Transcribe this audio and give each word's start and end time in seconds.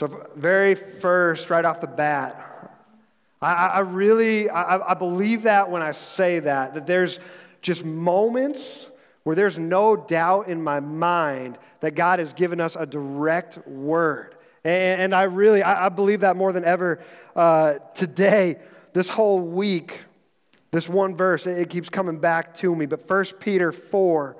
So, 0.00 0.26
very 0.34 0.76
first, 0.76 1.50
right 1.50 1.62
off 1.62 1.82
the 1.82 1.86
bat, 1.86 2.74
I, 3.42 3.52
I 3.52 3.78
really, 3.80 4.48
I, 4.48 4.92
I 4.92 4.94
believe 4.94 5.42
that 5.42 5.70
when 5.70 5.82
I 5.82 5.90
say 5.90 6.38
that, 6.38 6.72
that 6.72 6.86
there's 6.86 7.18
just 7.60 7.84
moments 7.84 8.86
where 9.24 9.36
there's 9.36 9.58
no 9.58 9.96
doubt 9.96 10.48
in 10.48 10.62
my 10.62 10.80
mind 10.80 11.58
that 11.80 11.96
God 11.96 12.18
has 12.18 12.32
given 12.32 12.62
us 12.62 12.76
a 12.76 12.86
direct 12.86 13.58
word. 13.68 14.36
And, 14.64 15.02
and 15.02 15.14
I 15.14 15.24
really, 15.24 15.62
I, 15.62 15.84
I, 15.84 15.88
believe 15.90 16.20
that 16.20 16.34
more 16.34 16.54
than 16.54 16.64
ever 16.64 17.04
uh, 17.36 17.74
today, 17.94 18.56
this 18.94 19.10
whole 19.10 19.38
week, 19.38 20.00
this 20.70 20.88
one 20.88 21.14
verse, 21.14 21.46
it, 21.46 21.58
it 21.58 21.68
keeps 21.68 21.90
coming 21.90 22.20
back 22.20 22.54
to 22.54 22.74
me. 22.74 22.86
But 22.86 23.06
1 23.06 23.24
Peter 23.38 23.70
4, 23.70 24.34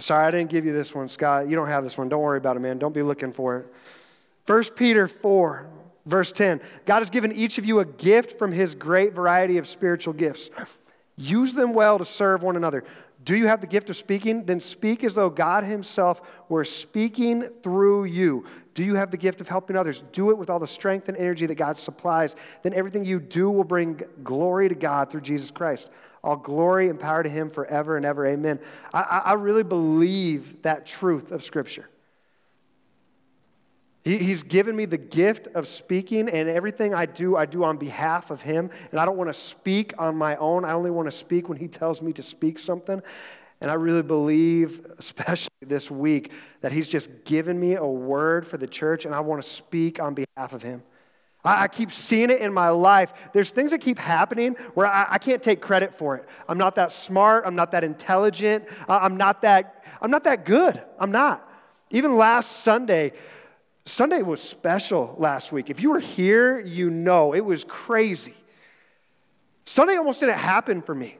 sorry, 0.00 0.26
I 0.26 0.32
didn't 0.32 0.50
give 0.50 0.64
you 0.64 0.72
this 0.72 0.92
one, 0.92 1.08
Scott. 1.08 1.48
You 1.48 1.54
don't 1.54 1.68
have 1.68 1.84
this 1.84 1.96
one. 1.96 2.08
Don't 2.08 2.22
worry 2.22 2.38
about 2.38 2.56
it, 2.56 2.58
man. 2.58 2.80
Don't 2.80 2.92
be 2.92 3.02
looking 3.02 3.32
for 3.32 3.58
it. 3.58 3.72
1 4.50 4.64
Peter 4.74 5.06
4, 5.06 5.70
verse 6.06 6.32
10 6.32 6.60
God 6.84 6.98
has 6.98 7.08
given 7.08 7.30
each 7.30 7.56
of 7.56 7.64
you 7.64 7.78
a 7.78 7.84
gift 7.84 8.36
from 8.36 8.50
his 8.50 8.74
great 8.74 9.12
variety 9.12 9.58
of 9.58 9.68
spiritual 9.68 10.12
gifts. 10.12 10.50
Use 11.16 11.54
them 11.54 11.72
well 11.72 11.98
to 11.98 12.04
serve 12.04 12.42
one 12.42 12.56
another. 12.56 12.82
Do 13.22 13.36
you 13.36 13.46
have 13.46 13.60
the 13.60 13.68
gift 13.68 13.90
of 13.90 13.96
speaking? 13.96 14.46
Then 14.46 14.58
speak 14.58 15.04
as 15.04 15.14
though 15.14 15.30
God 15.30 15.62
Himself 15.62 16.20
were 16.48 16.64
speaking 16.64 17.42
through 17.42 18.04
you. 18.04 18.44
Do 18.74 18.82
you 18.82 18.96
have 18.96 19.12
the 19.12 19.18
gift 19.18 19.40
of 19.40 19.46
helping 19.46 19.76
others? 19.76 20.02
Do 20.10 20.30
it 20.30 20.38
with 20.38 20.50
all 20.50 20.58
the 20.58 20.66
strength 20.66 21.08
and 21.08 21.16
energy 21.16 21.46
that 21.46 21.54
God 21.54 21.78
supplies. 21.78 22.34
Then 22.64 22.74
everything 22.74 23.04
you 23.04 23.20
do 23.20 23.50
will 23.50 23.62
bring 23.62 24.02
glory 24.24 24.68
to 24.68 24.74
God 24.74 25.10
through 25.10 25.20
Jesus 25.20 25.52
Christ. 25.52 25.88
All 26.24 26.36
glory 26.36 26.88
and 26.88 26.98
power 26.98 27.22
to 27.22 27.28
Him 27.28 27.50
forever 27.50 27.96
and 27.96 28.04
ever. 28.04 28.26
Amen. 28.26 28.58
I, 28.92 29.22
I 29.26 29.32
really 29.34 29.62
believe 29.62 30.62
that 30.62 30.86
truth 30.86 31.30
of 31.30 31.44
Scripture. 31.44 31.89
He, 34.02 34.18
he's 34.18 34.42
given 34.42 34.74
me 34.74 34.86
the 34.86 34.98
gift 34.98 35.46
of 35.48 35.68
speaking, 35.68 36.28
and 36.28 36.48
everything 36.48 36.94
I 36.94 37.06
do, 37.06 37.36
I 37.36 37.46
do 37.46 37.64
on 37.64 37.76
behalf 37.76 38.30
of 38.30 38.42
Him. 38.42 38.70
And 38.90 39.00
I 39.00 39.04
don't 39.04 39.16
want 39.16 39.28
to 39.28 39.34
speak 39.34 39.94
on 39.98 40.16
my 40.16 40.36
own. 40.36 40.64
I 40.64 40.72
only 40.72 40.90
want 40.90 41.06
to 41.06 41.12
speak 41.12 41.48
when 41.48 41.58
He 41.58 41.68
tells 41.68 42.00
me 42.00 42.12
to 42.14 42.22
speak 42.22 42.58
something. 42.58 43.02
And 43.60 43.70
I 43.70 43.74
really 43.74 44.02
believe, 44.02 44.86
especially 44.98 45.50
this 45.60 45.90
week, 45.90 46.32
that 46.62 46.72
He's 46.72 46.88
just 46.88 47.24
given 47.24 47.60
me 47.60 47.74
a 47.74 47.86
word 47.86 48.46
for 48.46 48.56
the 48.56 48.66
church, 48.66 49.04
and 49.04 49.14
I 49.14 49.20
want 49.20 49.42
to 49.42 49.48
speak 49.48 50.00
on 50.00 50.14
behalf 50.14 50.54
of 50.54 50.62
Him. 50.62 50.82
I, 51.44 51.64
I 51.64 51.68
keep 51.68 51.90
seeing 51.90 52.30
it 52.30 52.40
in 52.40 52.52
my 52.52 52.70
life. 52.70 53.12
There's 53.32 53.50
things 53.50 53.70
that 53.72 53.80
keep 53.80 53.98
happening 53.98 54.54
where 54.74 54.86
I, 54.86 55.06
I, 55.10 55.18
can't 55.18 55.42
take 55.42 55.60
credit 55.60 55.94
for 55.94 56.16
it. 56.16 56.26
I'm 56.48 56.58
not 56.58 56.74
that 56.74 56.92
smart. 56.92 57.44
I'm 57.46 57.54
not 57.54 57.70
that 57.72 57.84
intelligent. 57.84 58.64
I'm 58.88 59.16
not 59.16 59.42
that, 59.42 59.84
I'm 60.00 60.10
not 60.10 60.24
that 60.24 60.44
good. 60.44 60.82
I'm 60.98 61.10
not. 61.10 61.46
Even 61.90 62.16
last 62.16 62.58
Sunday, 62.58 63.12
Sunday 63.90 64.22
was 64.22 64.40
special 64.40 65.16
last 65.18 65.50
week. 65.52 65.68
If 65.68 65.82
you 65.82 65.90
were 65.90 65.98
here, 65.98 66.60
you 66.60 66.90
know 66.90 67.34
it 67.34 67.44
was 67.44 67.64
crazy. 67.64 68.34
Sunday 69.64 69.96
almost 69.96 70.20
didn't 70.20 70.38
happen 70.38 70.80
for 70.80 70.94
me. 70.94 71.18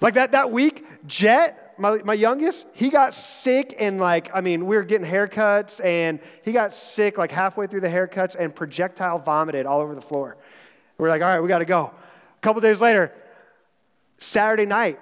Like 0.00 0.14
that, 0.14 0.32
that 0.32 0.50
week, 0.50 0.84
Jet, 1.06 1.74
my, 1.76 2.00
my 2.04 2.14
youngest, 2.14 2.66
he 2.72 2.88
got 2.88 3.14
sick 3.14 3.74
and 3.78 3.98
like, 3.98 4.30
I 4.32 4.40
mean, 4.42 4.66
we 4.66 4.76
were 4.76 4.84
getting 4.84 5.06
haircuts 5.06 5.84
and 5.84 6.20
he 6.44 6.52
got 6.52 6.72
sick 6.72 7.18
like 7.18 7.30
halfway 7.30 7.66
through 7.66 7.80
the 7.80 7.88
haircuts 7.88 8.36
and 8.38 8.54
projectile 8.54 9.18
vomited 9.18 9.66
all 9.66 9.80
over 9.80 9.94
the 9.94 10.00
floor. 10.00 10.36
We're 10.98 11.08
like, 11.08 11.22
all 11.22 11.28
right, 11.28 11.40
we 11.40 11.48
got 11.48 11.58
to 11.58 11.64
go. 11.64 11.92
A 12.36 12.40
couple 12.42 12.60
days 12.60 12.80
later, 12.80 13.12
Saturday 14.18 14.66
night, 14.66 14.98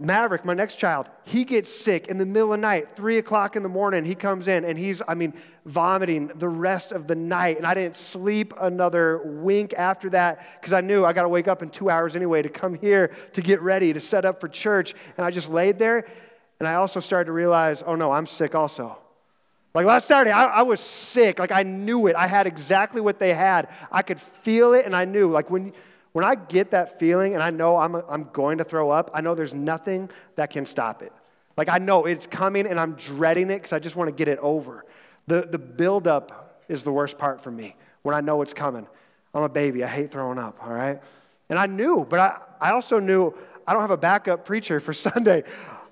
Maverick, 0.00 0.44
my 0.44 0.54
next 0.54 0.76
child, 0.76 1.08
he 1.24 1.44
gets 1.44 1.68
sick 1.68 2.06
in 2.06 2.18
the 2.18 2.26
middle 2.26 2.52
of 2.52 2.60
the 2.60 2.62
night, 2.62 2.94
three 2.94 3.18
o'clock 3.18 3.56
in 3.56 3.64
the 3.64 3.68
morning. 3.68 4.04
He 4.04 4.14
comes 4.14 4.46
in 4.46 4.64
and 4.64 4.78
he's, 4.78 5.02
I 5.08 5.14
mean, 5.14 5.34
vomiting 5.66 6.28
the 6.28 6.48
rest 6.48 6.92
of 6.92 7.08
the 7.08 7.16
night. 7.16 7.56
And 7.56 7.66
I 7.66 7.74
didn't 7.74 7.96
sleep 7.96 8.54
another 8.60 9.20
wink 9.24 9.74
after 9.74 10.08
that 10.10 10.46
because 10.60 10.72
I 10.72 10.82
knew 10.82 11.04
I 11.04 11.12
got 11.12 11.22
to 11.22 11.28
wake 11.28 11.48
up 11.48 11.64
in 11.64 11.68
two 11.68 11.90
hours 11.90 12.14
anyway 12.14 12.42
to 12.42 12.48
come 12.48 12.74
here 12.74 13.08
to 13.32 13.42
get 13.42 13.60
ready 13.60 13.92
to 13.92 13.98
set 13.98 14.24
up 14.24 14.40
for 14.40 14.46
church. 14.46 14.94
And 15.16 15.26
I 15.26 15.32
just 15.32 15.50
laid 15.50 15.80
there. 15.80 16.06
And 16.60 16.68
I 16.68 16.74
also 16.74 17.00
started 17.00 17.26
to 17.26 17.32
realize, 17.32 17.82
oh 17.84 17.96
no, 17.96 18.12
I'm 18.12 18.26
sick 18.26 18.54
also. 18.54 18.98
Like 19.74 19.84
last 19.84 20.06
Saturday, 20.06 20.30
I, 20.30 20.46
I 20.46 20.62
was 20.62 20.80
sick. 20.80 21.40
Like 21.40 21.52
I 21.52 21.64
knew 21.64 22.06
it. 22.06 22.14
I 22.14 22.28
had 22.28 22.46
exactly 22.46 23.00
what 23.00 23.18
they 23.18 23.34
had. 23.34 23.68
I 23.90 24.02
could 24.02 24.20
feel 24.20 24.74
it 24.74 24.86
and 24.86 24.94
I 24.94 25.04
knew. 25.06 25.28
Like 25.28 25.50
when, 25.50 25.72
when 26.18 26.24
I 26.24 26.34
get 26.34 26.72
that 26.72 26.98
feeling 26.98 27.34
and 27.34 27.42
I 27.44 27.50
know 27.50 27.76
I'm, 27.76 27.94
I'm 27.94 28.28
going 28.32 28.58
to 28.58 28.64
throw 28.64 28.90
up, 28.90 29.08
I 29.14 29.20
know 29.20 29.36
there's 29.36 29.54
nothing 29.54 30.10
that 30.34 30.50
can 30.50 30.66
stop 30.66 31.00
it. 31.00 31.12
Like 31.56 31.68
I 31.68 31.78
know 31.78 32.06
it's 32.06 32.26
coming 32.26 32.66
and 32.66 32.80
I'm 32.80 32.94
dreading 32.94 33.50
it 33.50 33.58
because 33.58 33.72
I 33.72 33.78
just 33.78 33.94
want 33.94 34.08
to 34.08 34.12
get 34.12 34.26
it 34.26 34.40
over. 34.40 34.84
The, 35.28 35.42
the 35.48 35.60
buildup 35.60 36.64
is 36.68 36.82
the 36.82 36.90
worst 36.90 37.18
part 37.18 37.40
for 37.40 37.52
me 37.52 37.76
when 38.02 38.16
I 38.16 38.20
know 38.20 38.42
it's 38.42 38.52
coming. 38.52 38.88
I'm 39.32 39.44
a 39.44 39.48
baby. 39.48 39.84
I 39.84 39.86
hate 39.86 40.10
throwing 40.10 40.38
up, 40.38 40.58
all 40.60 40.72
right? 40.72 41.00
And 41.50 41.56
I 41.56 41.66
knew, 41.66 42.04
but 42.10 42.18
I, 42.18 42.40
I 42.60 42.72
also 42.72 42.98
knew 42.98 43.32
I 43.64 43.72
don't 43.72 43.82
have 43.82 43.92
a 43.92 43.96
backup 43.96 44.44
preacher 44.44 44.80
for 44.80 44.92
Sunday. 44.92 45.44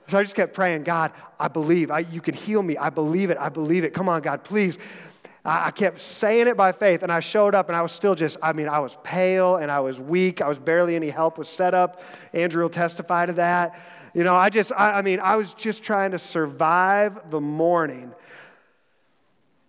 So 0.09 0.19
I 0.19 0.25
just 0.25 0.35
kept 0.35 0.55
praying, 0.55 0.83
God, 0.83 1.13
I 1.39 1.47
believe. 1.47 1.93
I, 1.93 2.01
you 2.01 2.21
can 2.21 2.35
heal 2.35 2.65
me. 2.65 2.77
I 2.77 2.91
believe 2.91 3.31
it. 3.31 3.39
I 3.39 3.49
believe 3.49 3.85
it. 3.85 3.95
Come 3.95 4.09
on, 4.09 4.23
God, 4.23 4.43
please. 4.43 4.77
I 5.49 5.71
kept 5.71 6.01
saying 6.01 6.49
it 6.49 6.57
by 6.57 6.73
faith, 6.73 7.05
and 7.05 7.13
I 7.13 7.21
showed 7.21 7.55
up, 7.55 7.69
and 7.69 7.77
I 7.77 7.83
was 7.83 7.93
still 7.93 8.17
just, 8.17 8.37
I 8.43 8.53
mean, 8.53 8.69
I 8.69 8.81
was 8.81 8.97
pale 9.05 9.57
and 9.57 9.71
I 9.71 9.79
was 9.79 10.01
weak. 10.01 10.43
I 10.43 10.49
was 10.49 10.59
barely 10.59 10.97
any 10.97 11.09
help 11.09 11.39
with 11.39 11.47
setup. 11.47 12.03
Andrew 12.33 12.65
will 12.65 12.71
testify 12.71 13.27
to 13.27 13.33
that. 13.35 13.81
You 14.13 14.25
know, 14.25 14.35
I 14.35 14.51
just, 14.51 14.73
I, 14.73 14.99
I 14.99 15.03
mean, 15.03 15.21
I 15.21 15.37
was 15.37 15.55
just 15.55 15.85
trying 15.85 16.11
to 16.11 16.19
survive 16.19 17.31
the 17.31 17.41
morning. 17.41 18.13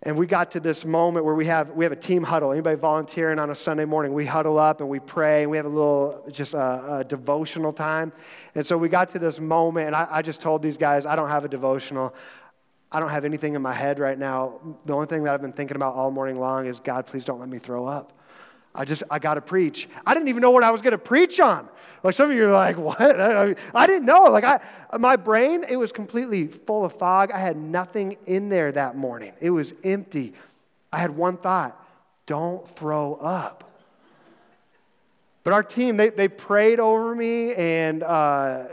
And 0.01 0.17
we 0.17 0.25
got 0.25 0.51
to 0.51 0.59
this 0.59 0.85
moment 0.85 1.25
where 1.25 1.35
we 1.35 1.45
have, 1.45 1.71
we 1.71 1.85
have 1.85 1.91
a 1.91 1.97
team 1.97 2.23
huddle. 2.23 2.51
Anybody 2.51 2.77
volunteering 2.77 3.39
on 3.39 3.49
a 3.49 3.55
Sunday 3.55 3.85
morning? 3.85 4.13
We 4.13 4.25
huddle 4.25 4.57
up 4.57 4.79
and 4.79 4.89
we 4.89 4.99
pray 4.99 5.41
and 5.41 5.51
we 5.51 5.57
have 5.57 5.65
a 5.65 5.69
little, 5.69 6.23
just 6.31 6.53
a, 6.53 6.99
a 6.99 7.03
devotional 7.03 7.71
time. 7.71 8.13
And 8.55 8.65
so 8.65 8.77
we 8.77 8.89
got 8.89 9.09
to 9.09 9.19
this 9.19 9.39
moment, 9.39 9.87
and 9.87 9.95
I, 9.95 10.07
I 10.09 10.21
just 10.21 10.41
told 10.41 10.61
these 10.61 10.77
guys, 10.77 11.05
I 11.05 11.15
don't 11.15 11.29
have 11.29 11.45
a 11.45 11.49
devotional. 11.49 12.15
I 12.91 12.99
don't 12.99 13.09
have 13.09 13.25
anything 13.25 13.55
in 13.55 13.61
my 13.61 13.73
head 13.73 13.99
right 13.99 14.17
now. 14.17 14.59
The 14.85 14.93
only 14.93 15.07
thing 15.07 15.23
that 15.23 15.33
I've 15.33 15.41
been 15.41 15.51
thinking 15.51 15.75
about 15.75 15.95
all 15.95 16.09
morning 16.09 16.39
long 16.39 16.67
is 16.67 16.79
God, 16.79 17.05
please 17.05 17.25
don't 17.25 17.39
let 17.39 17.49
me 17.49 17.59
throw 17.59 17.85
up. 17.85 18.13
I 18.73 18.85
just, 18.85 19.03
I 19.09 19.19
got 19.19 19.33
to 19.33 19.41
preach. 19.41 19.89
I 20.05 20.13
didn't 20.13 20.29
even 20.29 20.41
know 20.41 20.51
what 20.51 20.63
I 20.63 20.71
was 20.71 20.81
going 20.81 20.91
to 20.91 20.97
preach 20.97 21.39
on. 21.39 21.67
Like 22.03 22.13
some 22.13 22.29
of 22.29 22.37
you 22.37 22.45
are 22.45 22.51
like, 22.51 22.77
what? 22.77 23.01
I, 23.01 23.55
I 23.73 23.87
didn't 23.87 24.05
know. 24.05 24.25
Like 24.25 24.43
I, 24.43 24.59
my 24.97 25.15
brain, 25.15 25.65
it 25.69 25.75
was 25.75 25.91
completely 25.91 26.47
full 26.47 26.85
of 26.85 26.93
fog. 26.93 27.31
I 27.31 27.39
had 27.39 27.57
nothing 27.57 28.17
in 28.25 28.49
there 28.49 28.71
that 28.71 28.95
morning. 28.95 29.33
It 29.41 29.49
was 29.49 29.73
empty. 29.83 30.33
I 30.91 30.99
had 30.99 31.11
one 31.11 31.37
thought, 31.37 31.83
don't 32.25 32.69
throw 32.69 33.15
up. 33.15 33.63
But 35.43 35.53
our 35.53 35.63
team, 35.63 35.97
they, 35.97 36.09
they 36.09 36.27
prayed 36.27 36.79
over 36.79 37.15
me 37.15 37.53
and 37.55 38.03
uh, 38.03 38.65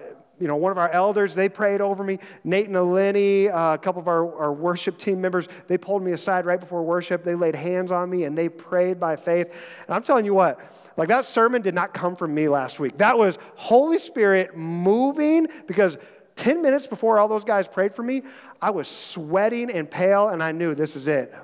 you 0.45 0.49
know, 0.49 0.57
one 0.57 0.71
of 0.71 0.77
our 0.77 0.91
elders, 0.91 1.35
they 1.35 1.49
prayed 1.49 1.81
over 1.81 2.05
me. 2.05 2.19
Nate 2.45 2.67
and 2.67 2.77
Eleni, 2.77 3.49
uh, 3.49 3.73
a 3.73 3.79
couple 3.79 4.03
of 4.03 4.09
our, 4.09 4.39
our 4.39 4.53
worship 4.53 4.99
team 4.99 5.19
members, 5.19 5.49
they 5.69 5.79
pulled 5.79 6.03
me 6.03 6.13
aside 6.13 6.45
right 6.45 6.61
before 6.61 6.83
worship. 6.83 7.25
They 7.25 7.35
laid 7.35 7.55
hands 7.55 7.91
on 7.91 8.11
me 8.11 8.25
and 8.25 8.37
they 8.37 8.51
prayed 8.51 9.01
by 9.01 9.17
faith. 9.17 9.47
And 9.87 9.95
I'm 9.95 10.03
telling 10.03 10.27
you 10.27 10.35
what, 10.35 10.61
like 10.99 11.09
that 11.09 11.25
sermon 11.25 11.63
did 11.63 11.75
not 11.75 11.95
come 11.95 12.15
from 12.15 12.35
me 12.35 12.51
last 12.51 12.79
week. 12.79 12.99
That 12.99 13.17
was 13.17 13.39
Holy 13.55 13.99
Spirit 13.99 14.55
moving 14.55 15.47
because 15.67 15.97
10 16.37 16.61
minutes 16.61 16.87
before 16.87 17.19
all 17.19 17.27
those 17.27 17.45
guys 17.45 17.67
prayed 17.67 17.95
for 17.95 18.03
me, 18.03 18.21
I 18.61 18.69
was 18.69 18.87
sweating 18.87 19.71
and 19.71 19.91
pale 19.91 20.29
and 20.29 20.43
I 20.43 20.53
knew 20.53 20.75
this 20.75 20.95
is 20.95 21.09
it. 21.09 21.35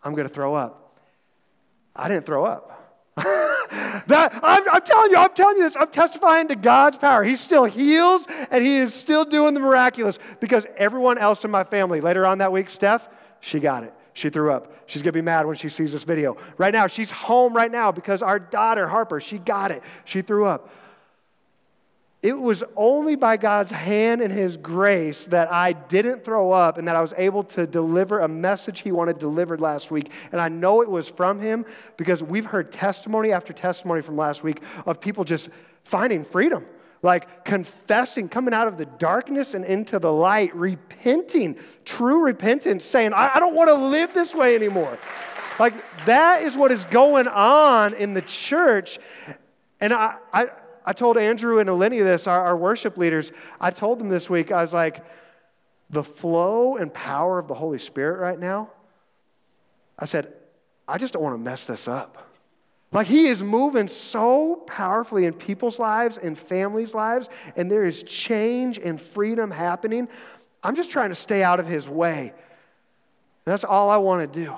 I'm 0.00 0.14
going 0.14 0.28
to 0.28 0.32
throw 0.32 0.54
up. 0.54 0.96
I 1.96 2.06
didn't 2.06 2.24
throw 2.24 2.44
up. 2.44 2.70
that, 4.06 4.38
I'm, 4.42 4.64
I'm, 4.70 4.82
telling 4.82 5.10
you, 5.10 5.16
I'm 5.16 5.34
telling 5.34 5.56
you 5.56 5.64
this. 5.64 5.76
I'm 5.76 5.90
testifying 5.90 6.48
to 6.48 6.56
God's 6.56 6.96
power. 6.96 7.22
He 7.22 7.36
still 7.36 7.64
heals 7.64 8.26
and 8.50 8.64
He 8.64 8.76
is 8.76 8.94
still 8.94 9.24
doing 9.24 9.54
the 9.54 9.60
miraculous 9.60 10.18
because 10.40 10.66
everyone 10.76 11.18
else 11.18 11.44
in 11.44 11.50
my 11.50 11.64
family, 11.64 12.00
later 12.00 12.26
on 12.26 12.38
that 12.38 12.52
week, 12.52 12.70
Steph, 12.70 13.08
she 13.40 13.60
got 13.60 13.84
it. 13.84 13.94
She 14.14 14.30
threw 14.30 14.52
up. 14.52 14.72
She's 14.86 15.02
going 15.02 15.12
to 15.12 15.18
be 15.18 15.22
mad 15.22 15.46
when 15.46 15.56
she 15.56 15.68
sees 15.68 15.92
this 15.92 16.04
video. 16.04 16.36
Right 16.56 16.72
now, 16.72 16.86
she's 16.86 17.10
home 17.10 17.52
right 17.52 17.70
now 17.70 17.90
because 17.90 18.22
our 18.22 18.38
daughter, 18.38 18.86
Harper, 18.86 19.20
she 19.20 19.38
got 19.38 19.70
it. 19.70 19.82
She 20.04 20.22
threw 20.22 20.44
up. 20.44 20.70
It 22.24 22.40
was 22.40 22.64
only 22.74 23.16
by 23.16 23.36
God's 23.36 23.70
hand 23.70 24.22
and 24.22 24.32
His 24.32 24.56
grace 24.56 25.26
that 25.26 25.52
I 25.52 25.74
didn't 25.74 26.24
throw 26.24 26.52
up 26.52 26.78
and 26.78 26.88
that 26.88 26.96
I 26.96 27.02
was 27.02 27.12
able 27.18 27.44
to 27.44 27.66
deliver 27.66 28.20
a 28.20 28.28
message 28.28 28.80
He 28.80 28.92
wanted 28.92 29.18
delivered 29.18 29.60
last 29.60 29.90
week. 29.90 30.10
And 30.32 30.40
I 30.40 30.48
know 30.48 30.80
it 30.80 30.88
was 30.88 31.06
from 31.06 31.38
Him 31.38 31.66
because 31.98 32.22
we've 32.22 32.46
heard 32.46 32.72
testimony 32.72 33.30
after 33.30 33.52
testimony 33.52 34.00
from 34.00 34.16
last 34.16 34.42
week 34.42 34.62
of 34.86 35.02
people 35.02 35.24
just 35.24 35.50
finding 35.82 36.24
freedom, 36.24 36.64
like 37.02 37.44
confessing, 37.44 38.30
coming 38.30 38.54
out 38.54 38.68
of 38.68 38.78
the 38.78 38.86
darkness 38.86 39.52
and 39.52 39.62
into 39.62 39.98
the 39.98 40.10
light, 40.10 40.56
repenting, 40.56 41.58
true 41.84 42.24
repentance, 42.24 42.86
saying, 42.86 43.12
I, 43.12 43.32
I 43.34 43.38
don't 43.38 43.54
want 43.54 43.68
to 43.68 43.74
live 43.74 44.14
this 44.14 44.34
way 44.34 44.54
anymore. 44.54 44.96
Like 45.58 45.74
that 46.06 46.42
is 46.42 46.56
what 46.56 46.72
is 46.72 46.86
going 46.86 47.28
on 47.28 47.92
in 47.92 48.14
the 48.14 48.22
church. 48.22 48.98
And 49.78 49.92
I, 49.92 50.16
I 50.32 50.46
I 50.84 50.92
told 50.92 51.16
Andrew 51.16 51.58
and 51.58 51.68
Eleni 51.68 52.02
this, 52.02 52.26
our, 52.26 52.44
our 52.44 52.56
worship 52.56 52.98
leaders. 52.98 53.32
I 53.60 53.70
told 53.70 53.98
them 53.98 54.08
this 54.08 54.28
week, 54.28 54.52
I 54.52 54.62
was 54.62 54.74
like, 54.74 55.04
the 55.90 56.04
flow 56.04 56.76
and 56.76 56.92
power 56.92 57.38
of 57.38 57.48
the 57.48 57.54
Holy 57.54 57.78
Spirit 57.78 58.18
right 58.18 58.38
now, 58.38 58.70
I 59.98 60.04
said, 60.04 60.32
I 60.86 60.98
just 60.98 61.12
don't 61.12 61.22
want 61.22 61.34
to 61.36 61.42
mess 61.42 61.66
this 61.66 61.88
up. 61.88 62.30
Like 62.92 63.06
he 63.06 63.26
is 63.26 63.42
moving 63.42 63.88
so 63.88 64.56
powerfully 64.66 65.24
in 65.24 65.32
people's 65.34 65.78
lives 65.78 66.16
and 66.16 66.38
families' 66.38 66.94
lives, 66.94 67.28
and 67.56 67.70
there 67.70 67.84
is 67.84 68.02
change 68.04 68.78
and 68.78 69.00
freedom 69.00 69.50
happening. 69.50 70.08
I'm 70.62 70.76
just 70.76 70.90
trying 70.90 71.08
to 71.08 71.16
stay 71.16 71.42
out 71.42 71.58
of 71.58 71.66
his 71.66 71.88
way. 71.88 72.32
That's 73.44 73.64
all 73.64 73.90
I 73.90 73.96
want 73.96 74.32
to 74.32 74.44
do. 74.44 74.54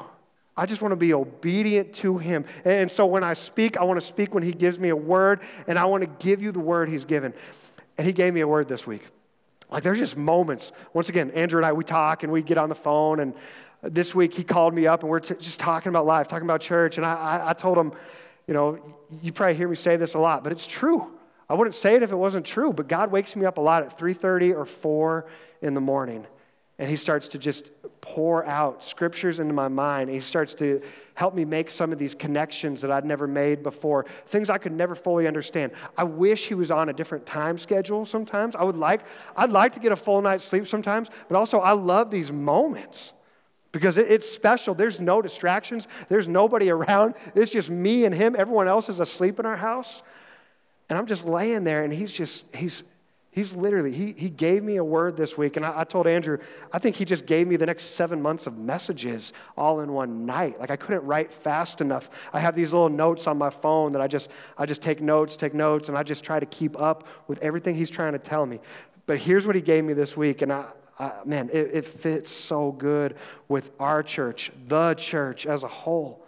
I 0.56 0.66
just 0.66 0.80
want 0.80 0.92
to 0.92 0.96
be 0.96 1.12
obedient 1.12 1.92
to 1.94 2.18
him. 2.18 2.46
And 2.64 2.90
so 2.90 3.04
when 3.06 3.22
I 3.22 3.34
speak, 3.34 3.76
I 3.76 3.84
want 3.84 4.00
to 4.00 4.06
speak 4.06 4.34
when 4.34 4.42
he 4.42 4.52
gives 4.52 4.78
me 4.78 4.88
a 4.88 4.96
word, 4.96 5.40
and 5.66 5.78
I 5.78 5.84
want 5.84 6.02
to 6.02 6.26
give 6.26 6.40
you 6.40 6.50
the 6.52 6.60
word 6.60 6.88
he's 6.88 7.04
given. 7.04 7.34
And 7.98 8.06
he 8.06 8.12
gave 8.12 8.32
me 8.32 8.40
a 8.40 8.48
word 8.48 8.68
this 8.68 8.86
week. 8.86 9.06
Like 9.70 9.82
there's 9.82 9.98
just 9.98 10.16
moments. 10.16 10.72
Once 10.92 11.08
again, 11.08 11.30
Andrew 11.32 11.58
and 11.58 11.66
I, 11.66 11.72
we 11.72 11.84
talk 11.84 12.22
and 12.22 12.32
we 12.32 12.42
get 12.42 12.58
on 12.58 12.68
the 12.68 12.74
phone. 12.74 13.20
And 13.20 13.34
this 13.82 14.14
week 14.14 14.34
he 14.34 14.44
called 14.44 14.74
me 14.74 14.86
up 14.86 15.02
and 15.02 15.10
we're 15.10 15.20
t- 15.20 15.34
just 15.34 15.60
talking 15.60 15.90
about 15.90 16.06
life, 16.06 16.28
talking 16.28 16.46
about 16.46 16.60
church. 16.60 16.96
And 16.96 17.06
I, 17.06 17.14
I, 17.14 17.50
I 17.50 17.52
told 17.52 17.76
him, 17.76 17.92
you 18.46 18.54
know, 18.54 18.78
you 19.22 19.32
probably 19.32 19.56
hear 19.56 19.68
me 19.68 19.76
say 19.76 19.96
this 19.96 20.14
a 20.14 20.18
lot, 20.18 20.44
but 20.44 20.52
it's 20.52 20.66
true. 20.66 21.10
I 21.48 21.54
wouldn't 21.54 21.74
say 21.74 21.96
it 21.96 22.02
if 22.02 22.12
it 22.12 22.16
wasn't 22.16 22.46
true, 22.46 22.72
but 22.72 22.88
God 22.88 23.10
wakes 23.10 23.36
me 23.36 23.44
up 23.44 23.58
a 23.58 23.60
lot 23.60 23.82
at 23.82 23.96
3:30 23.96 24.54
or 24.56 24.64
4 24.64 25.26
in 25.62 25.74
the 25.74 25.80
morning. 25.80 26.26
And 26.78 26.90
he 26.90 26.96
starts 26.96 27.28
to 27.28 27.38
just 27.38 27.70
pour 28.02 28.44
out 28.44 28.84
scriptures 28.84 29.38
into 29.38 29.54
my 29.54 29.68
mind. 29.68 30.10
He 30.10 30.20
starts 30.20 30.52
to 30.54 30.82
help 31.14 31.34
me 31.34 31.44
make 31.44 31.70
some 31.70 31.90
of 31.92 31.98
these 31.98 32.14
connections 32.14 32.82
that 32.82 32.90
I'd 32.92 33.04
never 33.04 33.26
made 33.26 33.62
before, 33.62 34.04
things 34.26 34.50
I 34.50 34.58
could 34.58 34.72
never 34.72 34.94
fully 34.94 35.26
understand. 35.26 35.72
I 35.96 36.04
wish 36.04 36.46
he 36.46 36.54
was 36.54 36.70
on 36.70 36.88
a 36.88 36.92
different 36.92 37.24
time 37.24 37.56
schedule 37.56 38.04
sometimes. 38.04 38.54
I 38.54 38.62
would 38.62 38.76
like, 38.76 39.06
I'd 39.36 39.50
like 39.50 39.72
to 39.72 39.80
get 39.80 39.92
a 39.92 39.96
full 39.96 40.20
night's 40.20 40.44
sleep 40.44 40.66
sometimes, 40.66 41.10
but 41.28 41.36
also 41.36 41.58
I 41.58 41.72
love 41.72 42.10
these 42.10 42.30
moments 42.30 43.14
because 43.72 43.98
it's 43.98 44.28
special. 44.28 44.74
There's 44.74 45.00
no 45.00 45.20
distractions, 45.20 45.88
there's 46.08 46.28
nobody 46.28 46.70
around. 46.76 47.14
It's 47.34 47.50
just 47.50 47.70
me 47.70 48.04
and 48.04 48.14
him. 48.14 48.36
Everyone 48.36 48.68
else 48.68 48.88
is 48.88 49.00
asleep 49.00 49.40
in 49.40 49.46
our 49.46 49.56
house. 49.56 50.02
And 50.88 50.96
I'm 50.96 51.06
just 51.06 51.24
laying 51.24 51.64
there, 51.64 51.82
and 51.82 51.92
he's 51.92 52.12
just, 52.12 52.44
he's, 52.54 52.84
he's 53.36 53.54
literally, 53.54 53.92
he, 53.92 54.12
he 54.12 54.30
gave 54.30 54.64
me 54.64 54.76
a 54.76 54.84
word 54.84 55.14
this 55.16 55.36
week. 55.36 55.58
And 55.58 55.64
I, 55.64 55.80
I 55.80 55.84
told 55.84 56.06
Andrew, 56.06 56.38
I 56.72 56.78
think 56.78 56.96
he 56.96 57.04
just 57.04 57.26
gave 57.26 57.46
me 57.46 57.56
the 57.56 57.66
next 57.66 57.84
seven 57.94 58.20
months 58.20 58.46
of 58.46 58.56
messages 58.56 59.34
all 59.58 59.80
in 59.80 59.92
one 59.92 60.24
night. 60.24 60.58
Like 60.58 60.70
I 60.70 60.76
couldn't 60.76 61.04
write 61.04 61.32
fast 61.32 61.82
enough. 61.82 62.30
I 62.32 62.40
have 62.40 62.56
these 62.56 62.72
little 62.72 62.88
notes 62.88 63.26
on 63.26 63.36
my 63.36 63.50
phone 63.50 63.92
that 63.92 64.00
I 64.00 64.08
just, 64.08 64.30
I 64.56 64.64
just 64.64 64.80
take 64.80 65.02
notes, 65.02 65.36
take 65.36 65.52
notes, 65.52 65.90
and 65.90 65.98
I 65.98 66.02
just 66.02 66.24
try 66.24 66.40
to 66.40 66.46
keep 66.46 66.80
up 66.80 67.06
with 67.28 67.38
everything 67.40 67.74
he's 67.74 67.90
trying 67.90 68.14
to 68.14 68.18
tell 68.18 68.46
me. 68.46 68.58
But 69.04 69.18
here's 69.18 69.46
what 69.46 69.54
he 69.54 69.62
gave 69.62 69.84
me 69.84 69.92
this 69.92 70.16
week, 70.16 70.40
and 70.40 70.52
I, 70.52 70.64
uh, 70.98 71.12
man, 71.26 71.50
it, 71.52 71.70
it 71.74 71.84
fits 71.84 72.30
so 72.30 72.72
good 72.72 73.16
with 73.48 73.70
our 73.78 74.02
church, 74.02 74.50
the 74.66 74.94
church 74.94 75.46
as 75.46 75.62
a 75.62 75.68
whole. 75.68 76.25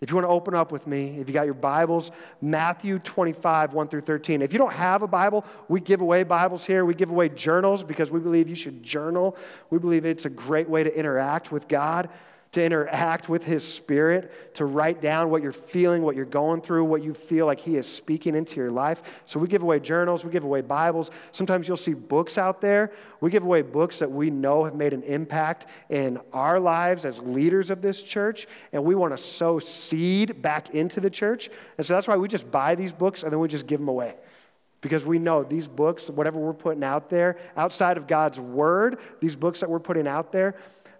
If 0.00 0.08
you 0.08 0.16
want 0.16 0.24
to 0.24 0.30
open 0.30 0.54
up 0.54 0.72
with 0.72 0.86
me, 0.86 1.18
if 1.18 1.28
you 1.28 1.34
got 1.34 1.44
your 1.44 1.54
Bibles, 1.54 2.10
Matthew 2.40 2.98
25, 2.98 3.74
1 3.74 3.88
through 3.88 4.00
13. 4.00 4.40
If 4.40 4.52
you 4.52 4.58
don't 4.58 4.72
have 4.72 5.02
a 5.02 5.06
Bible, 5.06 5.44
we 5.68 5.78
give 5.80 6.00
away 6.00 6.22
Bibles 6.22 6.64
here. 6.64 6.86
We 6.86 6.94
give 6.94 7.10
away 7.10 7.28
journals 7.28 7.82
because 7.82 8.10
we 8.10 8.18
believe 8.18 8.48
you 8.48 8.54
should 8.54 8.82
journal. 8.82 9.36
We 9.68 9.78
believe 9.78 10.06
it's 10.06 10.24
a 10.24 10.30
great 10.30 10.70
way 10.70 10.84
to 10.84 10.98
interact 10.98 11.52
with 11.52 11.68
God 11.68 12.08
to 12.52 12.64
interact 12.64 13.28
with 13.28 13.44
His 13.44 13.66
Spirit, 13.66 14.54
to 14.54 14.64
write 14.64 15.00
down 15.00 15.30
what 15.30 15.42
you're 15.42 15.52
feeling, 15.52 16.02
what 16.02 16.16
you're 16.16 16.24
going 16.24 16.60
through, 16.60 16.84
what 16.84 17.02
you 17.02 17.14
feel 17.14 17.46
like 17.46 17.60
He 17.60 17.76
is 17.76 17.86
speaking 17.86 18.34
into 18.34 18.56
your 18.56 18.72
life. 18.72 19.22
So 19.24 19.38
we 19.38 19.46
give 19.46 19.62
away 19.62 19.78
journals, 19.78 20.24
we 20.24 20.32
give 20.32 20.42
away 20.42 20.60
Bibles. 20.60 21.12
Sometimes 21.30 21.68
you'll 21.68 21.76
see 21.76 21.94
books 21.94 22.38
out 22.38 22.60
there. 22.60 22.90
We 23.20 23.30
give 23.30 23.44
away 23.44 23.62
books 23.62 24.00
that 24.00 24.10
we 24.10 24.30
know 24.30 24.64
have 24.64 24.74
made 24.74 24.92
an 24.92 25.04
impact 25.04 25.66
in 25.88 26.18
our 26.32 26.58
lives 26.58 27.04
as 27.04 27.20
leaders 27.20 27.70
of 27.70 27.82
this 27.82 28.02
church, 28.02 28.48
and 28.72 28.84
we 28.84 28.96
want 28.96 29.12
to 29.12 29.18
sow 29.18 29.60
seed 29.60 30.42
back 30.42 30.70
into 30.70 31.00
the 31.00 31.10
church. 31.10 31.50
And 31.78 31.86
so 31.86 31.94
that's 31.94 32.08
why 32.08 32.16
we 32.16 32.26
just 32.26 32.50
buy 32.50 32.74
these 32.74 32.92
books 32.92 33.22
and 33.22 33.30
then 33.30 33.38
we 33.38 33.46
just 33.46 33.68
give 33.68 33.78
them 33.78 33.88
away. 33.88 34.16
Because 34.80 35.04
we 35.04 35.18
know 35.18 35.44
these 35.44 35.68
books, 35.68 36.08
whatever 36.08 36.40
we're 36.40 36.54
putting 36.54 36.82
out 36.82 37.10
there, 37.10 37.36
outside 37.54 37.98
of 37.98 38.06
God's 38.06 38.40
word, 38.40 38.98
these 39.20 39.36
books 39.36 39.60
that 39.60 39.68
we're 39.68 39.78
putting 39.78 40.08
out 40.08 40.32
there, 40.32 40.56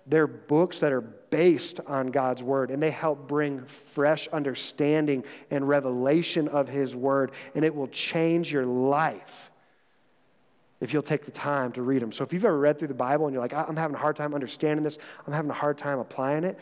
they're 0.06 0.26
books 0.26 0.80
that 0.80 0.92
are 0.92 1.04
based 1.30 1.80
on 1.86 2.08
God's 2.08 2.42
word, 2.42 2.70
and 2.70 2.82
they 2.82 2.90
help 2.90 3.26
bring 3.26 3.64
fresh 3.64 4.28
understanding 4.28 5.24
and 5.50 5.66
revelation 5.66 6.48
of 6.48 6.68
His 6.68 6.94
word, 6.94 7.32
and 7.54 7.64
it 7.64 7.74
will 7.74 7.88
change 7.88 8.52
your 8.52 8.66
life 8.66 9.50
if 10.80 10.92
you'll 10.92 11.02
take 11.02 11.24
the 11.24 11.30
time 11.30 11.72
to 11.72 11.82
read 11.82 12.02
them. 12.02 12.10
So 12.10 12.24
if 12.24 12.32
you've 12.32 12.44
ever 12.44 12.58
read 12.58 12.78
through 12.78 12.88
the 12.88 12.94
Bible 12.94 13.26
and 13.26 13.34
you're 13.34 13.42
like, 13.42 13.52
I'm 13.52 13.76
having 13.76 13.94
a 13.94 13.98
hard 13.98 14.16
time 14.16 14.34
understanding 14.34 14.82
this, 14.82 14.98
I'm 15.26 15.32
having 15.32 15.50
a 15.50 15.54
hard 15.54 15.78
time 15.78 15.98
applying 15.98 16.44
it, 16.44 16.58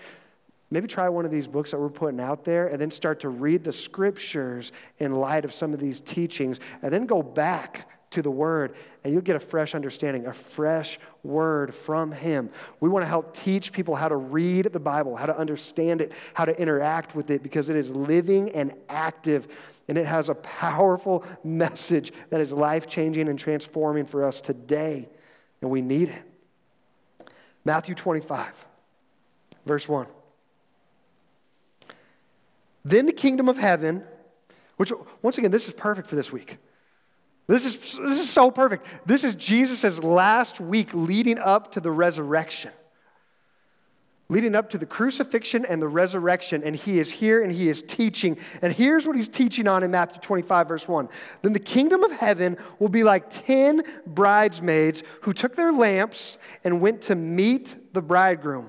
maybe 0.70 0.88
try 0.88 1.08
one 1.08 1.24
of 1.24 1.30
these 1.30 1.46
books 1.46 1.70
that 1.70 1.78
we're 1.78 1.88
putting 1.88 2.20
out 2.20 2.44
there 2.44 2.66
and 2.66 2.80
then 2.80 2.90
start 2.90 3.20
to 3.20 3.28
read 3.28 3.64
the 3.64 3.72
scriptures 3.72 4.72
in 4.98 5.12
light 5.12 5.44
of 5.44 5.52
some 5.52 5.72
of 5.72 5.80
these 5.80 6.00
teachings, 6.00 6.58
and 6.82 6.92
then 6.92 7.06
go 7.06 7.22
back 7.22 7.88
to 8.10 8.22
the 8.22 8.30
Word, 8.30 8.74
and 9.04 9.12
you'll 9.12 9.22
get 9.22 9.36
a 9.36 9.40
fresh 9.40 9.74
understanding, 9.74 10.26
a 10.26 10.32
fresh 10.32 10.98
word 11.22 11.74
from 11.74 12.12
Him. 12.12 12.50
We 12.80 12.88
want 12.88 13.04
to 13.04 13.08
help 13.08 13.34
teach 13.36 13.72
people 13.72 13.94
how 13.94 14.08
to 14.08 14.16
read 14.16 14.66
the 14.72 14.80
Bible, 14.80 15.16
how 15.16 15.26
to 15.26 15.36
understand 15.36 16.00
it, 16.00 16.12
how 16.34 16.44
to 16.44 16.58
interact 16.60 17.14
with 17.14 17.30
it, 17.30 17.42
because 17.42 17.68
it 17.68 17.76
is 17.76 17.90
living 17.90 18.50
and 18.52 18.74
active, 18.88 19.48
and 19.88 19.98
it 19.98 20.06
has 20.06 20.28
a 20.28 20.34
powerful 20.34 21.24
message 21.44 22.12
that 22.30 22.40
is 22.40 22.52
life 22.52 22.86
changing 22.86 23.28
and 23.28 23.38
transforming 23.38 24.06
for 24.06 24.24
us 24.24 24.40
today, 24.40 25.08
and 25.60 25.70
we 25.70 25.82
need 25.82 26.08
it. 26.08 26.22
Matthew 27.64 27.94
25, 27.94 28.66
verse 29.66 29.88
1. 29.88 30.06
Then 32.84 33.04
the 33.04 33.12
kingdom 33.12 33.48
of 33.50 33.58
heaven, 33.58 34.04
which, 34.76 34.92
once 35.20 35.36
again, 35.36 35.50
this 35.50 35.68
is 35.68 35.74
perfect 35.74 36.08
for 36.08 36.16
this 36.16 36.32
week. 36.32 36.56
This 37.48 37.64
is, 37.64 37.98
this 37.98 38.20
is 38.20 38.28
so 38.28 38.50
perfect. 38.50 38.86
This 39.06 39.24
is 39.24 39.34
Jesus' 39.34 39.98
last 39.98 40.60
week 40.60 40.90
leading 40.92 41.38
up 41.38 41.72
to 41.72 41.80
the 41.80 41.90
resurrection, 41.90 42.72
leading 44.28 44.54
up 44.54 44.68
to 44.70 44.78
the 44.78 44.84
crucifixion 44.84 45.64
and 45.64 45.80
the 45.80 45.88
resurrection. 45.88 46.62
And 46.62 46.76
he 46.76 46.98
is 46.98 47.10
here 47.10 47.42
and 47.42 47.50
he 47.50 47.70
is 47.70 47.80
teaching. 47.80 48.36
And 48.60 48.70
here's 48.70 49.06
what 49.06 49.16
he's 49.16 49.30
teaching 49.30 49.66
on 49.66 49.82
in 49.82 49.90
Matthew 49.90 50.20
25, 50.20 50.68
verse 50.68 50.86
1. 50.86 51.08
Then 51.40 51.54
the 51.54 51.58
kingdom 51.58 52.04
of 52.04 52.12
heaven 52.12 52.58
will 52.78 52.90
be 52.90 53.02
like 53.02 53.30
10 53.30 53.82
bridesmaids 54.06 55.02
who 55.22 55.32
took 55.32 55.56
their 55.56 55.72
lamps 55.72 56.36
and 56.64 56.82
went 56.82 57.00
to 57.02 57.14
meet 57.14 57.94
the 57.94 58.02
bridegroom. 58.02 58.68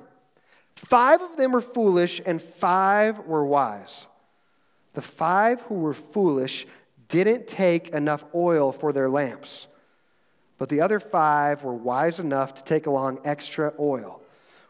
Five 0.78 1.22
of 1.22 1.36
them 1.36 1.52
were 1.52 1.60
foolish 1.60 2.22
and 2.26 2.42
five 2.42 3.20
were 3.20 3.46
wise. 3.46 4.08
The 4.94 5.02
five 5.02 5.59
who 5.62 5.76
were 5.76 5.94
foolish 5.94 6.66
didn't 7.09 7.47
take 7.47 7.89
enough 7.89 8.23
oil 8.33 8.71
for 8.71 8.94
their 8.94 9.09
lamps, 9.09 9.68
but 10.57 10.69
the 10.69 10.81
other 10.81 10.99
five 10.99 11.63
were 11.63 11.73
wise 11.73 12.19
enough 12.19 12.54
to 12.56 12.63
take 12.63 12.85
along 12.85 13.19
extra 13.25 13.73
oil. 13.80 14.21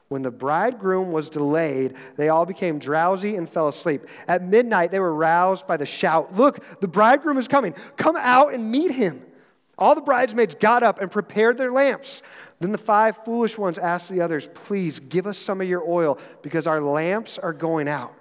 When 0.07 0.23
the 0.23 0.31
bridegroom 0.31 1.11
was 1.11 1.29
delayed, 1.29 1.95
they 2.17 2.29
all 2.29 2.45
became 2.45 2.79
drowsy 2.79 3.35
and 3.35 3.47
fell 3.47 3.67
asleep. 3.67 4.01
At 4.27 4.43
midnight, 4.43 4.89
they 4.89 4.99
were 4.99 5.13
roused 5.13 5.67
by 5.67 5.77
the 5.77 5.85
shout 5.85 6.35
Look, 6.35 6.79
the 6.79 6.87
bridegroom 6.87 7.37
is 7.37 7.47
coming. 7.47 7.75
Come 7.95 8.15
out 8.15 8.53
and 8.53 8.71
meet 8.71 8.91
him. 8.91 9.23
All 9.77 9.95
the 9.95 10.01
bridesmaids 10.01 10.55
got 10.55 10.83
up 10.83 10.99
and 10.99 11.09
prepared 11.09 11.57
their 11.57 11.71
lamps. 11.71 12.21
Then 12.59 12.71
the 12.71 12.77
five 12.77 13.23
foolish 13.23 13.57
ones 13.57 13.77
asked 13.77 14.09
the 14.09 14.21
others, 14.21 14.49
Please 14.53 14.99
give 14.99 15.27
us 15.27 15.37
some 15.37 15.61
of 15.61 15.69
your 15.69 15.87
oil 15.87 16.17
because 16.41 16.67
our 16.67 16.81
lamps 16.81 17.37
are 17.37 17.53
going 17.53 17.87
out. 17.87 18.13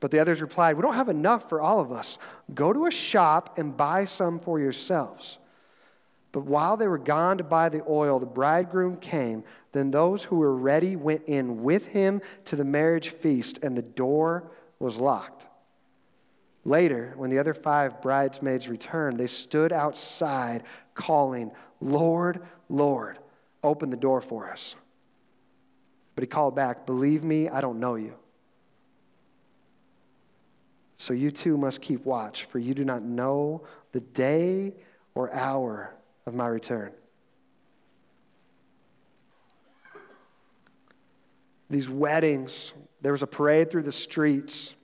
But 0.00 0.10
the 0.10 0.18
others 0.18 0.40
replied, 0.40 0.76
We 0.76 0.82
don't 0.82 0.94
have 0.94 1.10
enough 1.10 1.48
for 1.48 1.60
all 1.60 1.78
of 1.78 1.92
us. 1.92 2.18
Go 2.54 2.72
to 2.72 2.86
a 2.86 2.90
shop 2.90 3.58
and 3.58 3.76
buy 3.76 4.06
some 4.06 4.40
for 4.40 4.58
yourselves. 4.58 5.38
But 6.32 6.44
while 6.44 6.76
they 6.76 6.88
were 6.88 6.98
gone 6.98 7.38
to 7.38 7.44
buy 7.44 7.68
the 7.68 7.82
oil, 7.88 8.18
the 8.18 8.26
bridegroom 8.26 8.96
came. 8.96 9.44
Then 9.72 9.90
those 9.90 10.24
who 10.24 10.36
were 10.36 10.54
ready 10.54 10.96
went 10.96 11.24
in 11.26 11.62
with 11.62 11.86
him 11.86 12.22
to 12.46 12.56
the 12.56 12.64
marriage 12.64 13.10
feast, 13.10 13.58
and 13.62 13.76
the 13.76 13.82
door 13.82 14.50
was 14.78 14.96
locked. 14.96 15.46
Later, 16.64 17.14
when 17.16 17.30
the 17.30 17.38
other 17.38 17.54
five 17.54 18.00
bridesmaids 18.00 18.68
returned, 18.68 19.18
they 19.18 19.26
stood 19.26 19.72
outside 19.72 20.62
calling, 20.94 21.50
Lord, 21.80 22.42
Lord, 22.68 23.18
open 23.64 23.90
the 23.90 23.96
door 23.96 24.20
for 24.20 24.50
us. 24.50 24.74
But 26.14 26.22
he 26.22 26.28
called 26.28 26.54
back, 26.54 26.86
Believe 26.86 27.24
me, 27.24 27.48
I 27.48 27.60
don't 27.60 27.80
know 27.80 27.94
you. 27.96 28.19
So 31.00 31.14
you 31.14 31.30
too 31.30 31.56
must 31.56 31.80
keep 31.80 32.04
watch, 32.04 32.44
for 32.44 32.58
you 32.58 32.74
do 32.74 32.84
not 32.84 33.02
know 33.02 33.62
the 33.92 34.00
day 34.00 34.74
or 35.14 35.32
hour 35.32 35.94
of 36.26 36.34
my 36.34 36.46
return. 36.46 36.92
These 41.70 41.88
weddings, 41.88 42.74
there 43.00 43.12
was 43.12 43.22
a 43.22 43.26
parade 43.26 43.70
through 43.70 43.84
the 43.84 43.92
streets, 43.92 44.74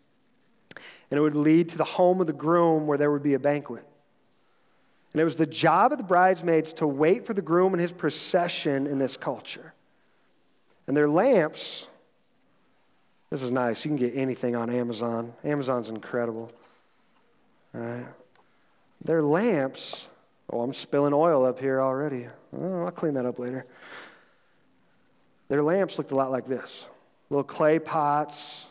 and 1.11 1.19
it 1.19 1.21
would 1.21 1.35
lead 1.35 1.69
to 1.69 1.77
the 1.77 1.85
home 1.85 2.23
of 2.23 2.27
the 2.27 2.33
groom 2.33 2.87
where 2.87 2.97
there 2.97 3.11
would 3.11 3.23
be 3.23 3.35
a 3.35 3.39
banquet. 3.39 3.87
And 5.13 5.21
it 5.21 5.25
was 5.25 5.37
the 5.37 5.45
job 5.45 5.93
of 5.93 5.99
the 5.99 6.05
bridesmaids 6.05 6.73
to 6.75 6.87
wait 6.87 7.27
for 7.27 7.35
the 7.35 7.43
groom 7.43 7.75
and 7.75 7.81
his 7.81 7.93
procession 7.93 8.87
in 8.87 8.99
this 8.99 9.19
culture. 9.19 9.75
And 10.87 10.97
their 10.97 11.11
lamps 11.11 11.89
This 13.31 13.43
is 13.43 13.51
nice. 13.51 13.85
You 13.85 13.91
can 13.91 13.99
get 13.99 14.17
anything 14.17 14.55
on 14.55 14.71
Amazon. 14.71 15.33
Amazon's 15.45 15.89
incredible. 15.89 16.53
All 17.75 17.81
right. 17.81 18.07
Their 19.05 19.23
lamps, 19.23 20.09
oh, 20.51 20.61
I'm 20.61 20.73
spilling 20.73 21.13
oil 21.13 21.45
up 21.45 21.59
here 21.59 21.81
already. 21.81 22.29
Oh, 22.57 22.85
I'll 22.85 22.91
clean 22.91 23.15
that 23.15 23.27
up 23.27 23.39
later. 23.39 23.67
Their 25.49 25.63
lamps 25.63 25.99
looked 25.99 26.13
a 26.13 26.17
lot 26.17 26.31
like 26.31 26.47
this 26.47 26.87
little 27.29 27.45
clay 27.45 27.79
pots, 27.79 28.67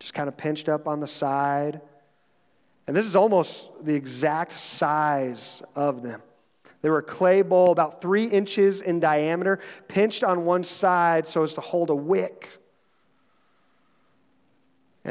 just 0.00 0.14
kind 0.14 0.28
of 0.28 0.36
pinched 0.36 0.68
up 0.68 0.88
on 0.88 1.00
the 1.00 1.06
side. 1.06 1.80
And 2.86 2.96
this 2.96 3.06
is 3.06 3.14
almost 3.14 3.70
the 3.82 3.94
exact 3.94 4.52
size 4.52 5.62
of 5.76 6.02
them. 6.02 6.20
They 6.82 6.90
were 6.90 6.98
a 6.98 7.02
clay 7.02 7.42
bowl 7.42 7.70
about 7.70 8.00
three 8.00 8.26
inches 8.26 8.80
in 8.80 8.98
diameter, 9.00 9.60
pinched 9.86 10.24
on 10.24 10.44
one 10.44 10.64
side 10.64 11.28
so 11.28 11.42
as 11.42 11.54
to 11.54 11.60
hold 11.60 11.90
a 11.90 11.94
wick. 11.94 12.59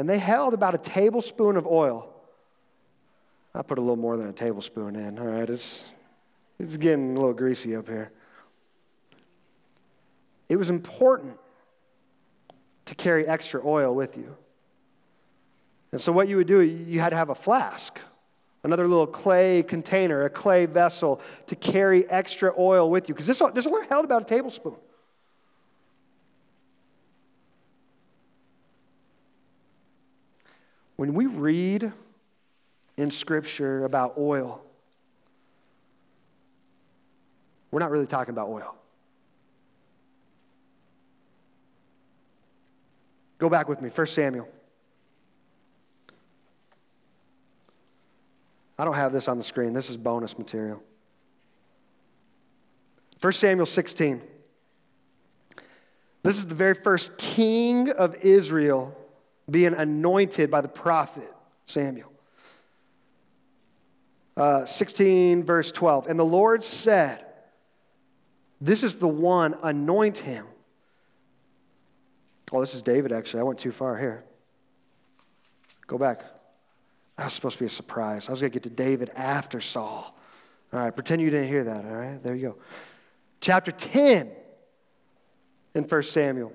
And 0.00 0.08
they 0.08 0.18
held 0.18 0.54
about 0.54 0.74
a 0.74 0.78
tablespoon 0.78 1.58
of 1.58 1.66
oil. 1.66 2.10
I 3.54 3.60
put 3.60 3.76
a 3.76 3.82
little 3.82 3.96
more 3.96 4.16
than 4.16 4.30
a 4.30 4.32
tablespoon 4.32 4.96
in, 4.96 5.18
all 5.18 5.26
right? 5.26 5.50
It's, 5.50 5.88
it's 6.58 6.78
getting 6.78 7.10
a 7.10 7.14
little 7.16 7.34
greasy 7.34 7.76
up 7.76 7.86
here. 7.86 8.10
It 10.48 10.56
was 10.56 10.70
important 10.70 11.38
to 12.86 12.94
carry 12.94 13.28
extra 13.28 13.60
oil 13.62 13.94
with 13.94 14.16
you. 14.16 14.38
And 15.92 16.00
so, 16.00 16.12
what 16.12 16.28
you 16.28 16.38
would 16.38 16.46
do, 16.46 16.62
you 16.62 16.98
had 16.98 17.10
to 17.10 17.16
have 17.16 17.28
a 17.28 17.34
flask, 17.34 18.00
another 18.64 18.88
little 18.88 19.06
clay 19.06 19.62
container, 19.62 20.24
a 20.24 20.30
clay 20.30 20.64
vessel 20.64 21.20
to 21.48 21.54
carry 21.54 22.08
extra 22.08 22.54
oil 22.58 22.88
with 22.88 23.06
you. 23.10 23.14
Because 23.14 23.26
this, 23.26 23.42
this 23.52 23.66
only 23.66 23.86
held 23.86 24.06
about 24.06 24.22
a 24.22 24.24
tablespoon. 24.24 24.76
When 31.00 31.14
we 31.14 31.24
read 31.24 31.94
in 32.98 33.10
Scripture 33.10 33.86
about 33.86 34.18
oil, 34.18 34.60
we're 37.70 37.80
not 37.80 37.90
really 37.90 38.06
talking 38.06 38.34
about 38.34 38.50
oil. 38.50 38.76
Go 43.38 43.48
back 43.48 43.66
with 43.66 43.80
me, 43.80 43.88
1 43.88 44.06
Samuel. 44.08 44.46
I 48.78 48.84
don't 48.84 48.92
have 48.92 49.10
this 49.14 49.26
on 49.26 49.38
the 49.38 49.42
screen. 49.42 49.72
This 49.72 49.88
is 49.88 49.96
bonus 49.96 50.36
material. 50.36 50.82
1 53.22 53.32
Samuel 53.32 53.64
16. 53.64 54.20
This 56.22 56.36
is 56.36 56.46
the 56.46 56.54
very 56.54 56.74
first 56.74 57.16
king 57.16 57.88
of 57.88 58.16
Israel 58.16 58.99
being 59.50 59.74
anointed 59.74 60.50
by 60.50 60.60
the 60.60 60.68
prophet 60.68 61.30
Samuel. 61.66 62.12
Uh, 64.36 64.64
16, 64.64 65.44
verse 65.44 65.72
12. 65.72 66.06
And 66.06 66.18
the 66.18 66.24
Lord 66.24 66.64
said, 66.64 67.24
This 68.60 68.82
is 68.82 68.96
the 68.96 69.08
one, 69.08 69.56
anoint 69.62 70.18
him. 70.18 70.46
Oh, 72.52 72.60
this 72.60 72.74
is 72.74 72.82
David, 72.82 73.12
actually. 73.12 73.40
I 73.40 73.42
went 73.44 73.58
too 73.58 73.70
far 73.70 73.96
here. 73.96 74.24
Go 75.86 75.98
back. 75.98 76.24
That 77.16 77.24
was 77.24 77.34
supposed 77.34 77.58
to 77.58 77.64
be 77.64 77.66
a 77.66 77.70
surprise. 77.70 78.28
I 78.28 78.32
was 78.32 78.40
going 78.40 78.50
to 78.50 78.54
get 78.54 78.62
to 78.62 78.70
David 78.70 79.10
after 79.14 79.60
Saul. 79.60 80.16
All 80.72 80.80
right, 80.80 80.94
pretend 80.94 81.20
you 81.20 81.30
didn't 81.30 81.48
hear 81.48 81.64
that. 81.64 81.84
All 81.84 81.92
right, 81.92 82.22
there 82.22 82.34
you 82.34 82.48
go. 82.48 82.56
Chapter 83.40 83.72
10 83.72 84.30
in 85.74 85.84
1 85.84 86.02
Samuel. 86.02 86.52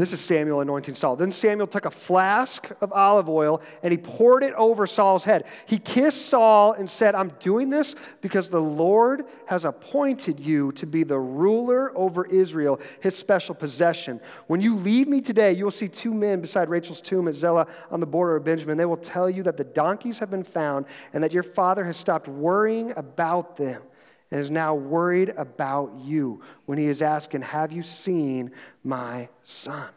This 0.00 0.14
is 0.14 0.20
Samuel 0.20 0.62
anointing 0.62 0.94
Saul. 0.94 1.16
Then 1.16 1.30
Samuel 1.30 1.66
took 1.66 1.84
a 1.84 1.90
flask 1.90 2.70
of 2.80 2.90
olive 2.90 3.28
oil 3.28 3.60
and 3.82 3.92
he 3.92 3.98
poured 3.98 4.42
it 4.42 4.54
over 4.54 4.86
Saul's 4.86 5.24
head. 5.24 5.44
He 5.66 5.78
kissed 5.78 6.24
Saul 6.24 6.72
and 6.72 6.88
said, 6.88 7.14
I'm 7.14 7.34
doing 7.38 7.68
this 7.68 7.94
because 8.22 8.48
the 8.48 8.62
Lord 8.62 9.26
has 9.48 9.66
appointed 9.66 10.40
you 10.40 10.72
to 10.72 10.86
be 10.86 11.02
the 11.02 11.18
ruler 11.18 11.92
over 11.94 12.24
Israel, 12.24 12.80
his 13.00 13.14
special 13.14 13.54
possession. 13.54 14.22
When 14.46 14.62
you 14.62 14.74
leave 14.74 15.06
me 15.06 15.20
today, 15.20 15.52
you 15.52 15.64
will 15.64 15.70
see 15.70 15.88
two 15.88 16.14
men 16.14 16.40
beside 16.40 16.70
Rachel's 16.70 17.02
tomb 17.02 17.28
at 17.28 17.34
Zelah 17.34 17.66
on 17.90 18.00
the 18.00 18.06
border 18.06 18.36
of 18.36 18.44
Benjamin. 18.44 18.78
They 18.78 18.86
will 18.86 18.96
tell 18.96 19.28
you 19.28 19.42
that 19.42 19.58
the 19.58 19.64
donkeys 19.64 20.18
have 20.20 20.30
been 20.30 20.44
found 20.44 20.86
and 21.12 21.22
that 21.22 21.34
your 21.34 21.42
father 21.42 21.84
has 21.84 21.98
stopped 21.98 22.26
worrying 22.26 22.94
about 22.96 23.58
them 23.58 23.82
and 24.30 24.40
is 24.40 24.50
now 24.50 24.74
worried 24.74 25.32
about 25.36 25.94
you 26.00 26.40
when 26.66 26.78
he 26.78 26.86
is 26.86 27.02
asking, 27.02 27.42
Have 27.42 27.72
you 27.72 27.82
seen 27.82 28.52
my 28.84 29.28
son? 29.42 29.90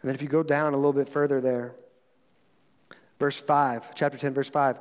And 0.00 0.08
then 0.08 0.14
if 0.14 0.22
you 0.22 0.28
go 0.28 0.42
down 0.42 0.72
a 0.72 0.76
little 0.76 0.92
bit 0.92 1.08
further 1.08 1.40
there, 1.40 1.74
verse 3.18 3.38
5, 3.38 3.94
chapter 3.94 4.16
10, 4.16 4.34
verse 4.34 4.48
5. 4.48 4.78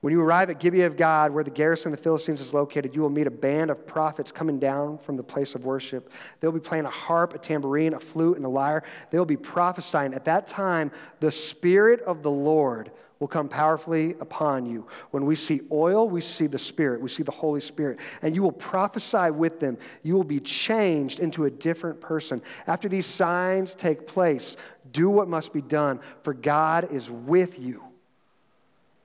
When 0.00 0.14
you 0.14 0.20
arrive 0.22 0.48
at 0.48 0.60
Gibeah 0.60 0.86
of 0.86 0.96
God, 0.96 1.32
where 1.32 1.44
the 1.44 1.50
garrison 1.50 1.92
of 1.92 1.98
the 1.98 2.02
Philistines 2.02 2.40
is 2.40 2.54
located, 2.54 2.96
you 2.96 3.02
will 3.02 3.10
meet 3.10 3.26
a 3.26 3.30
band 3.30 3.70
of 3.70 3.86
prophets 3.86 4.32
coming 4.32 4.58
down 4.58 4.96
from 4.96 5.18
the 5.18 5.22
place 5.22 5.54
of 5.54 5.66
worship. 5.66 6.10
They'll 6.40 6.52
be 6.52 6.60
playing 6.60 6.86
a 6.86 6.90
harp, 6.90 7.34
a 7.34 7.38
tambourine, 7.38 7.92
a 7.92 8.00
flute, 8.00 8.38
and 8.38 8.46
a 8.46 8.48
lyre. 8.48 8.82
They'll 9.10 9.26
be 9.26 9.36
prophesying. 9.36 10.14
At 10.14 10.24
that 10.24 10.46
time, 10.46 10.90
the 11.18 11.30
Spirit 11.30 12.00
of 12.00 12.22
the 12.22 12.30
Lord 12.30 12.90
will 13.20 13.28
come 13.28 13.48
powerfully 13.48 14.14
upon 14.18 14.64
you. 14.64 14.86
When 15.10 15.26
we 15.26 15.36
see 15.36 15.60
oil, 15.70 16.08
we 16.08 16.22
see 16.22 16.46
the 16.46 16.58
Spirit, 16.58 17.02
we 17.02 17.10
see 17.10 17.22
the 17.22 17.30
Holy 17.30 17.60
Spirit, 17.60 18.00
and 18.22 18.34
you 18.34 18.42
will 18.42 18.50
prophesy 18.50 19.30
with 19.30 19.60
them. 19.60 19.76
You 20.02 20.14
will 20.14 20.24
be 20.24 20.40
changed 20.40 21.20
into 21.20 21.44
a 21.44 21.50
different 21.50 22.00
person. 22.00 22.40
After 22.66 22.88
these 22.88 23.04
signs 23.04 23.74
take 23.74 24.06
place, 24.06 24.56
do 24.90 25.10
what 25.10 25.28
must 25.28 25.52
be 25.52 25.60
done, 25.60 26.00
for 26.22 26.32
God 26.32 26.90
is 26.90 27.10
with 27.10 27.58
you. 27.58 27.84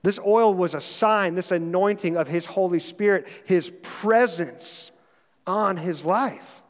This 0.02 0.18
oil 0.24 0.54
was 0.54 0.74
a 0.74 0.80
sign, 0.80 1.34
this 1.34 1.50
anointing 1.50 2.16
of 2.16 2.26
His 2.26 2.46
Holy 2.46 2.78
Spirit, 2.78 3.26
His 3.44 3.70
presence 3.82 4.92
on 5.46 5.76
His 5.76 6.06
life. 6.06 6.62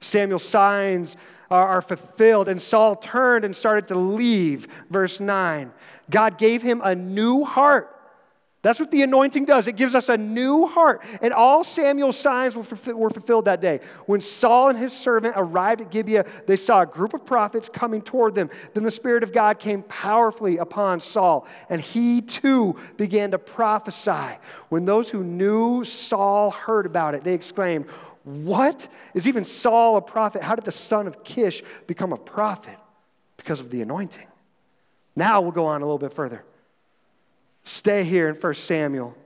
Samuel 0.00 0.38
signs 0.40 1.16
are 1.50 1.82
fulfilled. 1.82 2.48
And 2.48 2.60
Saul 2.60 2.96
turned 2.96 3.44
and 3.44 3.54
started 3.54 3.88
to 3.88 3.94
leave. 3.94 4.68
Verse 4.90 5.20
9. 5.20 5.72
God 6.10 6.38
gave 6.38 6.62
him 6.62 6.80
a 6.84 6.94
new 6.94 7.44
heart. 7.44 7.92
That's 8.62 8.80
what 8.80 8.90
the 8.90 9.02
anointing 9.02 9.44
does. 9.44 9.68
It 9.68 9.76
gives 9.76 9.94
us 9.94 10.08
a 10.08 10.16
new 10.16 10.66
heart. 10.66 11.04
And 11.22 11.32
all 11.32 11.62
Samuel's 11.62 12.18
signs 12.18 12.56
were, 12.56 12.64
fulfilled 12.64 13.44
that 13.44 13.60
day. 13.60 13.78
When 14.06 14.20
Saul 14.20 14.70
and 14.70 14.78
his 14.78 14.92
servant 14.92 15.34
arrived 15.36 15.82
at 15.82 15.92
Gibeah, 15.92 16.24
they 16.48 16.56
saw 16.56 16.80
a 16.80 16.86
group 16.86 17.14
of 17.14 17.24
prophets 17.24 17.68
coming 17.68 18.02
toward 18.02 18.34
them. 18.34 18.50
Then 18.74 18.82
the 18.82 18.90
Spirit 18.90 19.22
of 19.22 19.32
God 19.32 19.60
came 19.60 19.84
powerfully 19.84 20.56
upon 20.56 20.98
Saul, 20.98 21.46
and 21.68 21.80
he 21.80 22.20
too 22.20 22.74
began 22.96 23.30
to 23.30 23.38
prophesy. 23.38 24.36
When 24.68 24.84
those 24.84 25.10
who 25.10 25.22
knew 25.22 25.84
Saul 25.84 26.50
heard 26.50 26.86
about 26.86 27.14
it, 27.14 27.22
they 27.22 27.34
exclaimed, 27.34 27.86
what? 28.26 28.88
Is 29.14 29.28
even 29.28 29.44
Saul 29.44 29.96
a 29.96 30.02
prophet? 30.02 30.42
How 30.42 30.56
did 30.56 30.64
the 30.64 30.72
son 30.72 31.06
of 31.06 31.22
Kish 31.22 31.62
become 31.86 32.12
a 32.12 32.16
prophet? 32.16 32.76
Because 33.36 33.60
of 33.60 33.70
the 33.70 33.82
anointing. 33.82 34.26
Now 35.14 35.40
we'll 35.40 35.52
go 35.52 35.66
on 35.66 35.80
a 35.80 35.84
little 35.84 35.98
bit 35.98 36.12
further. 36.12 36.44
Stay 37.62 38.02
here 38.02 38.28
in 38.28 38.34
1 38.34 38.54
Samuel. 38.54 39.16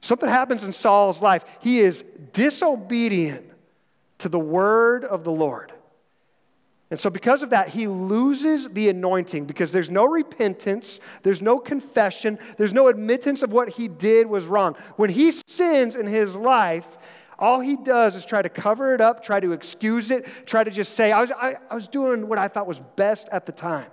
Something 0.00 0.28
happens 0.28 0.64
in 0.64 0.72
Saul's 0.72 1.22
life. 1.22 1.44
He 1.60 1.78
is 1.78 2.04
disobedient 2.32 3.48
to 4.18 4.28
the 4.28 4.38
word 4.38 5.04
of 5.04 5.22
the 5.22 5.30
Lord. 5.30 5.72
And 6.90 6.98
so, 7.00 7.08
because 7.08 7.42
of 7.42 7.50
that, 7.50 7.68
he 7.68 7.86
loses 7.86 8.68
the 8.68 8.88
anointing 8.88 9.46
because 9.46 9.72
there's 9.72 9.90
no 9.90 10.04
repentance, 10.04 11.00
there's 11.22 11.40
no 11.40 11.58
confession, 11.58 12.38
there's 12.56 12.74
no 12.74 12.88
admittance 12.88 13.42
of 13.42 13.52
what 13.52 13.70
he 13.70 13.88
did 13.88 14.26
was 14.26 14.46
wrong. 14.46 14.76
When 14.96 15.10
he 15.10 15.32
sins 15.46 15.96
in 15.96 16.06
his 16.06 16.36
life, 16.36 16.98
all 17.38 17.60
he 17.60 17.76
does 17.76 18.16
is 18.16 18.24
try 18.24 18.42
to 18.42 18.48
cover 18.48 18.94
it 18.94 19.00
up, 19.00 19.22
try 19.22 19.40
to 19.40 19.52
excuse 19.52 20.10
it, 20.10 20.26
try 20.46 20.64
to 20.64 20.70
just 20.70 20.94
say, 20.94 21.12
I 21.12 21.20
was, 21.20 21.32
I, 21.32 21.56
I 21.70 21.74
was 21.74 21.88
doing 21.88 22.28
what 22.28 22.38
I 22.38 22.48
thought 22.48 22.66
was 22.66 22.80
best 22.80 23.28
at 23.30 23.46
the 23.46 23.52
time. 23.52 23.90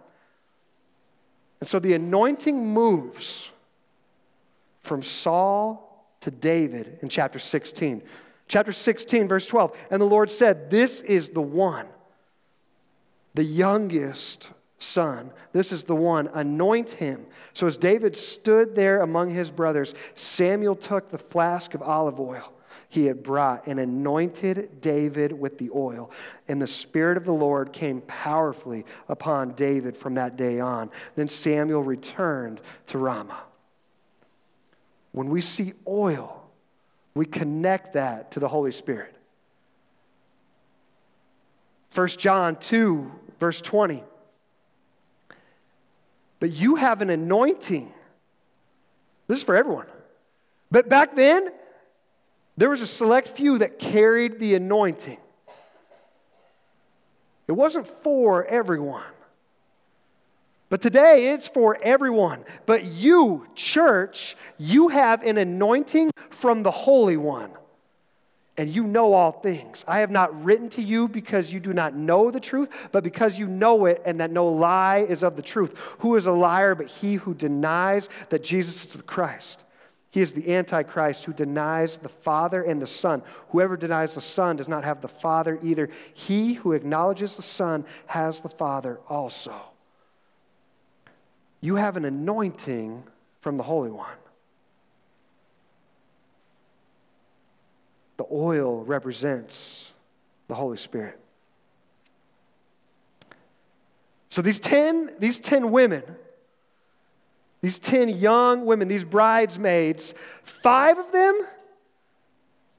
And 1.60 1.67
so 1.67 1.79
the 1.79 1.93
anointing 1.93 2.74
moves 2.74 3.50
from 4.81 5.03
Saul 5.03 6.07
to 6.21 6.31
David 6.31 7.00
in 7.01 7.10
chapter 7.10 7.39
16. 7.39 8.01
Chapter 8.48 8.74
16, 8.74 9.27
verse 9.27 9.45
12. 9.45 9.77
And 9.91 10.01
the 10.01 10.05
Lord 10.05 10.29
said, 10.29 10.69
This 10.69 11.01
is 11.01 11.29
the 11.29 11.41
one, 11.41 11.88
the 13.33 13.43
youngest 13.43 14.50
son. 14.77 15.31
This 15.53 15.71
is 15.71 15.83
the 15.83 15.95
one. 15.95 16.27
Anoint 16.33 16.91
him. 16.91 17.25
So 17.53 17.67
as 17.67 17.77
David 17.77 18.15
stood 18.15 18.75
there 18.75 19.01
among 19.01 19.29
his 19.29 19.51
brothers, 19.51 19.93
Samuel 20.15 20.75
took 20.75 21.10
the 21.10 21.17
flask 21.17 21.74
of 21.74 21.81
olive 21.81 22.19
oil 22.19 22.51
he 22.91 23.05
had 23.05 23.24
brought 23.24 23.67
and 23.67 23.79
anointed 23.79 24.81
David 24.81 25.31
with 25.31 25.57
the 25.57 25.69
oil. 25.74 26.12
And 26.50 26.62
the 26.62 26.67
Spirit 26.67 27.15
of 27.15 27.24
the 27.24 27.31
Lord 27.31 27.71
came 27.71 28.01
powerfully 28.01 28.86
upon 29.07 29.53
David 29.53 29.95
from 29.95 30.15
that 30.15 30.36
day 30.36 30.60
on. 30.60 30.91
Then 31.15 31.29
Samuel 31.29 31.83
returned 31.83 32.60
to 32.88 32.98
Ramah. 32.98 33.43
When 35.13 35.29
we 35.29 35.39
see 35.39 35.71
oil, 35.88 36.50
we 37.13 37.25
connect 37.25 37.93
that 37.93 38.31
to 38.31 38.41
the 38.41 38.50
Holy 38.50 38.74
Spirit. 38.74 39.15
1 41.95 42.07
John 42.10 42.57
2, 42.57 43.10
verse 43.39 43.62
20. 43.62 44.03
But 46.41 46.51
you 46.51 46.75
have 46.75 47.01
an 47.01 47.10
anointing. 47.10 47.93
This 49.27 49.38
is 49.38 49.43
for 49.45 49.55
everyone. 49.55 49.88
But 50.69 50.89
back 50.89 51.15
then, 51.15 51.51
there 52.58 52.70
was 52.70 52.81
a 52.81 52.88
select 52.88 53.27
few 53.27 53.58
that 53.60 53.79
carried 53.79 54.39
the 54.39 54.55
anointing. 54.55 55.17
It 57.48 57.53
wasn't 57.53 57.88
for 57.88 58.46
everyone. 58.46 59.12
But 60.70 60.81
today 60.81 61.34
it's 61.34 61.50
for 61.50 61.77
everyone. 61.81 62.46
But 62.65 62.86
you, 62.86 63.46
church, 63.55 64.38
you 64.58 64.88
have 64.88 65.22
an 65.24 65.38
anointing 65.38 66.12
from 66.29 66.63
the 66.63 66.72
Holy 66.72 67.17
One 67.17 67.51
and 68.58 68.70
you 68.70 68.84
know 68.84 69.13
all 69.13 69.31
things. 69.31 69.84
I 69.88 70.00
have 70.00 70.12
not 70.12 70.43
written 70.43 70.70
to 70.70 70.81
you 70.81 71.08
because 71.08 71.51
you 71.51 71.60
do 71.60 71.74
not 71.74 71.96
know 71.96 72.31
the 72.31 72.39
truth, 72.39 72.89
but 72.91 73.03
because 73.03 73.39
you 73.39 73.48
know 73.48 73.86
it 73.86 74.01
and 74.05 74.20
that 74.20 74.31
no 74.31 74.48
lie 74.48 75.00
is 75.00 75.24
of 75.24 75.36
the 75.36 75.41
truth. 75.41 75.96
Who 76.00 76.15
is 76.15 76.25
a 76.25 76.31
liar 76.31 76.75
but 76.75 76.88
he 76.88 77.15
who 77.15 77.34
denies 77.34 78.08
that 78.29 78.43
Jesus 78.43 78.86
is 78.86 78.93
the 78.93 79.03
Christ? 79.03 79.63
He 80.12 80.20
is 80.20 80.34
the 80.34 80.53
Antichrist 80.53 81.24
who 81.24 81.32
denies 81.32 81.98
the 81.98 82.10
Father 82.10 82.62
and 82.62 82.82
the 82.82 82.88
Son. 82.88 83.24
Whoever 83.50 83.77
denies 83.77 84.15
the 84.15 84.22
Son 84.22 84.58
does 84.58 84.68
not 84.68 84.84
have 84.84 85.00
the 85.00 85.08
Father 85.08 85.58
either. 85.63 85.89
He 86.13 86.56
who 86.56 86.74
acknowledges 86.74 87.38
the 87.38 87.41
Son 87.41 87.86
has 88.08 88.41
the 88.41 88.50
Father 88.50 89.00
also. 89.08 89.56
You 91.62 91.75
have 91.75 91.96
an 91.96 92.03
anointing 92.03 93.03
from 93.39 93.56
the 93.56 93.63
Holy 93.63 93.91
One. 93.91 94.18
The 98.18 98.25
oil 98.30 98.84
represents 98.84 99.94
the 100.48 100.56
Holy 100.56 100.77
Spirit. 100.77 101.20
So 104.27 104.41
these 104.41 104.60
10, 104.60 105.15
these 105.20 105.39
10 105.39 105.72
women, 105.72 106.03
these 107.62 107.77
10 107.77 108.10
young 108.10 108.65
women, 108.65 108.88
these 108.88 109.03
bridesmaids, 109.03 110.15
five 110.44 110.98
of 110.98 111.12
them, 111.12 111.39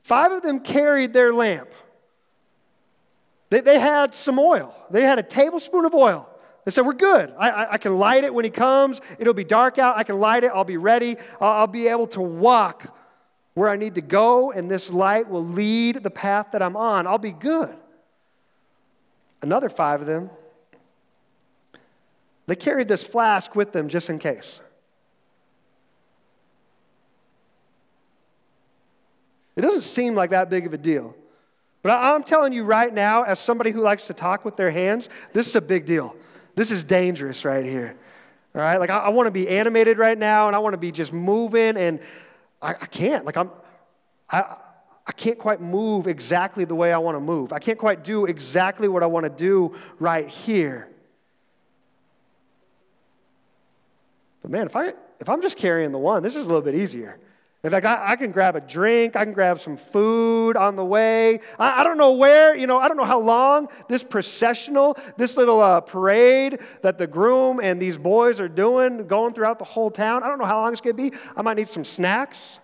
five 0.03 0.33
of 0.33 0.43
them 0.43 0.61
carried 0.61 1.13
their 1.13 1.33
lamp. 1.33 1.71
They, 3.51 3.61
they 3.61 3.79
had 3.79 4.15
some 4.15 4.39
oil. 4.39 4.75
They 4.91 5.03
had 5.03 5.19
a 5.19 5.23
tablespoon 5.23 5.85
of 5.85 5.95
oil. 5.95 6.29
They 6.65 6.71
said, 6.71 6.87
We're 6.87 6.95
good. 6.95 7.33
I, 7.39 7.51
I, 7.51 7.73
I, 7.73 7.79
can 7.79 7.99
light 7.99 8.25
it 8.25 8.33
when 8.33 8.45
he 8.45 8.51
comes. 8.51 9.01
It'll 9.19 9.35
be 9.35 9.45
dark 9.45 9.79
out. 9.79 9.97
I 9.97 10.05
can 10.05 10.19
light 10.19 10.45
it. 10.45 10.53
I'll 10.55 10.65
be 10.65 10.77
ready. 10.77 11.17
I'll, 11.41 11.53
I'll 11.53 11.67
be 11.67 11.89
able 11.89 12.07
to 12.09 12.21
walk 12.21 12.97
where 13.55 13.69
I 13.69 13.77
need 13.77 13.97
to 13.97 14.01
go, 14.01 14.51
and 14.51 14.71
this 14.71 14.91
light 14.91 15.29
will 15.29 15.45
lead 15.45 16.03
the 16.03 16.11
path 16.11 16.49
that 16.53 16.63
I'm 16.63 16.77
on. 16.77 17.07
I'll 17.07 17.19
be 17.19 17.33
good. 17.33 17.77
Another 19.43 19.69
five 19.69 20.01
of 20.01 20.07
them, 20.07 20.31
they 22.47 22.57
carried 22.57 22.89
this 22.89 23.05
flask 23.05 23.55
with 23.55 23.73
them 23.73 23.89
just 23.89 24.09
in 24.09 24.19
case. 24.19 24.63
It 29.57 29.61
doesn't 29.61 29.83
seem 29.83 30.15
like 30.15 30.31
that 30.31 30.51
big 30.51 30.67
of 30.67 30.73
a 30.73 30.79
deal. 30.79 31.15
But 31.83 31.91
I'm 31.91 32.23
telling 32.23 32.53
you 32.53 32.65
right 32.65 32.93
now, 32.93 33.23
as 33.25 33.41
somebody 33.41 33.71
who 33.71 33.81
likes 33.81 34.07
to 34.07 34.15
talk 34.15 34.45
with 34.45 34.57
their 34.57 34.71
hands, 34.71 35.09
this 35.33 35.49
is 35.49 35.57
a 35.57 35.61
big 35.61 35.85
deal. 35.85 36.15
This 36.55 36.71
is 36.71 36.85
dangerous 36.85 37.45
right 37.45 37.65
here. 37.65 37.97
All 38.55 38.61
right? 38.61 38.77
Like, 38.79 38.91
I, 38.91 38.99
I 38.99 39.09
want 39.09 39.27
to 39.27 39.33
be 39.33 39.49
animated 39.49 39.99
right 39.99 40.17
now, 40.17 40.47
and 40.47 40.55
I 40.55 40.61
want 40.61 40.75
to 40.75 40.79
be 40.79 40.93
just 40.93 41.13
moving, 41.13 41.77
and 41.77 42.01
I, 42.63 42.71
I 42.71 42.87
can't. 42.87 43.27
Like 43.27 43.37
I'm, 43.37 43.51
I, 44.31 44.57
I 45.07 45.13
can't 45.13 45.39
quite 45.39 45.61
move 45.61 46.07
exactly 46.07 46.65
the 46.65 46.75
way 46.75 46.93
I 46.93 46.99
want 46.99 47.17
to 47.17 47.21
move. 47.21 47.53
I 47.53 47.59
can't 47.59 47.79
quite 47.79 48.05
do 48.05 48.27
exactly 48.27 48.89
what 48.89 49.03
I 49.03 49.07
want 49.07 49.25
to 49.25 49.31
do 49.31 49.75
right 49.99 50.29
here. 50.29 50.89
But 54.43 54.51
man, 54.51 54.67
if 54.67 54.77
I 54.77 54.93
if 55.21 55.29
I'm 55.29 55.43
just 55.43 55.57
carrying 55.57 55.93
the 55.93 55.99
one, 55.99 56.23
this 56.23 56.37
is 56.37 56.45
a 56.45 56.49
little 56.49 56.63
bit 56.63 56.75
easier. 56.75 57.19
In 57.65 57.71
fact, 57.71 57.87
I, 57.87 58.13
I, 58.13 58.17
can 58.17 58.33
grab 58.33 58.57
a 58.57 58.61
drink, 58.61 59.15
I 59.15 59.25
can 59.25 59.33
grab 59.33 59.61
some 59.61 59.77
food 59.77 60.57
on 60.57 60.75
the 60.75 60.85
way. 60.85 61.39
I, 61.61 61.83
I, 61.83 61.85
don't 61.85 61.97
know 61.97 62.13
where, 62.13 62.57
you 62.57 62.67
know, 62.67 62.81
I 62.81 62.89
don't 62.89 62.97
know 62.97 63.05
how 63.05 63.21
long 63.21 63.69
this 63.89 64.03
processional, 64.03 64.97
this 65.17 65.37
little 65.37 65.61
uh, 65.61 65.81
parade 65.81 66.59
that 66.83 66.99
the 66.99 67.07
groom 67.07 67.61
and 67.61 67.81
these 67.81 67.97
boys 67.97 68.41
are 68.41 68.49
doing, 68.49 69.07
going 69.07 69.33
throughout 69.33 69.61
the 69.61 69.65
whole 69.65 69.93
town, 69.93 70.25
I 70.25 70.29
don't 70.29 70.39
know 70.39 70.45
how 70.45 70.61
long 70.61 70.73
it's 70.73 70.81
gonna 70.81 70.95
be. 70.95 71.13
I 71.37 71.43
might 71.43 71.57
need 71.57 71.69
some 71.69 71.85
snacks. 71.85 72.59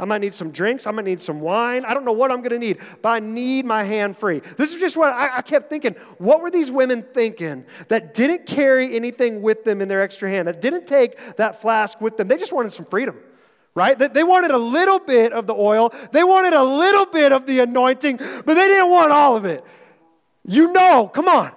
I 0.00 0.06
might 0.06 0.22
need 0.22 0.32
some 0.32 0.50
drinks. 0.50 0.86
I 0.86 0.90
might 0.92 1.04
need 1.04 1.20
some 1.20 1.40
wine. 1.40 1.84
I 1.84 1.92
don't 1.92 2.06
know 2.06 2.12
what 2.12 2.32
I'm 2.32 2.38
going 2.38 2.52
to 2.52 2.58
need, 2.58 2.78
but 3.02 3.10
I 3.10 3.18
need 3.20 3.66
my 3.66 3.84
hand 3.84 4.16
free. 4.16 4.40
This 4.56 4.74
is 4.74 4.80
just 4.80 4.96
what 4.96 5.12
I, 5.12 5.36
I, 5.36 5.42
kept 5.42 5.68
thinking. 5.68 5.94
What 6.16 6.40
were 6.40 6.50
these 6.50 6.70
women 6.70 7.02
thinking 7.02 7.66
that 7.88 8.14
didn't 8.14 8.46
carry 8.46 8.96
anything 8.96 9.42
with 9.42 9.64
them 9.64 9.82
in 9.82 9.88
their 9.88 10.00
extra 10.00 10.30
hand, 10.30 10.48
that 10.48 10.62
didn't 10.62 10.86
take 10.86 11.36
that 11.36 11.60
flask 11.60 12.00
with 12.00 12.16
them? 12.16 12.28
They 12.28 12.38
just 12.38 12.52
wanted 12.52 12.72
some 12.72 12.86
freedom, 12.86 13.20
right? 13.74 13.98
They, 13.98 14.24
wanted 14.24 14.50
a 14.50 14.58
little 14.58 14.98
bit 14.98 15.32
of 15.32 15.46
the 15.46 15.54
oil, 15.54 15.92
they 16.12 16.24
wanted 16.24 16.52
a 16.52 16.64
little 16.64 17.06
bit 17.06 17.32
of 17.32 17.46
the 17.46 17.60
anointing, 17.60 18.16
but 18.16 18.54
they 18.54 18.66
didn't 18.66 18.90
want 18.90 19.12
all 19.12 19.36
of 19.36 19.44
it. 19.44 19.64
You 20.44 20.72
know, 20.72 21.08
come 21.08 21.28
on. 21.28 21.52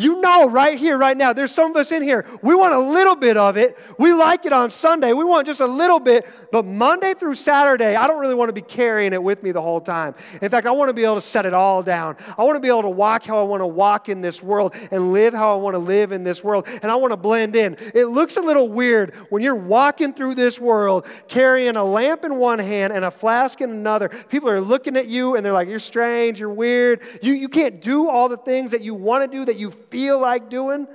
You 0.00 0.20
know, 0.20 0.48
right 0.48 0.78
here, 0.78 0.96
right 0.96 1.16
now, 1.16 1.32
there's 1.32 1.50
some 1.50 1.72
of 1.72 1.76
us 1.76 1.90
in 1.90 2.04
here. 2.04 2.24
We 2.40 2.54
want 2.54 2.72
a 2.72 2.78
little 2.78 3.16
bit 3.16 3.36
of 3.36 3.56
it. 3.56 3.76
We 3.98 4.12
like 4.12 4.46
it 4.46 4.52
on 4.52 4.70
Sunday. 4.70 5.12
We 5.12 5.24
want 5.24 5.48
just 5.48 5.60
a 5.60 5.66
little 5.66 5.98
bit. 5.98 6.24
But 6.52 6.64
Monday 6.64 7.14
through 7.14 7.34
Saturday, 7.34 7.96
I 7.96 8.06
don't 8.06 8.20
really 8.20 8.36
want 8.36 8.48
to 8.48 8.52
be 8.52 8.60
carrying 8.60 9.12
it 9.12 9.20
with 9.20 9.42
me 9.42 9.50
the 9.50 9.60
whole 9.60 9.80
time. 9.80 10.14
In 10.40 10.48
fact, 10.50 10.68
I 10.68 10.70
want 10.70 10.88
to 10.88 10.92
be 10.92 11.02
able 11.02 11.16
to 11.16 11.20
set 11.20 11.46
it 11.46 11.52
all 11.54 11.82
down. 11.82 12.16
I 12.38 12.44
want 12.44 12.54
to 12.54 12.60
be 12.60 12.68
able 12.68 12.82
to 12.82 12.90
walk 12.90 13.24
how 13.24 13.40
I 13.40 13.42
want 13.42 13.60
to 13.60 13.66
walk 13.66 14.08
in 14.08 14.20
this 14.20 14.40
world 14.40 14.76
and 14.92 15.12
live 15.12 15.34
how 15.34 15.52
I 15.52 15.56
want 15.60 15.74
to 15.74 15.80
live 15.80 16.12
in 16.12 16.22
this 16.22 16.44
world. 16.44 16.68
And 16.80 16.92
I 16.92 16.94
want 16.94 17.10
to 17.10 17.16
blend 17.16 17.56
in. 17.56 17.76
It 17.92 18.04
looks 18.04 18.36
a 18.36 18.40
little 18.40 18.68
weird 18.68 19.16
when 19.30 19.42
you're 19.42 19.56
walking 19.56 20.12
through 20.12 20.36
this 20.36 20.60
world 20.60 21.08
carrying 21.26 21.74
a 21.74 21.82
lamp 21.82 22.24
in 22.24 22.36
one 22.36 22.60
hand 22.60 22.92
and 22.92 23.04
a 23.04 23.10
flask 23.10 23.60
in 23.60 23.70
another. 23.70 24.10
People 24.28 24.48
are 24.48 24.60
looking 24.60 24.96
at 24.96 25.08
you 25.08 25.34
and 25.34 25.44
they're 25.44 25.52
like, 25.52 25.68
you're 25.68 25.80
strange, 25.80 26.38
you're 26.38 26.50
weird. 26.50 27.02
You, 27.20 27.32
you 27.32 27.48
can't 27.48 27.80
do 27.80 28.08
all 28.08 28.28
the 28.28 28.36
things 28.36 28.70
that 28.70 28.82
you 28.82 28.94
want 28.94 29.28
to 29.28 29.36
do 29.36 29.44
that 29.44 29.56
you 29.56 29.72
feel 29.90 30.20
like 30.20 30.50
doing, 30.50 30.86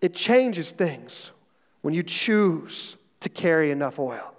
it 0.00 0.14
changes 0.14 0.70
things 0.70 1.30
when 1.82 1.94
you 1.94 2.02
choose 2.02 2.96
to 3.20 3.28
carry 3.28 3.70
enough 3.70 3.98
oil. 3.98 4.34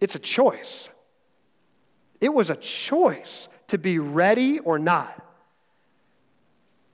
It's 0.00 0.14
a 0.14 0.18
choice. 0.18 0.88
It 2.20 2.32
was 2.32 2.50
a 2.50 2.56
choice 2.56 3.48
to 3.68 3.78
be 3.78 3.98
ready 3.98 4.58
or 4.60 4.78
not. 4.78 5.20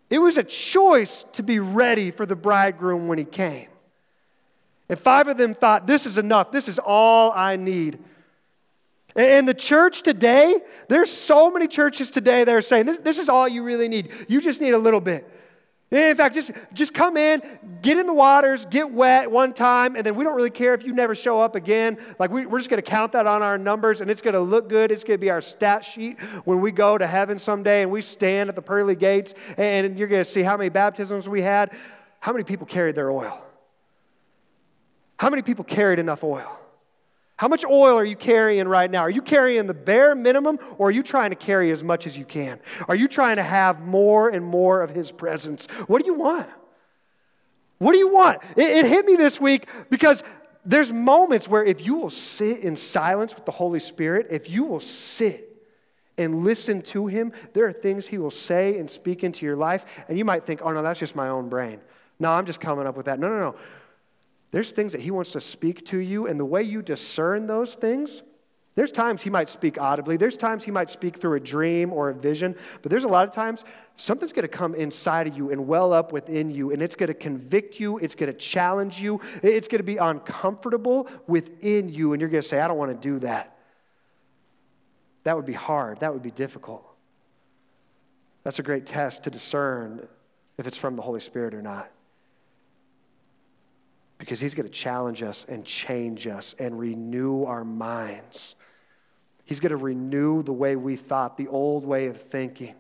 It 0.09 0.19
was 0.19 0.39
a 0.39 0.45
choice 0.45 1.25
to 1.33 1.43
be 1.43 1.59
ready 1.61 2.11
for 2.11 2.27
the 2.27 2.37
bridegroom 2.37 3.07
when 3.07 3.19
he 3.19 3.25
came. 3.25 3.69
And 4.89 4.99
five 4.99 5.29
of 5.29 5.37
them 5.37 5.55
thought, 5.55 5.87
This 5.87 6.05
is 6.05 6.19
enough. 6.19 6.51
This 6.51 6.67
is 6.67 6.81
all 6.81 7.33
I 7.35 7.57
need. 7.57 8.01
And 9.17 9.49
the 9.49 9.55
church 9.55 10.03
today, 10.03 10.55
there's 10.89 11.11
so 11.11 11.51
many 11.51 11.67
churches 11.67 12.11
today 12.11 12.45
that 12.45 12.55
are 12.55 12.63
saying, 12.63 12.87
this, 12.87 12.99
this, 12.99 13.19
is 13.19 13.29
all 13.29 13.49
you 13.49 13.63
really 13.63 13.89
need. 13.89 14.13
You 14.29 14.41
just 14.41 14.61
need 14.61 14.71
a 14.71 14.79
little 14.79 15.01
bit. 15.01 15.29
In 15.91 16.15
fact, 16.15 16.37
just, 16.37 16.53
just 16.73 16.95
come 16.95 17.17
in, 17.17 17.43
get 17.83 17.99
in 17.99 18.07
the 18.07 18.15
waters, 18.15 18.65
get 18.65 18.93
wet 18.93 19.29
one 19.29 19.53
time, 19.53 19.97
and 19.97 20.07
then 20.07 20.15
we 20.15 20.23
don't 20.23 20.37
really 20.37 20.51
care 20.51 20.73
if 20.73 20.85
you 20.85 20.93
never 20.93 21.17
show 21.17 21.41
up 21.41 21.57
again. 21.57 21.99
Like, 22.17 22.31
we, 22.31 22.47
we're 22.47 22.59
just 22.59 22.71
going 22.71 22.81
to 22.81 22.89
count 22.89 23.11
that 23.13 23.27
on 23.27 23.43
our 23.43 23.59
numbers, 23.59 24.01
and 24.01 24.09
it's 24.09 24.23
going 24.23 24.35
to 24.35 24.41
look 24.41 24.69
good. 24.69 24.93
It's 24.93 25.03
going 25.03 25.19
to 25.19 25.21
be 25.21 25.31
our 25.31 25.41
stat 25.41 25.85
sheet 25.85 26.21
when 26.45 26.61
we 26.61 26.71
go 26.71 26.97
to 26.97 27.09
heaven 27.09 27.41
someday 27.41 27.83
and 27.83 27.91
we 27.91 28.03
stand 28.03 28.49
at 28.49 28.55
the 28.55 28.63
pearly 28.63 28.95
gates, 28.95 29.35
and 29.57 29.99
you're 29.99 30.07
going 30.07 30.25
to 30.25 30.31
see 30.31 30.43
how 30.43 30.57
many 30.57 30.69
baptisms 30.69 31.29
we 31.29 31.43
had. 31.43 31.73
How 32.21 32.33
many 32.33 32.45
people 32.45 32.67
carried 32.67 32.95
their 32.95 33.11
oil? 33.11 33.43
How 35.19 35.29
many 35.29 35.43
people 35.43 35.65
carried 35.65 35.99
enough 35.99 36.23
oil? 36.23 36.57
How 37.41 37.49
much 37.49 37.65
oil 37.65 37.97
are 37.97 38.05
you 38.05 38.17
carrying 38.17 38.69
right 38.69 38.91
now? 38.91 39.01
Are 39.01 39.09
you 39.09 39.23
carrying 39.23 39.67
the 39.67 39.73
bare 39.73 40.15
minimum 40.15 40.59
or 40.77 40.89
are 40.89 40.91
you 40.91 41.03
trying 41.03 41.31
to 41.31 41.37
carry 41.37 41.71
as 41.71 41.83
much 41.83 42.07
as 42.07 42.19
you 42.19 42.27
can? 42.27 42.61
Are 42.87 42.95
you 42.95 43.09
trying 43.09 43.37
to 43.37 43.43
have 43.43 43.81
more 43.81 44.29
and 44.29 44.45
more 44.45 44.83
of 44.83 44.91
His 44.91 45.11
presence? 45.11 45.65
What 45.87 46.03
do 46.03 46.07
you 46.07 46.13
want? 46.13 46.47
What 47.79 47.93
do 47.93 47.99
you 47.99 48.13
want? 48.13 48.43
It, 48.59 48.85
it 48.85 48.85
hit 48.85 49.07
me 49.07 49.17
this 49.17 49.41
week 49.41 49.71
because 49.89 50.23
there's 50.67 50.93
moments 50.93 51.49
where 51.49 51.65
if 51.65 51.83
you 51.83 51.95
will 51.95 52.11
sit 52.11 52.59
in 52.61 52.77
silence 52.77 53.35
with 53.35 53.47
the 53.47 53.53
Holy 53.53 53.81
Spirit, 53.81 54.27
if 54.29 54.51
you 54.51 54.65
will 54.65 54.79
sit 54.79 55.65
and 56.19 56.45
listen 56.45 56.83
to 56.83 57.07
Him, 57.07 57.33
there 57.55 57.65
are 57.65 57.73
things 57.73 58.07
He 58.07 58.19
will 58.19 58.31
say 58.31 58.79
and 58.79 58.91
speak 58.91 59.25
into 59.25 59.47
your 59.47 59.57
life, 59.57 60.05
and 60.09 60.19
you 60.19 60.27
might 60.27 60.45
think, 60.45 60.61
oh 60.63 60.73
no, 60.73 60.83
that's 60.83 61.01
just 61.01 61.17
my 61.17 61.31
own 61.31 61.49
brain. 61.49 61.81
No, 62.19 62.33
I'm 62.33 62.45
just 62.45 62.61
coming 62.61 62.87
up 62.87 62.99
with 62.99 63.07
that. 63.07 63.19
No, 63.19 63.31
no, 63.31 63.39
no. 63.39 63.57
There's 64.51 64.73
things 64.73 64.93
that 64.93 65.01
He 65.01 65.11
wants 65.11 65.33
to 65.33 65.41
speak 65.41 65.87
to 65.87 65.99
you, 65.99 66.27
and 66.27 66.39
the 66.39 66.45
way 66.45 66.63
you 66.63 66.83
discern 66.83 67.47
those 67.47 67.75
things, 67.75 68.23
there's 68.75 68.93
times 68.93 69.23
He 69.23 69.31
might 69.31 69.49
speak 69.49 69.81
audibly, 69.81 70.17
there's 70.17 70.37
times 70.37 70.65
He 70.65 70.71
might 70.71 70.89
speak 70.89 71.17
through 71.17 71.35
a 71.35 71.41
dream 71.41 71.93
or 71.93 72.09
a 72.09 72.15
vision, 72.15 72.57
but 72.83 72.91
there's 72.91 73.05
a 73.05 73.09
lot 73.09 73.27
of 73.27 73.35
times 73.35 73.65
something's 73.97 74.33
going 74.33 74.43
to 74.43 74.49
come 74.49 74.75
inside 74.75 75.27
of 75.27 75.37
you 75.37 75.51
and 75.51 75.67
well 75.67 75.93
up 75.93 76.13
within 76.13 76.51
you, 76.51 76.73
and 76.73 76.83
it's 76.83 76.95
going 76.95 77.09
to 77.09 77.15
convict 77.15 77.79
you, 77.79 77.99
it's 77.99 78.15
going 78.15 78.33
to 78.33 78.39
challenge 78.39 79.01
you, 79.01 79.21
it's 79.43 79.69
going 79.69 79.79
to 79.81 79.85
be 79.85 79.99
uncomfortable 79.99 81.09
within 81.27 81.89
you, 81.89 82.13
and 82.13 82.21
you're 82.21 82.31
going 82.31 82.43
to 82.43 82.49
say, 82.49 82.61
I 82.61 82.69
don't 82.69 82.79
want 82.79 82.91
to 82.91 83.09
do 83.09 83.19
that. 83.21 83.57
That 85.25 85.37
would 85.37 85.47
be 85.47 85.53
hard, 85.53 86.01
that 86.01 86.13
would 86.13 86.23
be 86.23 86.31
difficult. 86.31 86.87
That's 88.43 88.59
a 88.59 88.63
great 88.63 88.87
test 88.87 89.25
to 89.25 89.31
discern 89.31 90.09
if 90.59 90.67
it's 90.67 90.79
from 90.79 90.97
the 90.97 91.03
Holy 91.03 91.21
Spirit 91.21 91.55
or 91.55 91.63
not. 91.63 91.91
Because 94.21 94.39
He's 94.39 94.55
going 94.55 94.69
to 94.69 94.73
challenge 94.73 95.25
us 95.25 95.45
and 95.49 95.65
change 95.65 96.29
us 96.29 96.55
and 96.61 96.79
renew 96.79 97.43
our 97.43 97.65
minds. 97.65 98.55
He's 99.45 99.59
going 99.59 99.71
to 99.71 99.77
renew 99.77 100.45
the 100.45 100.53
way 100.53 100.77
we 100.77 100.95
thought, 100.95 101.37
the 101.37 101.49
old 101.49 101.85
way 101.85 102.07
of 102.07 102.21
thinking 102.21 102.77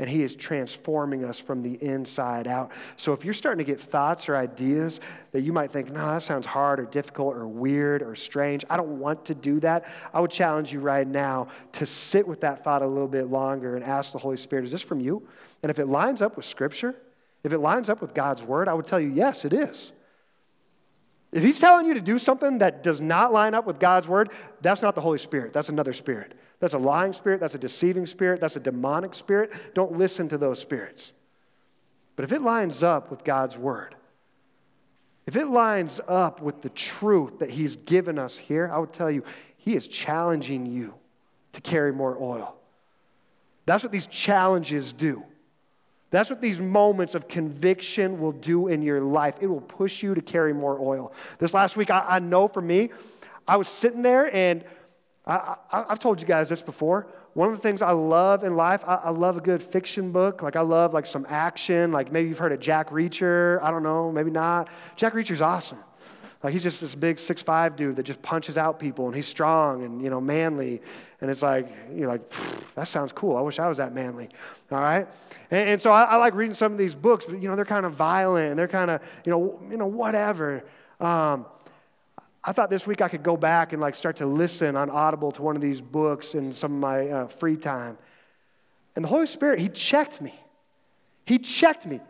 and 0.00 0.08
He 0.08 0.22
is 0.22 0.34
transforming 0.34 1.24
us 1.24 1.38
from 1.38 1.60
the 1.62 1.74
inside 1.74 2.48
out. 2.48 2.72
So 2.96 3.12
if 3.12 3.22
you're 3.22 3.34
starting 3.34 3.64
to 3.64 3.70
get 3.70 3.78
thoughts 3.78 4.30
or 4.30 4.36
ideas 4.36 4.98
that 5.32 5.42
you 5.42 5.52
might 5.52 5.70
think, 5.70 5.92
no, 5.92 6.06
that 6.06 6.22
sounds 6.22 6.46
hard 6.46 6.80
or 6.80 6.86
difficult 6.86 7.36
or 7.36 7.46
weird 7.46 8.02
or 8.02 8.16
strange, 8.16 8.64
I 8.70 8.78
don't 8.78 8.98
want 8.98 9.26
to 9.26 9.34
do 9.34 9.60
that, 9.60 9.84
I 10.14 10.20
would 10.20 10.30
challenge 10.30 10.72
you 10.72 10.80
right 10.80 11.06
now 11.06 11.48
to 11.72 11.84
sit 11.84 12.26
with 12.26 12.40
that 12.40 12.64
thought 12.64 12.80
a 12.80 12.86
little 12.86 13.08
bit 13.08 13.26
longer 13.26 13.76
and 13.76 13.84
ask 13.84 14.12
the 14.12 14.18
Holy 14.18 14.38
Spirit, 14.38 14.64
is 14.64 14.72
this 14.72 14.80
from 14.80 15.00
you? 15.00 15.28
And 15.62 15.68
if 15.68 15.78
it 15.78 15.86
lines 15.86 16.22
up 16.22 16.34
with 16.34 16.46
Scripture, 16.46 16.96
if 17.44 17.52
it 17.52 17.58
lines 17.58 17.90
up 17.90 18.00
with 18.00 18.14
God's 18.14 18.42
Word, 18.42 18.68
I 18.68 18.74
would 18.74 18.86
tell 18.86 19.00
you, 19.00 19.12
yes, 19.12 19.44
it 19.44 19.52
is. 19.52 19.92
If 21.32 21.44
he's 21.44 21.60
telling 21.60 21.86
you 21.86 21.94
to 21.94 22.00
do 22.00 22.18
something 22.18 22.58
that 22.58 22.82
does 22.82 23.00
not 23.00 23.32
line 23.32 23.54
up 23.54 23.66
with 23.66 23.78
God's 23.78 24.08
word, 24.08 24.30
that's 24.60 24.82
not 24.82 24.94
the 24.94 25.00
Holy 25.00 25.18
Spirit. 25.18 25.52
That's 25.52 25.68
another 25.68 25.92
spirit. 25.92 26.34
That's 26.58 26.74
a 26.74 26.78
lying 26.78 27.12
spirit. 27.12 27.40
That's 27.40 27.54
a 27.54 27.58
deceiving 27.58 28.06
spirit. 28.06 28.40
That's 28.40 28.56
a 28.56 28.60
demonic 28.60 29.14
spirit. 29.14 29.52
Don't 29.74 29.92
listen 29.92 30.28
to 30.30 30.38
those 30.38 30.58
spirits. 30.58 31.12
But 32.16 32.24
if 32.24 32.32
it 32.32 32.42
lines 32.42 32.82
up 32.82 33.10
with 33.10 33.22
God's 33.22 33.56
word, 33.56 33.94
if 35.26 35.36
it 35.36 35.46
lines 35.46 36.00
up 36.08 36.42
with 36.42 36.62
the 36.62 36.70
truth 36.70 37.38
that 37.38 37.50
he's 37.50 37.76
given 37.76 38.18
us 38.18 38.36
here, 38.36 38.68
I 38.72 38.78
would 38.78 38.92
tell 38.92 39.10
you, 39.10 39.22
he 39.56 39.76
is 39.76 39.86
challenging 39.86 40.66
you 40.66 40.94
to 41.52 41.60
carry 41.60 41.92
more 41.92 42.16
oil. 42.20 42.56
That's 43.66 43.84
what 43.84 43.92
these 43.92 44.08
challenges 44.08 44.92
do. 44.92 45.22
That's 46.10 46.28
what 46.28 46.40
these 46.40 46.60
moments 46.60 47.14
of 47.14 47.28
conviction 47.28 48.20
will 48.20 48.32
do 48.32 48.66
in 48.66 48.82
your 48.82 49.00
life. 49.00 49.36
It 49.40 49.46
will 49.46 49.60
push 49.60 50.02
you 50.02 50.14
to 50.14 50.20
carry 50.20 50.52
more 50.52 50.78
oil. 50.80 51.12
This 51.38 51.54
last 51.54 51.76
week, 51.76 51.90
I, 51.90 52.04
I 52.08 52.18
know 52.18 52.48
for 52.48 52.60
me, 52.60 52.90
I 53.46 53.56
was 53.56 53.68
sitting 53.68 54.02
there 54.02 54.34
and 54.34 54.64
I, 55.26 55.56
have 55.70 56.00
told 56.00 56.20
you 56.20 56.26
guys 56.26 56.48
this 56.48 56.62
before. 56.62 57.06
One 57.34 57.48
of 57.50 57.54
the 57.54 57.62
things 57.62 57.82
I 57.82 57.92
love 57.92 58.42
in 58.42 58.56
life, 58.56 58.82
I, 58.86 58.96
I, 58.96 59.10
love 59.10 59.36
a 59.36 59.40
good 59.40 59.62
fiction 59.62 60.10
book. 60.10 60.42
Like 60.42 60.56
I 60.56 60.62
love 60.62 60.92
like 60.92 61.06
some 61.06 61.24
action. 61.28 61.92
Like 61.92 62.10
maybe 62.10 62.28
you've 62.28 62.38
heard 62.38 62.52
of 62.52 62.58
Jack 62.58 62.90
Reacher. 62.90 63.62
I 63.62 63.70
don't 63.70 63.84
know, 63.84 64.10
maybe 64.10 64.32
not. 64.32 64.68
Jack 64.96 65.14
Reacher's 65.14 65.40
awesome. 65.40 65.78
Like 66.42 66.54
he's 66.54 66.62
just 66.62 66.80
this 66.80 66.94
big 66.94 67.18
six 67.18 67.42
five 67.42 67.76
dude 67.76 67.96
that 67.96 68.04
just 68.04 68.22
punches 68.22 68.56
out 68.56 68.78
people 68.78 69.06
and 69.06 69.14
he's 69.14 69.28
strong 69.28 69.84
and 69.84 70.02
you 70.02 70.08
know 70.08 70.20
manly. 70.20 70.80
And 71.20 71.30
it's 71.30 71.42
like, 71.42 71.68
you're 71.92 72.08
like, 72.08 72.22
that 72.74 72.88
sounds 72.88 73.12
cool. 73.12 73.36
I 73.36 73.42
wish 73.42 73.58
I 73.58 73.68
was 73.68 73.76
that 73.76 73.94
manly. 73.94 74.30
All 74.72 74.80
right? 74.80 75.06
And, 75.50 75.70
and 75.70 75.82
so 75.82 75.92
I, 75.92 76.04
I, 76.04 76.16
like 76.16 76.34
reading 76.34 76.54
some 76.54 76.72
of 76.72 76.78
these 76.78 76.94
books, 76.94 77.26
but 77.26 77.42
you 77.42 77.48
know, 77.48 77.56
they're 77.56 77.66
kind 77.66 77.84
of 77.84 77.92
violent 77.92 78.50
and 78.50 78.58
they're 78.58 78.68
kind 78.68 78.90
of, 78.90 79.02
you 79.24 79.30
know, 79.30 79.60
you 79.70 79.76
know, 79.76 79.86
whatever. 79.86 80.64
Um, 80.98 81.44
I 82.42 82.52
thought 82.52 82.70
this 82.70 82.86
week 82.86 83.02
I 83.02 83.08
could 83.08 83.22
go 83.22 83.36
back 83.36 83.74
and 83.74 83.82
like 83.82 83.94
start 83.94 84.16
to 84.16 84.26
listen 84.26 84.76
on 84.76 84.88
Audible 84.88 85.30
to 85.32 85.42
one 85.42 85.56
of 85.56 85.62
these 85.62 85.82
books 85.82 86.34
in 86.34 86.52
some 86.52 86.72
of 86.72 86.78
my 86.78 87.08
uh, 87.08 87.26
free 87.26 87.56
time. 87.56 87.98
And 88.96 89.04
the 89.04 89.08
Holy 89.08 89.26
Spirit, 89.26 89.58
He 89.58 89.68
checked 89.68 90.22
me. 90.22 90.34
He 91.26 91.38
checked 91.38 91.84
me. 91.84 92.00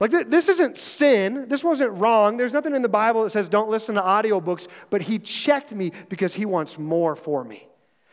Like, 0.00 0.12
th- 0.12 0.26
this 0.28 0.48
isn't 0.48 0.76
sin. 0.76 1.46
This 1.48 1.64
wasn't 1.64 1.92
wrong. 1.92 2.36
There's 2.36 2.52
nothing 2.52 2.74
in 2.74 2.82
the 2.82 2.88
Bible 2.88 3.24
that 3.24 3.30
says 3.30 3.48
don't 3.48 3.68
listen 3.68 3.96
to 3.96 4.00
audiobooks, 4.00 4.68
but 4.90 5.02
He 5.02 5.18
checked 5.18 5.72
me 5.72 5.92
because 6.08 6.34
He 6.34 6.44
wants 6.44 6.78
more 6.78 7.16
for 7.16 7.42
me. 7.42 7.66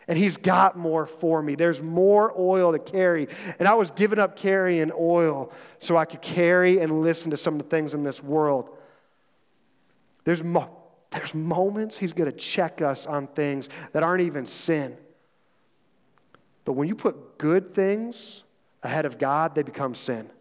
And 0.08 0.18
He's 0.18 0.38
got 0.38 0.78
more 0.78 1.06
for 1.06 1.42
me. 1.42 1.56
There's 1.56 1.82
more 1.82 2.34
oil 2.38 2.72
to 2.72 2.80
carry. 2.80 3.28
And 3.60 3.68
I 3.68 3.76
was 3.76 3.92
giving 3.92 4.18
up 4.18 4.36
carrying 4.36 4.92
oil 4.98 5.52
so 5.78 5.96
I 5.96 6.06
could 6.06 6.22
carry 6.22 6.80
and 6.80 7.02
listen 7.02 7.32
to 7.32 7.38
some 7.38 7.56
of 7.56 7.64
the 7.64 7.70
things 7.70 7.94
in 7.94 8.04
this 8.04 8.22
world. 8.24 8.76
There's, 10.24 10.44
mo- 10.44 10.76
there's 11.12 11.36
moments 11.36 12.00
He's 12.00 12.14
going 12.14 12.32
to 12.32 12.38
check 12.38 12.82
us 12.82 13.06
on 13.06 13.28
things 13.28 13.70
that 13.94 14.02
aren't 14.02 14.22
even 14.22 14.48
sin. 14.48 14.98
But 16.64 16.74
when 16.74 16.88
you 16.88 16.96
put 16.96 17.38
good 17.38 17.72
things 17.72 18.44
ahead 18.82 19.06
of 19.06 19.20
God, 19.20 19.54
they 19.54 19.62
become 19.62 19.94
sin. 19.94 20.32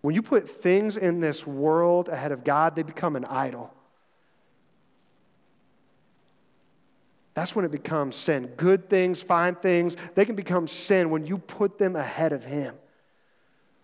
When 0.00 0.14
you 0.14 0.22
put 0.22 0.48
things 0.48 0.96
in 0.96 1.20
this 1.20 1.46
world 1.46 2.08
ahead 2.08 2.32
of 2.32 2.44
God, 2.44 2.76
they 2.76 2.82
become 2.82 3.16
an 3.16 3.24
idol. 3.24 3.74
That's 7.34 7.54
when 7.54 7.64
it 7.64 7.70
becomes 7.70 8.16
sin. 8.16 8.46
Good 8.56 8.88
things, 8.88 9.22
fine 9.22 9.54
things, 9.54 9.96
they 10.14 10.24
can 10.24 10.34
become 10.34 10.66
sin 10.66 11.10
when 11.10 11.26
you 11.26 11.38
put 11.38 11.78
them 11.78 11.94
ahead 11.94 12.32
of 12.32 12.44
Him. 12.44 12.74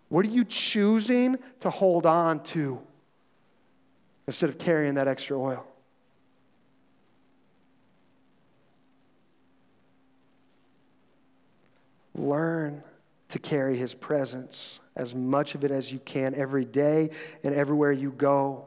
What 0.09 0.25
are 0.25 0.29
you 0.29 0.45
choosing 0.45 1.39
to 1.61 1.71
hold 1.71 2.07
on 2.07 2.43
to 2.45 2.81
instead 4.27 4.51
of 4.51 4.59
carrying 4.59 4.95
that 4.95 5.09
extra 5.09 5.39
oil? 5.39 5.67
Learn 12.15 12.83
to 13.35 13.41
carry 13.41 13.77
His 13.77 13.95
presence 13.95 14.79
as 14.95 15.13
much 15.13 15.57
of 15.57 15.65
it 15.65 15.73
as 15.73 15.93
you 15.93 15.99
can 15.99 16.37
every 16.37 16.65
day 16.65 17.11
and 17.43 17.53
everywhere 17.53 17.91
you 17.91 18.13
go. 18.13 18.65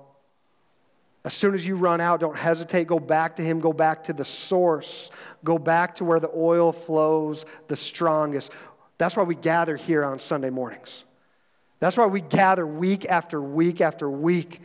As 1.24 1.34
soon 1.34 1.54
as 1.54 1.66
you 1.66 1.78
run 1.78 2.02
out, 2.02 2.20
don't 2.20 2.36
hesitate. 2.36 2.86
Go 2.86 3.00
back 3.00 3.38
to 3.38 3.42
Him. 3.42 3.62
Go 3.62 3.72
back 3.72 4.04
to 4.06 4.14
the 4.14 4.26
source. 4.26 5.10
Go 5.46 5.58
back 5.58 5.96
to 5.96 6.04
where 6.04 6.20
the 6.20 6.30
oil 6.36 6.74
flows 6.74 7.46
the 7.70 7.78
strongest. 7.78 8.52
That's 8.98 9.16
why 9.16 9.24
we 9.24 9.36
gather 9.36 9.78
here 9.78 10.04
on 10.04 10.20
Sunday 10.20 10.50
mornings. 10.50 11.06
That's 11.80 11.96
why 11.96 12.08
we 12.08 12.20
gather 12.20 12.68
week 12.68 13.06
after 13.06 13.42
week 13.42 13.80
after 13.80 14.10
week. 14.10 14.60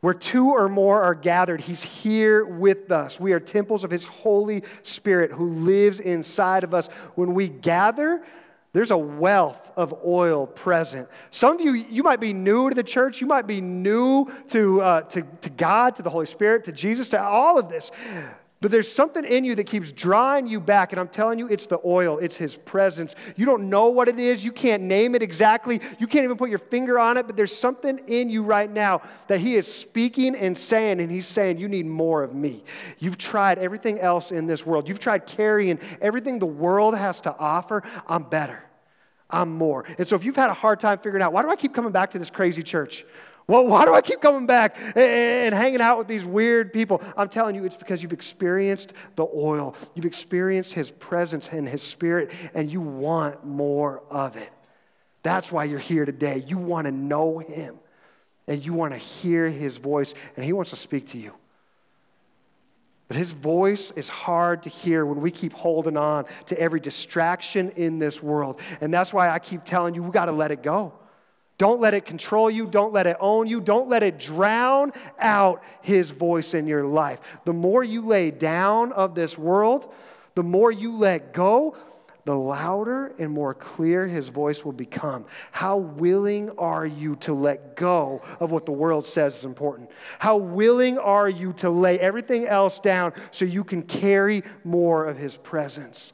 Where 0.00 0.14
two 0.14 0.52
or 0.52 0.70
more 0.70 1.02
are 1.02 1.14
gathered, 1.14 1.60
He's 1.60 1.82
here 1.82 2.46
with 2.46 2.90
us. 2.90 3.20
We 3.20 3.34
are 3.34 3.40
temples 3.40 3.84
of 3.84 3.90
His 3.90 4.04
Holy 4.04 4.62
Spirit 4.84 5.32
who 5.32 5.50
lives 5.50 6.00
inside 6.00 6.64
of 6.64 6.72
us. 6.72 6.86
When 7.14 7.34
we 7.34 7.48
gather, 7.48 8.22
there's 8.72 8.90
a 8.90 8.98
wealth 8.98 9.72
of 9.76 9.94
oil 10.04 10.46
present. 10.46 11.08
Some 11.30 11.54
of 11.54 11.60
you, 11.60 11.72
you 11.72 12.02
might 12.02 12.20
be 12.20 12.32
new 12.32 12.68
to 12.68 12.74
the 12.74 12.82
church. 12.82 13.20
You 13.20 13.26
might 13.26 13.46
be 13.46 13.60
new 13.60 14.26
to, 14.48 14.80
uh, 14.82 15.00
to, 15.02 15.22
to 15.22 15.50
God, 15.50 15.94
to 15.96 16.02
the 16.02 16.10
Holy 16.10 16.26
Spirit, 16.26 16.64
to 16.64 16.72
Jesus, 16.72 17.08
to 17.10 17.22
all 17.22 17.58
of 17.58 17.68
this. 17.68 17.90
But 18.60 18.72
there's 18.72 18.90
something 18.90 19.24
in 19.24 19.44
you 19.44 19.54
that 19.54 19.64
keeps 19.64 19.92
drawing 19.92 20.48
you 20.48 20.60
back. 20.60 20.92
And 20.92 20.98
I'm 20.98 21.08
telling 21.08 21.38
you, 21.38 21.46
it's 21.46 21.66
the 21.66 21.78
oil, 21.84 22.18
it's 22.18 22.36
His 22.36 22.56
presence. 22.56 23.14
You 23.36 23.46
don't 23.46 23.70
know 23.70 23.88
what 23.88 24.08
it 24.08 24.18
is, 24.18 24.44
you 24.44 24.50
can't 24.50 24.82
name 24.82 25.14
it 25.14 25.22
exactly, 25.22 25.80
you 26.00 26.08
can't 26.08 26.24
even 26.24 26.36
put 26.36 26.50
your 26.50 26.58
finger 26.58 26.98
on 26.98 27.16
it, 27.16 27.26
but 27.28 27.36
there's 27.36 27.56
something 27.56 28.00
in 28.08 28.30
you 28.30 28.42
right 28.42 28.70
now 28.70 29.02
that 29.28 29.40
He 29.40 29.54
is 29.54 29.72
speaking 29.72 30.34
and 30.34 30.58
saying, 30.58 31.00
and 31.00 31.10
He's 31.10 31.26
saying, 31.26 31.58
You 31.58 31.68
need 31.68 31.86
more 31.86 32.24
of 32.24 32.34
me. 32.34 32.64
You've 32.98 33.18
tried 33.18 33.58
everything 33.58 34.00
else 34.00 34.32
in 34.32 34.46
this 34.46 34.66
world, 34.66 34.88
you've 34.88 34.98
tried 34.98 35.26
carrying 35.26 35.78
everything 36.00 36.40
the 36.40 36.46
world 36.46 36.96
has 36.96 37.20
to 37.22 37.36
offer. 37.38 37.84
I'm 38.08 38.24
better. 38.24 38.64
I'm 39.30 39.52
more. 39.52 39.84
And 39.98 40.08
so 40.08 40.16
if 40.16 40.24
you've 40.24 40.36
had 40.36 40.50
a 40.50 40.54
hard 40.54 40.80
time 40.80 40.98
figuring 40.98 41.22
out, 41.22 41.32
why 41.32 41.42
do 41.42 41.50
I 41.50 41.56
keep 41.56 41.74
coming 41.74 41.92
back 41.92 42.10
to 42.12 42.18
this 42.18 42.30
crazy 42.30 42.62
church? 42.62 43.04
Well, 43.48 43.66
why 43.66 43.86
do 43.86 43.94
I 43.94 44.02
keep 44.02 44.20
coming 44.20 44.46
back 44.46 44.76
and 44.94 45.54
hanging 45.54 45.80
out 45.80 45.96
with 45.96 46.06
these 46.06 46.26
weird 46.26 46.70
people? 46.70 47.02
I'm 47.16 47.30
telling 47.30 47.54
you, 47.54 47.64
it's 47.64 47.76
because 47.76 48.02
you've 48.02 48.12
experienced 48.12 48.92
the 49.16 49.26
oil. 49.34 49.74
You've 49.94 50.04
experienced 50.04 50.74
His 50.74 50.90
presence 50.90 51.48
and 51.48 51.66
His 51.66 51.82
Spirit, 51.82 52.30
and 52.52 52.70
you 52.70 52.82
want 52.82 53.46
more 53.46 54.02
of 54.10 54.36
it. 54.36 54.50
That's 55.22 55.50
why 55.50 55.64
you're 55.64 55.78
here 55.78 56.04
today. 56.04 56.44
You 56.46 56.58
want 56.58 56.88
to 56.88 56.92
know 56.92 57.38
Him, 57.38 57.78
and 58.46 58.64
you 58.64 58.74
want 58.74 58.92
to 58.92 58.98
hear 58.98 59.48
His 59.48 59.78
voice, 59.78 60.12
and 60.36 60.44
He 60.44 60.52
wants 60.52 60.70
to 60.70 60.76
speak 60.76 61.08
to 61.08 61.18
you. 61.18 61.32
But 63.08 63.16
his 63.16 63.30
voice 63.30 63.90
is 63.92 64.10
hard 64.10 64.64
to 64.64 64.68
hear 64.68 65.06
when 65.06 65.22
we 65.22 65.30
keep 65.30 65.54
holding 65.54 65.96
on 65.96 66.26
to 66.44 66.60
every 66.60 66.78
distraction 66.78 67.70
in 67.70 67.98
this 67.98 68.22
world. 68.22 68.60
And 68.82 68.92
that's 68.92 69.14
why 69.14 69.30
I 69.30 69.38
keep 69.38 69.64
telling 69.64 69.94
you, 69.94 70.02
we 70.02 70.10
got 70.10 70.26
to 70.26 70.32
let 70.32 70.50
it 70.50 70.62
go. 70.62 70.92
Don't 71.58 71.80
let 71.80 71.92
it 71.92 72.04
control 72.04 72.48
you. 72.48 72.66
Don't 72.66 72.92
let 72.92 73.08
it 73.08 73.16
own 73.18 73.48
you. 73.48 73.60
Don't 73.60 73.88
let 73.88 74.04
it 74.04 74.18
drown 74.18 74.92
out 75.18 75.62
his 75.82 76.10
voice 76.10 76.54
in 76.54 76.68
your 76.68 76.84
life. 76.84 77.20
The 77.44 77.52
more 77.52 77.82
you 77.82 78.06
lay 78.06 78.30
down 78.30 78.92
of 78.92 79.16
this 79.16 79.36
world, 79.36 79.92
the 80.36 80.44
more 80.44 80.70
you 80.70 80.96
let 80.96 81.32
go, 81.32 81.76
the 82.24 82.36
louder 82.36 83.12
and 83.18 83.32
more 83.32 83.54
clear 83.54 84.06
his 84.06 84.28
voice 84.28 84.64
will 84.64 84.72
become. 84.72 85.24
How 85.50 85.78
willing 85.78 86.50
are 86.58 86.86
you 86.86 87.16
to 87.20 87.32
let 87.32 87.74
go 87.74 88.20
of 88.38 88.50
what 88.50 88.66
the 88.66 88.72
world 88.72 89.06
says 89.06 89.38
is 89.38 89.44
important? 89.44 89.90
How 90.18 90.36
willing 90.36 90.98
are 90.98 91.28
you 91.28 91.54
to 91.54 91.70
lay 91.70 91.98
everything 91.98 92.46
else 92.46 92.80
down 92.80 93.14
so 93.30 93.46
you 93.46 93.64
can 93.64 93.82
carry 93.82 94.44
more 94.62 95.06
of 95.06 95.16
his 95.16 95.38
presence? 95.38 96.12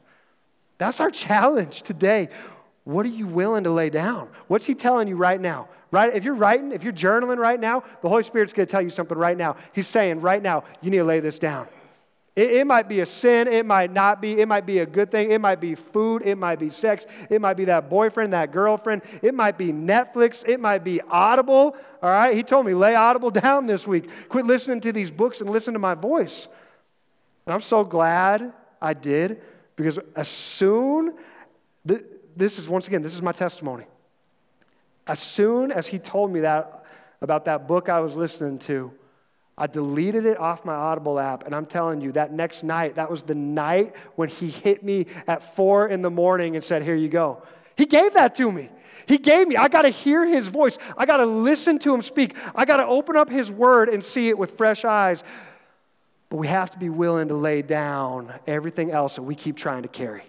That's 0.79 1.01
our 1.01 1.11
challenge 1.11 1.83
today. 1.83 2.29
What 2.85 3.07
are 3.07 3.11
you 3.11 3.27
willing 3.27 3.65
to 3.65 3.71
lay 3.71 3.91
down? 3.91 4.29
What's 4.47 4.67
he 4.67 4.75
telling 4.75 5.09
you 5.09 5.17
right 5.17 5.41
now? 5.41 5.69
Right? 5.91 6.15
If 6.15 6.25
you're 6.25 6.35
writing, 6.35 6.73
if 6.73 6.85
you're 6.85 6.93
journaling 6.93 7.39
right 7.39 7.59
now, 7.59 7.83
the 8.03 8.09
Holy 8.09 8.23
Spirit's 8.23 8.53
going 8.53 8.67
to 8.67 8.71
tell 8.71 8.83
you 8.83 8.91
something 8.91 9.17
right 9.17 9.37
now. 9.37 9.57
He's 9.73 9.87
saying 9.87 10.21
right 10.21 10.43
now, 10.43 10.65
you 10.83 10.91
need 10.91 10.99
to 10.99 11.05
lay 11.05 11.21
this 11.21 11.39
down. 11.39 11.69
It, 12.37 12.51
it, 12.51 12.67
might 12.67 12.89
be 12.89 12.99
a 12.99 13.07
sin, 13.07 13.47
it 13.47 13.65
might 13.65 13.93
not 13.93 14.21
be, 14.21 14.41
it 14.41 14.49
might 14.49 14.67
be 14.67 14.81
a 14.81 14.87
good 14.87 15.13
thing, 15.13 15.31
it 15.31 15.41
might 15.41 15.61
be 15.61 15.77
food, 15.77 16.23
it 16.25 16.37
might 16.37 16.59
be 16.59 16.69
sex, 16.69 17.07
it 17.31 17.41
might 17.41 17.55
be 17.55 17.67
that 17.67 17.89
boyfriend, 17.89 18.33
that 18.33 18.51
girlfriend, 18.51 19.03
it 19.23 19.35
might 19.35 19.57
be 19.57 19.73
Netflix, 19.73 20.43
it 20.47 20.59
might 20.59 20.83
be 20.83 21.01
Audible. 21.03 21.77
All 22.03 22.11
right, 22.11 22.37
he 22.37 22.43
told 22.43 22.67
me, 22.67 22.75
lay 22.75 22.97
Audible 22.97 23.31
down 23.43 23.67
this 23.67 23.87
week. 23.87 24.11
Quit 24.29 24.47
listening 24.47 24.81
to 24.81 24.93
these 24.93 25.13
books 25.13 25.41
and 25.41 25.49
listen 25.49 25.75
to 25.75 25.79
my 25.79 25.95
voice. 25.95 26.49
And 27.47 27.55
I'm 27.55 27.61
so 27.61 27.85
glad 27.85 28.53
I 28.83 28.95
did 28.95 29.41
because 29.77 30.01
as 30.17 30.27
soon, 30.27 31.15
this 32.37 32.59
is 32.59 32.69
once 32.69 32.87
again, 32.87 33.03
this 33.03 33.15
is 33.15 33.23
my 33.23 33.33
testimony. 33.33 33.85
As 35.07 35.19
soon 35.19 35.71
as 35.71 35.87
he 35.87 35.99
told 35.99 36.33
me 36.33 36.41
that 36.41 36.85
about 37.21 37.45
that 37.45 37.69
book 37.69 37.89
I 37.89 38.01
was 38.01 38.17
listening 38.17 38.59
to, 38.61 38.93
I 39.57 39.67
deleted 39.69 40.27
it 40.27 40.39
off 40.39 40.65
my 40.65 40.75
Audible 40.75 41.21
app, 41.21 41.47
and 41.47 41.55
I'm 41.55 41.67
telling 41.67 42.01
you, 42.01 42.13
that 42.13 42.33
next 42.33 42.65
night, 42.65 42.97
that 42.97 43.11
was 43.11 43.23
the 43.23 43.37
night 43.37 43.95
when 44.17 44.29
he 44.29 44.49
hit 44.49 44.83
me 44.83 45.07
at 45.29 45.55
four 45.55 45.89
in 45.89 46.03
the 46.03 46.11
morning 46.11 46.57
and 46.57 46.65
said, 46.65 46.83
Here 46.83 46.97
you 46.97 47.09
go. 47.09 47.43
He 47.77 47.87
gave 47.87 48.15
that 48.15 48.35
to 48.37 48.51
me. 48.51 48.69
He 49.07 49.19
gave 49.19 49.47
me. 49.47 49.57
I 49.57 49.69
got 49.69 49.83
to 49.83 49.91
hear 49.91 50.27
his 50.27 50.49
voice. 50.49 50.79
I 50.97 51.07
got 51.07 51.19
to 51.19 51.27
listen 51.27 51.79
to 51.81 51.95
him 51.95 52.03
speak. 52.03 52.37
I 52.55 52.65
got 52.65 52.79
to 52.79 52.87
open 52.87 53.17
up 53.17 53.29
his 53.29 53.51
word 53.51 53.89
and 53.89 54.03
see 54.03 54.29
it 54.29 54.39
with 54.39 54.53
fresh 54.53 54.85
eyes. 54.85 55.23
But 56.31 56.37
we 56.37 56.47
have 56.49 56.71
to 56.71 56.79
be 56.79 56.89
willing 56.89 57.29
to 57.29 57.35
lay 57.35 57.63
down 57.63 58.33
everything 58.47 58.91
else 58.91 59.17
that 59.17 59.23
we 59.23 59.35
keep 59.35 59.57
trying 59.57 59.83
to 59.83 59.89
carry. 59.89 60.25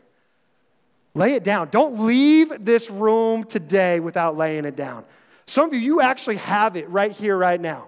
Lay 1.15 1.33
it 1.33 1.43
down. 1.43 1.69
Don't 1.71 2.05
leave 2.05 2.51
this 2.59 2.91
room 2.91 3.45
today 3.45 3.99
without 3.99 4.37
laying 4.37 4.65
it 4.65 4.75
down. 4.75 5.05
Some 5.47 5.69
of 5.69 5.73
you, 5.73 5.79
you 5.79 6.01
actually 6.01 6.35
have 6.37 6.75
it 6.75 6.89
right 6.89 7.11
here, 7.11 7.37
right 7.37 7.59
now. 7.59 7.87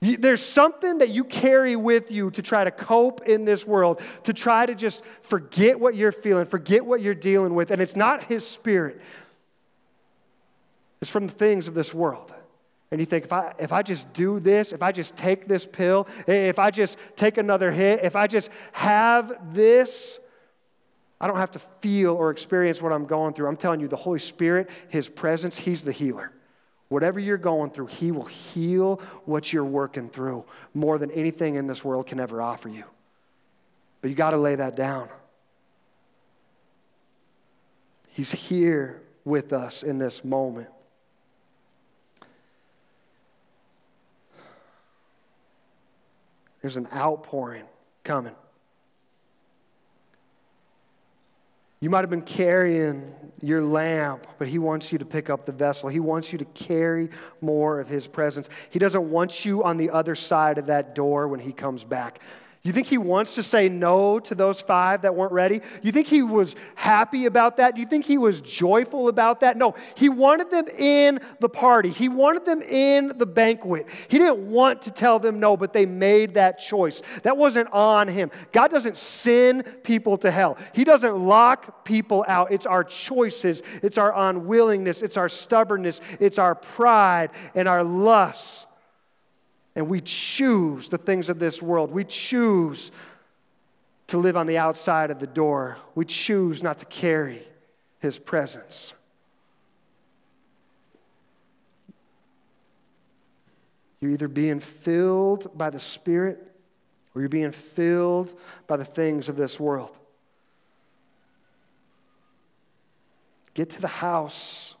There's 0.00 0.44
something 0.44 0.98
that 0.98 1.10
you 1.10 1.24
carry 1.24 1.76
with 1.76 2.12
you 2.12 2.30
to 2.32 2.42
try 2.42 2.64
to 2.64 2.70
cope 2.70 3.22
in 3.26 3.46
this 3.46 3.66
world, 3.66 4.02
to 4.24 4.34
try 4.34 4.66
to 4.66 4.74
just 4.74 5.02
forget 5.22 5.80
what 5.80 5.94
you're 5.94 6.12
feeling, 6.12 6.44
forget 6.44 6.84
what 6.84 7.00
you're 7.00 7.14
dealing 7.14 7.54
with. 7.54 7.70
And 7.70 7.80
it's 7.80 7.96
not 7.96 8.24
His 8.24 8.46
Spirit, 8.46 9.00
it's 11.00 11.10
from 11.10 11.26
the 11.26 11.32
things 11.32 11.68
of 11.68 11.74
this 11.74 11.94
world. 11.94 12.34
And 12.90 13.00
you 13.00 13.06
think, 13.06 13.24
if 13.24 13.32
I, 13.32 13.54
if 13.58 13.72
I 13.72 13.82
just 13.82 14.12
do 14.12 14.38
this, 14.38 14.72
if 14.72 14.82
I 14.82 14.92
just 14.92 15.16
take 15.16 15.48
this 15.48 15.66
pill, 15.66 16.06
if 16.28 16.58
I 16.58 16.70
just 16.70 16.98
take 17.16 17.38
another 17.38 17.72
hit, 17.72 18.04
if 18.04 18.14
I 18.14 18.26
just 18.26 18.50
have 18.72 19.54
this, 19.54 20.18
I 21.24 21.26
don't 21.26 21.38
have 21.38 21.52
to 21.52 21.58
feel 21.58 22.12
or 22.12 22.30
experience 22.30 22.82
what 22.82 22.92
I'm 22.92 23.06
going 23.06 23.32
through. 23.32 23.48
I'm 23.48 23.56
telling 23.56 23.80
you, 23.80 23.88
the 23.88 23.96
Holy 23.96 24.18
Spirit, 24.18 24.68
His 24.90 25.08
presence, 25.08 25.56
He's 25.56 25.80
the 25.80 25.90
healer. 25.90 26.30
Whatever 26.90 27.18
you're 27.18 27.38
going 27.38 27.70
through, 27.70 27.86
He 27.86 28.12
will 28.12 28.26
heal 28.26 29.00
what 29.24 29.50
you're 29.50 29.64
working 29.64 30.10
through 30.10 30.44
more 30.74 30.98
than 30.98 31.10
anything 31.12 31.54
in 31.54 31.66
this 31.66 31.82
world 31.82 32.06
can 32.06 32.20
ever 32.20 32.42
offer 32.42 32.68
you. 32.68 32.84
But 34.02 34.10
you 34.10 34.16
got 34.16 34.32
to 34.32 34.36
lay 34.36 34.54
that 34.56 34.76
down. 34.76 35.08
He's 38.10 38.32
here 38.32 39.00
with 39.24 39.54
us 39.54 39.82
in 39.82 39.96
this 39.96 40.26
moment. 40.26 40.68
There's 46.60 46.76
an 46.76 46.86
outpouring 46.94 47.64
coming. 48.02 48.34
You 51.84 51.90
might 51.90 52.00
have 52.00 52.08
been 52.08 52.22
carrying 52.22 53.14
your 53.42 53.60
lamp, 53.60 54.26
but 54.38 54.48
He 54.48 54.58
wants 54.58 54.90
you 54.90 54.96
to 54.96 55.04
pick 55.04 55.28
up 55.28 55.44
the 55.44 55.52
vessel. 55.52 55.90
He 55.90 56.00
wants 56.00 56.32
you 56.32 56.38
to 56.38 56.46
carry 56.46 57.10
more 57.42 57.78
of 57.78 57.88
His 57.88 58.06
presence. 58.06 58.48
He 58.70 58.78
doesn't 58.78 59.10
want 59.10 59.44
you 59.44 59.62
on 59.62 59.76
the 59.76 59.90
other 59.90 60.14
side 60.14 60.56
of 60.56 60.68
that 60.68 60.94
door 60.94 61.28
when 61.28 61.40
He 61.40 61.52
comes 61.52 61.84
back. 61.84 62.20
You 62.64 62.72
think 62.72 62.86
he 62.86 62.96
wants 62.96 63.34
to 63.34 63.42
say 63.42 63.68
no 63.68 64.18
to 64.20 64.34
those 64.34 64.62
five 64.62 65.02
that 65.02 65.14
weren't 65.14 65.32
ready? 65.32 65.60
You 65.82 65.92
think 65.92 66.06
he 66.06 66.22
was 66.22 66.56
happy 66.76 67.26
about 67.26 67.58
that? 67.58 67.74
Do 67.74 67.82
you 67.82 67.86
think 67.86 68.06
he 68.06 68.16
was 68.16 68.40
joyful 68.40 69.08
about 69.08 69.40
that? 69.40 69.58
No, 69.58 69.74
he 69.94 70.08
wanted 70.08 70.50
them 70.50 70.66
in 70.68 71.20
the 71.40 71.48
party. 71.50 71.90
He 71.90 72.08
wanted 72.08 72.46
them 72.46 72.62
in 72.62 73.18
the 73.18 73.26
banquet. 73.26 73.86
He 74.08 74.16
didn't 74.16 74.50
want 74.50 74.80
to 74.82 74.90
tell 74.90 75.18
them 75.18 75.40
no, 75.40 75.58
but 75.58 75.74
they 75.74 75.84
made 75.84 76.34
that 76.34 76.58
choice. 76.58 77.02
That 77.22 77.36
wasn't 77.36 77.70
on 77.70 78.08
him. 78.08 78.30
God 78.50 78.70
doesn't 78.70 78.96
send 78.96 79.82
people 79.82 80.16
to 80.18 80.30
hell, 80.30 80.56
He 80.72 80.84
doesn't 80.84 81.18
lock 81.18 81.84
people 81.84 82.24
out. 82.26 82.50
It's 82.50 82.64
our 82.64 82.82
choices, 82.82 83.62
it's 83.82 83.98
our 83.98 84.14
unwillingness, 84.16 85.02
it's 85.02 85.18
our 85.18 85.28
stubbornness, 85.28 86.00
it's 86.18 86.38
our 86.38 86.54
pride 86.54 87.28
and 87.54 87.68
our 87.68 87.84
lust 87.84 88.66
and 89.76 89.88
we 89.88 90.00
choose 90.00 90.88
the 90.88 90.98
things 90.98 91.28
of 91.28 91.38
this 91.38 91.60
world. 91.60 91.90
We 91.90 92.04
choose 92.04 92.92
to 94.08 94.18
live 94.18 94.36
on 94.36 94.46
the 94.46 94.58
outside 94.58 95.10
of 95.10 95.18
the 95.18 95.26
door. 95.26 95.78
We 95.94 96.04
choose 96.04 96.62
not 96.62 96.78
to 96.78 96.84
carry 96.84 97.42
his 97.98 98.18
presence. 98.18 98.92
You're 104.00 104.12
either 104.12 104.28
being 104.28 104.60
filled 104.60 105.56
by 105.56 105.70
the 105.70 105.80
Spirit 105.80 106.38
or 107.14 107.22
you're 107.22 107.28
being 107.28 107.52
filled 107.52 108.38
by 108.66 108.76
the 108.76 108.84
things 108.84 109.28
of 109.28 109.36
this 109.36 109.58
world. 109.58 109.96
Get 113.54 113.70
to 113.70 113.80
the 113.80 113.88
house 113.88 114.74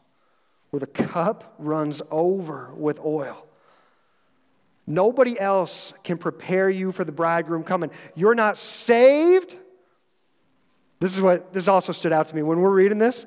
where 0.70 0.80
the 0.80 0.86
cup 0.86 1.54
runs 1.58 2.02
over 2.10 2.74
with 2.74 3.00
oil. 3.00 3.43
Nobody 4.86 5.38
else 5.38 5.92
can 6.02 6.18
prepare 6.18 6.68
you 6.68 6.92
for 6.92 7.04
the 7.04 7.12
bridegroom 7.12 7.64
coming. 7.64 7.90
You're 8.14 8.34
not 8.34 8.58
saved. 8.58 9.56
This 11.00 11.14
is 11.14 11.20
what 11.20 11.52
this 11.52 11.68
also 11.68 11.92
stood 11.92 12.12
out 12.12 12.26
to 12.26 12.34
me 12.34 12.42
when 12.42 12.60
we're 12.60 12.70
reading 12.70 12.98
this. 12.98 13.26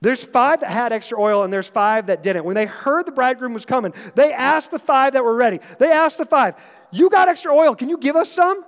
There's 0.00 0.22
five 0.22 0.60
that 0.60 0.70
had 0.70 0.92
extra 0.92 1.18
oil 1.18 1.44
and 1.44 1.52
there's 1.52 1.66
five 1.66 2.06
that 2.06 2.22
didn't. 2.22 2.44
When 2.44 2.54
they 2.54 2.66
heard 2.66 3.06
the 3.06 3.12
bridegroom 3.12 3.54
was 3.54 3.64
coming, 3.64 3.94
they 4.14 4.32
asked 4.32 4.70
the 4.70 4.78
five 4.78 5.14
that 5.14 5.24
were 5.24 5.34
ready. 5.34 5.60
They 5.78 5.90
asked 5.90 6.18
the 6.18 6.26
five, 6.26 6.56
You 6.92 7.08
got 7.08 7.28
extra 7.28 7.54
oil. 7.54 7.74
Can 7.74 7.88
you 7.88 7.96
give 7.96 8.14
us 8.14 8.30
some? 8.30 8.62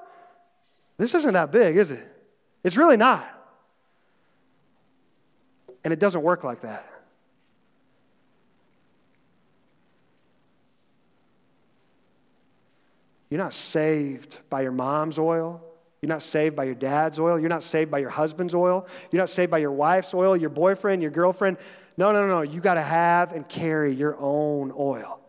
This 0.96 1.14
isn't 1.14 1.34
that 1.34 1.52
big, 1.52 1.76
is 1.76 1.90
it? 1.90 2.06
It's 2.64 2.78
really 2.78 2.96
not. 2.96 3.28
And 5.84 5.92
it 5.92 5.98
doesn't 5.98 6.22
work 6.22 6.42
like 6.42 6.62
that. 6.62 6.88
You're 13.30 13.40
not 13.40 13.54
saved 13.54 14.38
by 14.48 14.62
your 14.62 14.72
mom's 14.72 15.18
oil. 15.18 15.62
You're 16.00 16.08
not 16.08 16.22
saved 16.22 16.54
by 16.54 16.64
your 16.64 16.74
dad's 16.74 17.18
oil. 17.18 17.38
You're 17.38 17.48
not 17.48 17.64
saved 17.64 17.90
by 17.90 17.98
your 17.98 18.10
husband's 18.10 18.54
oil. 18.54 18.86
You're 19.10 19.22
not 19.22 19.30
saved 19.30 19.50
by 19.50 19.58
your 19.58 19.72
wife's 19.72 20.14
oil, 20.14 20.36
your 20.36 20.50
boyfriend, 20.50 21.02
your 21.02 21.10
girlfriend. 21.10 21.56
No, 21.96 22.12
no, 22.12 22.26
no, 22.26 22.28
no. 22.28 22.42
You 22.42 22.60
got 22.60 22.74
to 22.74 22.82
have 22.82 23.32
and 23.32 23.48
carry 23.48 23.92
your 23.92 24.16
own 24.18 24.72
oil. 24.76 25.20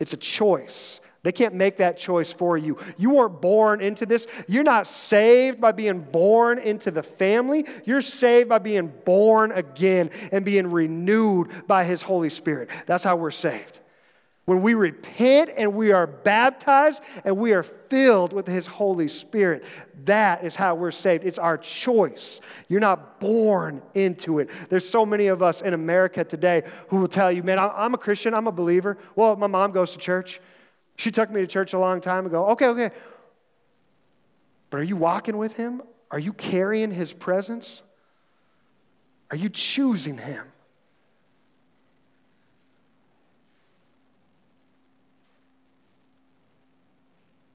It's 0.00 0.12
a 0.12 0.16
choice. 0.16 1.00
They 1.22 1.32
can't 1.32 1.54
make 1.54 1.78
that 1.78 1.96
choice 1.96 2.32
for 2.32 2.58
you. 2.58 2.76
You 2.98 3.10
weren't 3.10 3.40
born 3.40 3.80
into 3.80 4.04
this. 4.04 4.26
You're 4.46 4.62
not 4.62 4.86
saved 4.86 5.58
by 5.60 5.72
being 5.72 6.00
born 6.00 6.58
into 6.58 6.90
the 6.90 7.02
family. 7.02 7.66
You're 7.84 8.02
saved 8.02 8.48
by 8.48 8.58
being 8.58 8.92
born 9.04 9.50
again 9.52 10.10
and 10.32 10.44
being 10.44 10.70
renewed 10.70 11.48
by 11.66 11.84
His 11.84 12.02
Holy 12.02 12.28
Spirit. 12.28 12.70
That's 12.86 13.04
how 13.04 13.16
we're 13.16 13.30
saved. 13.30 13.80
When 14.44 14.60
we 14.60 14.74
repent 14.74 15.50
and 15.56 15.74
we 15.74 15.92
are 15.92 16.06
baptized 16.06 17.02
and 17.24 17.38
we 17.38 17.54
are 17.54 17.62
filled 17.62 18.34
with 18.34 18.46
His 18.46 18.66
Holy 18.66 19.08
Spirit, 19.08 19.64
that 20.04 20.44
is 20.44 20.54
how 20.54 20.74
we're 20.74 20.90
saved. 20.90 21.24
It's 21.24 21.38
our 21.38 21.56
choice. 21.56 22.42
You're 22.68 22.80
not 22.80 23.20
born 23.20 23.80
into 23.94 24.40
it. 24.40 24.50
There's 24.68 24.86
so 24.86 25.06
many 25.06 25.28
of 25.28 25.42
us 25.42 25.62
in 25.62 25.72
America 25.72 26.24
today 26.24 26.62
who 26.88 26.98
will 26.98 27.08
tell 27.08 27.32
you, 27.32 27.42
man, 27.42 27.58
I'm 27.58 27.94
a 27.94 27.98
Christian, 27.98 28.34
I'm 28.34 28.46
a 28.46 28.52
believer. 28.52 28.98
Well, 29.16 29.34
my 29.36 29.46
mom 29.46 29.72
goes 29.72 29.92
to 29.92 29.98
church. 29.98 30.40
She 30.96 31.10
took 31.10 31.30
me 31.30 31.40
to 31.40 31.46
church 31.46 31.72
a 31.72 31.78
long 31.78 32.02
time 32.02 32.26
ago. 32.26 32.48
Okay, 32.50 32.66
okay. 32.66 32.90
But 34.68 34.80
are 34.80 34.84
you 34.84 34.96
walking 34.96 35.38
with 35.38 35.56
Him? 35.56 35.80
Are 36.10 36.18
you 36.18 36.34
carrying 36.34 36.90
His 36.90 37.14
presence? 37.14 37.82
Are 39.30 39.36
you 39.36 39.48
choosing 39.48 40.18
Him? 40.18 40.44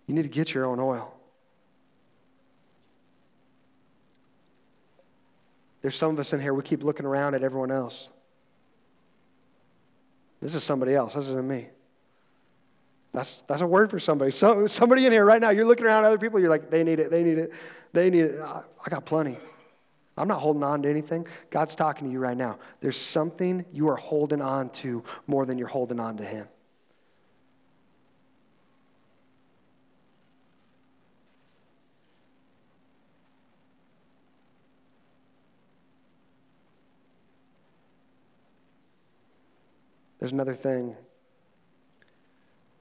You 0.09 0.15
need 0.15 0.23
to 0.23 0.27
get 0.27 0.55
your 0.55 0.65
own 0.65 0.79
oil. 0.79 1.13
There's 5.83 5.93
some 5.93 6.09
of 6.13 6.19
us 6.19 6.33
in 6.33 6.41
here, 6.41 6.51
we 6.51 6.63
keep 6.63 6.81
looking 6.81 7.05
around 7.05 7.35
at 7.35 7.43
everyone 7.43 7.69
else. 7.69 8.09
This 10.41 10.55
is 10.55 10.63
somebody 10.63 10.95
else. 10.95 11.13
This 11.13 11.27
isn't 11.27 11.47
me. 11.47 11.67
That's, 13.13 13.41
that's 13.41 13.61
a 13.61 13.67
word 13.67 13.91
for 13.91 13.99
somebody. 13.99 14.31
So, 14.31 14.65
somebody 14.65 15.05
in 15.05 15.11
here 15.11 15.23
right 15.23 15.39
now, 15.39 15.51
you're 15.51 15.65
looking 15.65 15.85
around 15.85 16.05
at 16.05 16.07
other 16.07 16.17
people, 16.17 16.39
you're 16.39 16.49
like, 16.49 16.71
they 16.71 16.83
need 16.83 16.99
it, 16.99 17.11
they 17.11 17.21
need 17.21 17.37
it, 17.37 17.53
they 17.93 18.09
need 18.09 18.21
it. 18.21 18.41
I, 18.41 18.63
I 18.83 18.89
got 18.89 19.05
plenty. 19.05 19.37
I'm 20.17 20.27
not 20.27 20.39
holding 20.39 20.63
on 20.63 20.81
to 20.81 20.89
anything. 20.89 21.27
God's 21.51 21.75
talking 21.75 22.07
to 22.07 22.11
you 22.11 22.17
right 22.17 22.35
now. 22.35 22.57
There's 22.81 22.97
something 22.97 23.63
you 23.71 23.87
are 23.89 23.95
holding 23.95 24.41
on 24.41 24.71
to 24.71 25.03
more 25.27 25.45
than 25.45 25.59
you're 25.59 25.67
holding 25.67 25.99
on 25.99 26.17
to 26.17 26.25
Him. 26.25 26.47
There's 40.19 40.31
another 40.31 40.53
thing. 40.53 40.95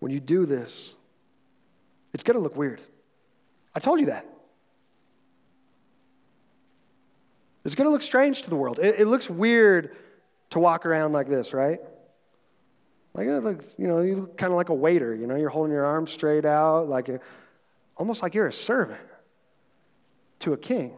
When 0.00 0.12
you 0.12 0.20
do 0.20 0.46
this, 0.46 0.94
it's 2.12 2.22
going 2.22 2.36
to 2.36 2.42
look 2.42 2.56
weird. 2.56 2.80
I 3.74 3.80
told 3.80 4.00
you 4.00 4.06
that. 4.06 4.26
It's 7.64 7.74
going 7.74 7.86
to 7.86 7.90
look 7.90 8.02
strange 8.02 8.42
to 8.42 8.50
the 8.50 8.56
world. 8.56 8.78
It, 8.78 9.00
it, 9.00 9.06
looks 9.06 9.28
weird 9.28 9.94
to 10.50 10.58
walk 10.58 10.86
around 10.86 11.12
like 11.12 11.28
this, 11.28 11.52
right? 11.52 11.80
Like, 13.14 13.26
you 13.26 13.88
know, 13.88 14.00
you 14.00 14.16
look 14.16 14.38
kind 14.38 14.52
of 14.52 14.56
like 14.56 14.68
a 14.68 14.74
waiter. 14.74 15.14
You 15.14 15.26
know, 15.26 15.34
you're 15.34 15.50
holding 15.50 15.72
your 15.72 15.84
arms 15.84 16.10
straight 16.10 16.44
out, 16.44 16.88
like 16.88 17.08
a, 17.08 17.20
almost 17.96 18.22
like 18.22 18.34
you're 18.34 18.46
a 18.46 18.52
servant 18.52 19.00
to 20.40 20.52
a 20.52 20.56
king. 20.56 20.96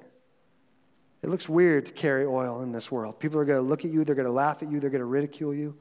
It 1.22 1.28
looks 1.28 1.48
weird 1.48 1.86
to 1.86 1.92
carry 1.92 2.24
oil 2.24 2.62
in 2.62 2.72
this 2.72 2.90
world. 2.90 3.18
People 3.18 3.40
are 3.40 3.44
going 3.44 3.62
to 3.62 3.68
look 3.68 3.84
at 3.84 3.90
you, 3.90 4.04
they're 4.04 4.14
going 4.14 4.26
to 4.26 4.32
laugh 4.32 4.62
at 4.62 4.70
you, 4.70 4.80
they're 4.80 4.90
going 4.90 5.00
to 5.00 5.06
ridicule 5.06 5.54
you. 5.54 5.76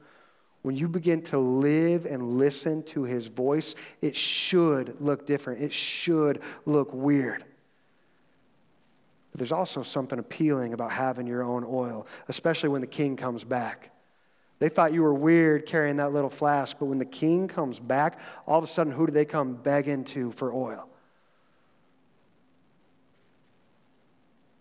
When 0.62 0.76
you 0.76 0.88
begin 0.88 1.22
to 1.24 1.38
live 1.38 2.04
and 2.04 2.38
listen 2.38 2.82
to 2.84 3.04
his 3.04 3.28
voice, 3.28 3.74
it 4.02 4.14
should 4.14 5.00
look 5.00 5.26
different. 5.26 5.62
It 5.62 5.72
should 5.72 6.42
look 6.66 6.92
weird. 6.92 7.44
But 9.30 9.38
there's 9.38 9.52
also 9.52 9.82
something 9.82 10.18
appealing 10.18 10.74
about 10.74 10.92
having 10.92 11.26
your 11.26 11.42
own 11.42 11.64
oil, 11.66 12.06
especially 12.28 12.68
when 12.68 12.82
the 12.82 12.86
king 12.86 13.16
comes 13.16 13.44
back. 13.44 13.90
They 14.58 14.68
thought 14.68 14.92
you 14.92 15.02
were 15.02 15.14
weird 15.14 15.64
carrying 15.64 15.96
that 15.96 16.12
little 16.12 16.28
flask, 16.28 16.78
but 16.78 16.86
when 16.86 16.98
the 16.98 17.06
king 17.06 17.48
comes 17.48 17.78
back, 17.78 18.20
all 18.46 18.58
of 18.58 18.64
a 18.64 18.66
sudden, 18.66 18.92
who 18.92 19.06
do 19.06 19.12
they 19.12 19.24
come 19.24 19.54
begging 19.54 20.04
to 20.04 20.32
for 20.32 20.52
oil? 20.52 20.86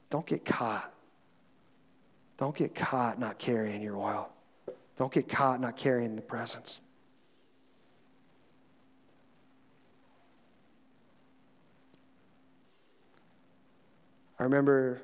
Don't 0.10 0.26
get 0.26 0.46
caught. 0.46 0.94
Don't 2.38 2.56
get 2.56 2.74
caught 2.74 3.20
not 3.20 3.38
carrying 3.38 3.82
your 3.82 3.98
oil. 3.98 4.32
Don't 5.00 5.14
get 5.14 5.30
caught 5.30 5.62
not 5.62 5.78
carrying 5.78 6.18
the 6.18 6.22
presence. 6.22 6.82
I 14.38 14.44
remember, 14.44 15.02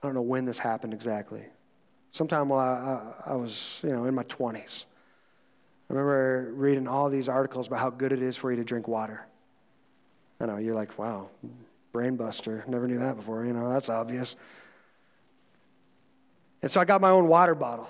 I 0.00 0.06
don't 0.06 0.14
know 0.14 0.22
when 0.22 0.44
this 0.44 0.58
happened 0.58 0.94
exactly. 0.94 1.42
Sometime 2.12 2.48
while 2.48 2.60
I, 2.60 3.30
I, 3.30 3.32
I 3.32 3.34
was, 3.34 3.80
you 3.82 3.90
know, 3.90 4.04
in 4.04 4.14
my 4.14 4.24
20s. 4.24 4.84
I 5.90 5.92
remember 5.92 6.52
reading 6.54 6.86
all 6.86 7.08
these 7.08 7.28
articles 7.28 7.66
about 7.66 7.80
how 7.80 7.90
good 7.90 8.12
it 8.12 8.22
is 8.22 8.36
for 8.36 8.52
you 8.52 8.56
to 8.58 8.64
drink 8.64 8.86
water. 8.86 9.26
I 10.40 10.46
know, 10.46 10.58
you're 10.58 10.76
like, 10.76 10.96
wow, 10.96 11.28
brain 11.90 12.14
buster. 12.14 12.62
Never 12.68 12.86
knew 12.86 13.00
that 13.00 13.16
before, 13.16 13.44
you 13.44 13.52
know, 13.52 13.68
that's 13.68 13.88
obvious. 13.88 14.36
And 16.62 16.70
so 16.70 16.80
I 16.80 16.84
got 16.84 17.00
my 17.00 17.10
own 17.10 17.26
water 17.26 17.56
bottle. 17.56 17.88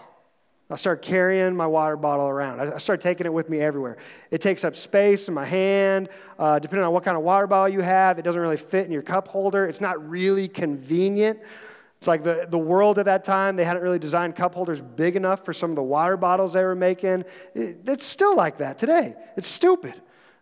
I 0.71 0.77
started 0.77 1.03
carrying 1.03 1.57
my 1.57 1.67
water 1.67 1.97
bottle 1.97 2.27
around. 2.27 2.61
I 2.61 2.77
started 2.77 3.03
taking 3.03 3.25
it 3.25 3.33
with 3.33 3.49
me 3.49 3.61
everywhere. 3.61 3.97
It 4.31 4.43
takes 4.43 4.65
up 4.65 4.77
space 4.77 5.27
in 5.27 5.33
my 5.33 5.47
hand. 5.47 6.11
Uh, 6.39 6.59
depending 6.59 6.85
on 6.85 6.93
what 6.93 7.05
kind 7.05 7.17
of 7.17 7.23
water 7.23 7.47
bottle 7.47 7.73
you 7.73 7.81
have, 7.81 8.19
it 8.19 8.23
doesn't 8.23 8.41
really 8.41 8.59
fit 8.59 8.85
in 8.85 8.93
your 8.93 9.03
cup 9.03 9.29
holder. 9.29 9.65
It's 9.65 9.81
not 9.81 10.07
really 10.09 10.47
convenient. 10.47 11.41
It's 11.97 12.07
like 12.07 12.23
the, 12.23 12.47
the 12.51 12.59
world 12.59 12.99
at 12.99 13.07
that 13.07 13.25
time, 13.25 13.57
they 13.57 13.65
hadn't 13.65 13.83
really 13.83 13.99
designed 13.99 14.37
cup 14.37 14.55
holders 14.55 14.81
big 14.81 15.17
enough 15.17 15.45
for 15.45 15.53
some 15.55 15.71
of 15.71 15.77
the 15.77 15.83
water 15.83 16.17
bottles 16.17 16.53
they 16.53 16.63
were 16.63 16.77
making. 16.77 17.25
It, 17.55 17.79
it's 17.87 18.05
still 18.05 18.37
like 18.37 18.59
that 18.59 18.79
today. 18.79 19.15
It's 19.37 19.49
stupid. 19.49 19.95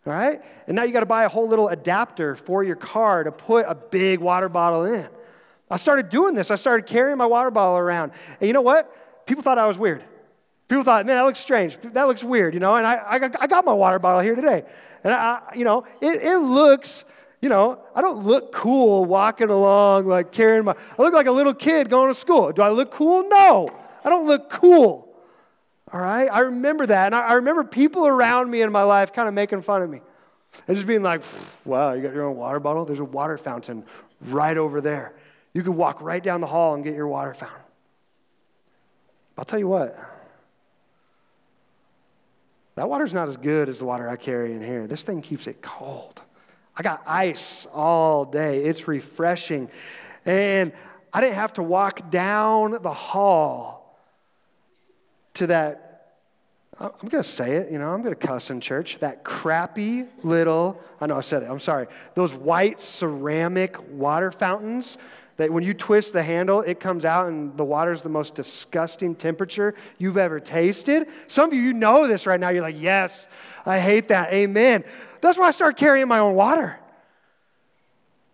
All 0.07 0.13
right? 0.13 0.43
And 0.67 0.75
now 0.75 0.83
you 0.83 0.93
got 0.93 1.01
to 1.01 1.07
buy 1.07 1.25
a 1.25 1.29
whole 1.29 1.49
little 1.49 1.69
adapter 1.69 2.35
for 2.35 2.65
your 2.65 2.77
car 2.77 3.25
to 3.25 3.33
put 3.33 3.65
a 3.69 3.77
big 3.77 4.19
water 4.21 4.49
bottle 4.49 4.85
in. 4.85 5.09
I 5.71 5.77
started 5.79 6.09
doing 6.09 6.35
this. 6.35 6.51
I 6.51 6.57
started 6.57 6.87
carrying 6.87 7.17
my 7.17 7.27
water 7.27 7.51
bottle 7.51 7.79
around. 7.79 8.13
And 8.41 8.49
you 8.49 8.53
know 8.53 8.61
what? 8.61 9.25
People 9.25 9.43
thought 9.43 9.59
I 9.59 9.67
was 9.67 9.79
weird. 9.79 10.05
People 10.69 10.83
thought, 10.83 11.07
man, 11.07 11.17
that 11.17 11.23
looks 11.23 11.39
strange. 11.39 11.79
That 11.81 12.09
looks 12.09 12.25
weird, 12.25 12.55
you 12.55 12.61
know. 12.61 12.75
And 12.75 12.87
I, 12.87 12.95
I, 12.97 13.31
I 13.41 13.47
got 13.47 13.65
my 13.65 13.73
water 13.73 13.99
bottle 13.99 14.21
here 14.21 14.35
today. 14.35 14.65
And, 15.05 15.13
I, 15.13 15.43
you 15.55 15.65
know, 15.65 15.85
it, 16.01 16.23
it 16.23 16.39
looks, 16.39 17.05
you 17.41 17.49
know, 17.49 17.79
I 17.95 18.01
don't 18.01 18.25
look 18.25 18.53
cool 18.53 19.05
walking 19.05 19.49
along, 19.49 20.07
like 20.07 20.33
carrying 20.33 20.65
my, 20.65 20.75
I 20.99 21.03
look 21.03 21.15
like 21.15 21.27
a 21.27 21.33
little 21.33 21.55
kid 21.55 21.89
going 21.89 22.09
to 22.13 22.19
school. 22.19 22.51
Do 22.51 22.63
I 22.63 22.71
look 22.71 22.91
cool? 22.91 23.29
No, 23.29 23.71
I 24.05 24.11
don't 24.11 24.27
look 24.27 24.51
cool. 24.51 25.15
All 25.93 26.01
right? 26.01 26.29
I 26.31 26.41
remember 26.41 26.87
that. 26.87 27.07
And 27.07 27.15
I, 27.15 27.29
I 27.29 27.33
remember 27.35 27.63
people 27.63 28.07
around 28.07 28.51
me 28.51 28.63
in 28.63 28.73
my 28.73 28.83
life 28.83 29.13
kind 29.13 29.29
of 29.29 29.35
making 29.35 29.63
fun 29.63 29.83
of 29.83 29.91
me. 29.91 30.01
And 30.67 30.77
just 30.77 30.89
being 30.89 31.03
like, 31.03 31.23
wow, 31.65 31.93
you 31.93 32.03
got 32.03 32.15
your 32.15 32.25
own 32.25 32.37
water 32.37 32.59
bottle? 32.59 32.85
There's 32.85 32.99
a 32.99 33.05
water 33.05 33.39
fountain 33.39 33.85
right 34.21 34.57
over 34.57 34.81
there. 34.81 35.15
You 35.53 35.63
could 35.63 35.75
walk 35.75 36.03
right 36.03 36.23
down 36.23 36.41
the 36.41 36.47
hall 36.47 36.75
and 36.75 36.83
get 36.83 36.95
your 36.95 37.07
water 37.07 37.35
fountain. 37.35 37.61
I'll 39.39 39.45
tell 39.45 39.59
you 39.59 39.69
what, 39.69 39.95
that 42.77 42.89
water's 42.89 43.13
not 43.13 43.29
as 43.29 43.37
good 43.37 43.69
as 43.69 43.79
the 43.79 43.85
water 43.85 44.09
I 44.09 44.17
carry 44.17 44.53
in 44.53 44.63
here. 44.63 44.87
This 44.87 45.03
thing 45.03 45.23
keeps 45.23 45.47
it 45.47 45.61
cold. 45.63 46.23
I 46.77 46.83
got 46.83 47.03
ice 47.07 47.67
all 47.73 48.25
day. 48.25 48.59
It's 48.59 48.87
refreshing. 48.87 49.71
And 50.27 50.73
I 51.13 51.21
didn't 51.23 51.37
have 51.37 51.55
to 51.55 51.63
walk 51.63 52.11
down 52.11 52.79
the 52.83 52.93
hall 52.93 53.99
to 55.35 55.47
that. 55.49 55.83
I'm 56.79 56.91
going 57.09 57.23
to 57.23 57.29
say 57.29 57.57
it, 57.57 57.73
you 57.73 57.79
know, 57.79 57.89
I'm 57.89 58.03
going 58.03 58.15
to 58.15 58.27
cuss 58.27 58.51
in 58.51 58.61
church. 58.61 58.99
That 58.99 59.25
crappy 59.25 60.05
little, 60.23 60.79
I 61.01 61.07
know 61.07 61.17
I 61.17 61.23
said 61.23 61.43
it, 61.43 61.47
I'm 61.51 61.61
sorry. 61.61 61.87
Those 62.15 62.35
white 62.35 62.83
ceramic 62.83 63.77
water 63.91 64.31
fountains 64.31 64.99
that 65.37 65.51
when 65.51 65.63
you 65.63 65.75
twist 65.75 66.13
the 66.13 66.23
handle, 66.23 66.61
it 66.63 66.81
comes 66.81 67.05
out 67.05 67.29
and 67.29 67.57
the 67.57 67.65
water's 67.65 68.03
the 68.03 68.09
most 68.09 68.35
disgusting 68.35 69.15
temperature 69.15 69.75
you've 69.99 70.17
ever 70.17 70.41
tasted. 70.41 71.09
Some 71.27 71.51
of 71.51 71.55
you, 71.55 71.61
you 71.61 71.73
know 71.73 72.09
this 72.09 72.27
right 72.27 72.41
now. 72.41 72.49
You're 72.49 72.63
like, 72.63 72.81
yes, 72.81 73.29
I 73.65 73.79
hate 73.79 74.09
that. 74.09 74.33
Amen. 74.33 74.85
That's 75.21 75.39
why 75.39 75.49
I 75.49 75.51
started 75.51 75.79
carrying 75.79 76.09
my 76.09 76.19
own 76.19 76.35
water. 76.35 76.79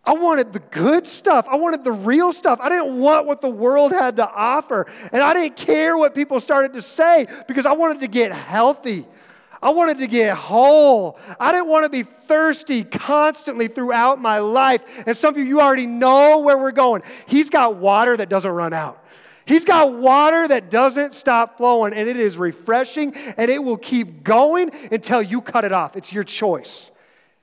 I 0.04 0.14
wanted 0.14 0.52
the 0.52 0.58
good 0.58 1.06
stuff. 1.06 1.46
I 1.48 1.56
wanted 1.56 1.84
the 1.84 1.92
real 1.92 2.32
stuff. 2.32 2.58
I 2.60 2.68
didn't 2.68 2.98
want 2.98 3.26
what 3.26 3.40
the 3.40 3.48
world 3.48 3.92
had 3.92 4.16
to 4.16 4.28
offer. 4.28 4.86
And 5.12 5.22
I 5.22 5.32
didn't 5.32 5.56
care 5.56 5.96
what 5.96 6.14
people 6.14 6.40
started 6.40 6.72
to 6.72 6.82
say 6.82 7.26
because 7.46 7.66
I 7.66 7.72
wanted 7.72 8.00
to 8.00 8.08
get 8.08 8.32
healthy. 8.32 9.06
I 9.62 9.70
wanted 9.70 9.98
to 9.98 10.08
get 10.08 10.36
whole. 10.36 11.18
I 11.38 11.52
didn't 11.52 11.68
want 11.68 11.84
to 11.84 11.88
be 11.88 12.02
thirsty 12.02 12.82
constantly 12.82 13.68
throughout 13.68 14.20
my 14.20 14.40
life. 14.40 14.82
And 15.06 15.16
some 15.16 15.34
of 15.34 15.38
you, 15.38 15.44
you 15.44 15.60
already 15.60 15.86
know 15.86 16.40
where 16.40 16.58
we're 16.58 16.72
going. 16.72 17.02
He's 17.26 17.48
got 17.48 17.76
water 17.76 18.16
that 18.16 18.28
doesn't 18.28 18.50
run 18.50 18.72
out. 18.72 18.98
He's 19.44 19.64
got 19.64 19.94
water 19.94 20.46
that 20.48 20.70
doesn't 20.70 21.14
stop 21.14 21.56
flowing, 21.56 21.92
and 21.92 22.08
it 22.08 22.16
is 22.16 22.38
refreshing, 22.38 23.14
and 23.36 23.50
it 23.50 23.62
will 23.62 23.76
keep 23.76 24.22
going 24.22 24.70
until 24.92 25.20
you 25.20 25.40
cut 25.40 25.64
it 25.64 25.72
off. 25.72 25.96
It's 25.96 26.12
your 26.12 26.22
choice. 26.22 26.90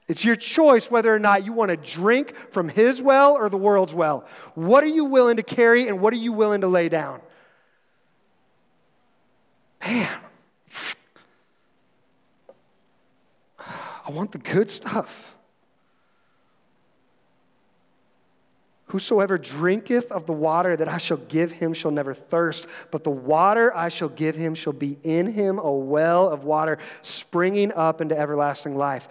It's 0.08 0.24
your 0.24 0.36
choice 0.36 0.90
whether 0.90 1.14
or 1.14 1.20
not 1.20 1.46
you 1.46 1.54
want 1.54 1.72
to 1.72 1.78
drink 1.78 2.36
from 2.52 2.70
His 2.70 3.02
well 3.02 3.34
or 3.34 3.50
the 3.50 3.58
world's 3.58 3.94
well. 3.94 4.26
What 4.56 4.84
are 4.84 4.88
you 4.88 5.06
willing 5.06 5.36
to 5.38 5.44
carry, 5.44 5.88
and 5.88 6.00
what 6.00 6.14
are 6.14 6.18
you 6.18 6.32
willing 6.32 6.62
to 6.62 6.68
lay 6.68 6.90
down? 6.90 7.22
Man, 9.86 10.20
I 14.10 14.12
want 14.12 14.32
the 14.32 14.40
good 14.40 14.72
stuff. 14.72 15.36
Whosoever 18.88 19.38
drinketh 19.38 20.12
of 20.12 20.26
the 20.26 20.34
water 20.34 20.76
that 20.76 20.88
I 20.88 20.98
shall 20.98 21.18
give 21.18 21.52
him 21.52 21.76
shall 21.76 21.92
never 21.92 22.16
thirst, 22.16 22.66
but 22.90 23.04
the 23.04 23.12
water 23.12 23.72
I 23.78 23.90
shall 23.90 24.10
give 24.10 24.36
him 24.36 24.56
shall 24.56 24.74
be 24.74 24.98
in 25.04 25.28
him 25.28 25.60
a 25.60 25.72
well 25.72 26.28
of 26.28 26.44
water 26.44 26.80
springing 27.04 27.72
up 27.74 28.02
into 28.02 28.18
everlasting 28.18 28.76
life. 28.76 29.08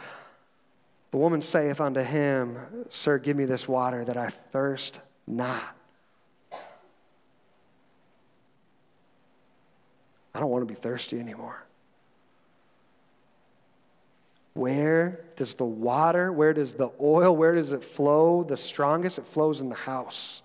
The 1.13 1.19
woman 1.19 1.43
saith 1.43 1.81
unto 1.81 2.01
him, 2.01 2.59
Sir, 2.91 3.19
give 3.19 3.37
me 3.37 3.45
this 3.45 3.69
water 3.69 4.05
that 4.05 4.17
I 4.17 4.31
thirst 4.31 4.99
not. 5.29 5.77
I 10.35 10.41
don't 10.41 10.51
want 10.51 10.63
to 10.63 10.75
be 10.75 10.75
thirsty 10.75 11.21
anymore. 11.21 11.68
Where 14.59 15.21
does 15.37 15.55
the 15.55 15.65
water, 15.65 16.33
where 16.33 16.53
does 16.53 16.75
the 16.75 16.91
oil, 17.01 17.37
where 17.37 17.55
does 17.55 17.71
it 17.71 17.85
flow 17.85 18.43
the 18.43 18.57
strongest? 18.57 19.17
It 19.17 19.25
flows 19.25 19.61
in 19.61 19.69
the 19.69 19.77
house. 19.77 20.43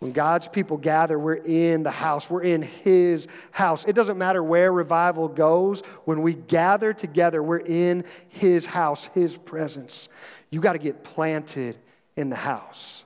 When 0.00 0.10
God's 0.10 0.48
people 0.48 0.78
gather, 0.78 1.16
we're 1.16 1.34
in 1.34 1.84
the 1.84 1.92
house. 1.92 2.28
We're 2.28 2.42
in 2.42 2.62
His 2.62 3.28
house. 3.52 3.84
It 3.84 3.92
doesn't 3.92 4.18
matter 4.18 4.42
where 4.42 4.72
revival 4.72 5.28
goes. 5.28 5.82
When 6.06 6.22
we 6.22 6.34
gather 6.34 6.92
together, 6.92 7.40
we're 7.40 7.58
in 7.58 8.04
His 8.30 8.66
house, 8.66 9.08
His 9.14 9.36
presence. 9.36 10.08
You 10.50 10.60
got 10.60 10.72
to 10.72 10.80
get 10.80 11.04
planted 11.04 11.78
in 12.16 12.30
the 12.30 12.36
house. 12.36 13.04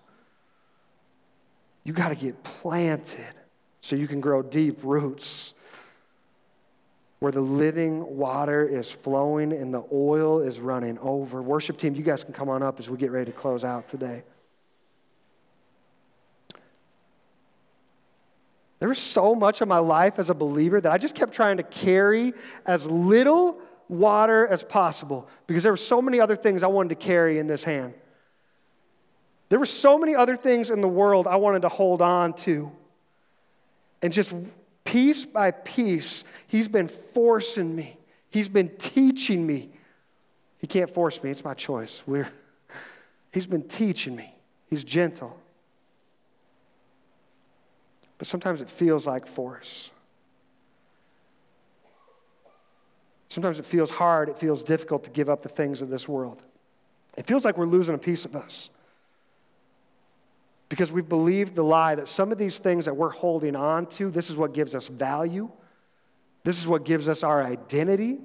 You 1.85 1.93
got 1.93 2.09
to 2.09 2.17
get 2.17 2.43
planted 2.43 3.35
so 3.83 3.95
you 3.95 4.09
can 4.09 4.23
grow 4.23 4.41
deep 4.41 4.79
roots 4.83 5.53
where 7.19 7.33
the 7.33 7.41
living 7.41 8.17
water 8.17 8.67
is 8.67 8.91
flowing 8.91 9.53
and 9.53 9.75
the 9.75 9.85
oil 9.93 10.41
is 10.41 10.61
running 10.61 10.99
over. 10.99 11.43
Worship 11.43 11.77
team, 11.77 11.95
you 11.95 12.03
guys 12.03 12.23
can 12.23 12.33
come 12.33 12.49
on 12.49 12.63
up 12.63 12.79
as 12.79 12.89
we 12.89 12.97
get 12.97 13.11
ready 13.11 13.31
to 13.31 13.37
close 13.37 13.65
out 13.65 13.89
today. 13.89 14.23
There 18.79 18.89
was 18.89 18.99
so 18.99 19.35
much 19.35 19.61
of 19.61 19.67
my 19.67 19.79
life 19.79 20.21
as 20.21 20.31
a 20.31 20.35
believer 20.35 20.81
that 20.81 20.93
I 20.93 20.99
just 20.99 21.17
kept 21.17 21.33
trying 21.33 21.57
to 21.57 21.65
carry 21.65 22.33
as 22.65 22.87
little 22.87 23.59
water 23.89 24.47
as 24.47 24.63
possible 24.63 25.29
because 25.49 25.65
there 25.65 25.73
were 25.73 25.77
so 25.77 26.01
many 26.01 26.21
other 26.21 26.37
things 26.37 26.63
I 26.63 26.69
wanted 26.69 26.91
to 26.91 26.95
carry 26.95 27.39
in 27.39 27.49
this 27.49 27.65
hand. 27.65 27.95
There 29.49 29.59
were 29.59 29.67
so 29.67 29.99
many 29.99 30.15
other 30.15 30.37
things 30.37 30.71
in 30.71 30.81
the 30.81 30.89
world 30.89 31.27
I 31.27 31.37
wanted 31.37 31.63
to 31.63 31.69
hold 31.69 32.03
on 32.03 32.35
to. 32.35 32.71
And 34.03 34.13
just 34.13 34.33
piece 34.89 35.27
by 35.27 35.51
piece, 35.51 36.25
he's 36.47 36.67
been 36.67 36.89
forcing 36.89 37.77
me. 37.77 37.99
He's 38.31 38.49
been 38.49 38.71
teaching 38.79 39.47
me. 39.47 39.69
He 40.59 40.67
can't 40.67 40.89
force 40.89 41.23
me, 41.23 41.31
it's 41.31 41.45
my 41.45 41.53
choice. 41.53 42.03
We're, 42.07 42.31
he's 43.33 43.47
been 43.47 43.69
teaching 43.69 44.17
me. 44.17 44.35
He's 44.71 44.85
gentle. 44.85 45.39
But 48.17 48.27
sometimes 48.27 48.63
it 48.63 48.71
feels 48.71 49.07
like 49.07 49.27
force. 49.27 49.91
Sometimes 53.29 53.59
it 53.59 53.67
feels 53.67 53.91
hard, 53.91 54.31
it 54.31 54.39
feels 54.39 54.63
difficult 54.63 55.05
to 55.05 55.11
give 55.11 55.29
up 55.29 55.43
the 55.43 55.51
things 55.51 55.83
of 55.83 55.91
this 55.91 56.09
world. 56.09 56.43
It 57.15 57.27
feels 57.27 57.45
like 57.45 57.59
we're 57.59 57.67
losing 57.67 57.95
a 57.95 57.99
piece 57.99 58.25
of 58.25 58.35
us. 58.35 58.71
Because 60.69 60.93
we've 60.93 61.09
believed 61.09 61.55
the 61.55 61.65
lie 61.65 61.95
that 61.95 62.09
some 62.09 62.31
of 62.31 62.39
these 62.39 62.59
things 62.59 62.85
that 62.85 62.95
we're 62.95 63.11
holding 63.11 63.57
on 63.57 63.87
to, 63.87 64.11
this 64.11 64.29
is 64.29 64.37
what 64.37 64.53
gives 64.53 64.75
us 64.75 64.89
value. 64.89 65.51
This 66.45 66.59
is 66.59 66.67
what 66.67 66.85
gives 66.85 67.09
us 67.09 67.23
our 67.23 67.43
identity. 67.43 68.19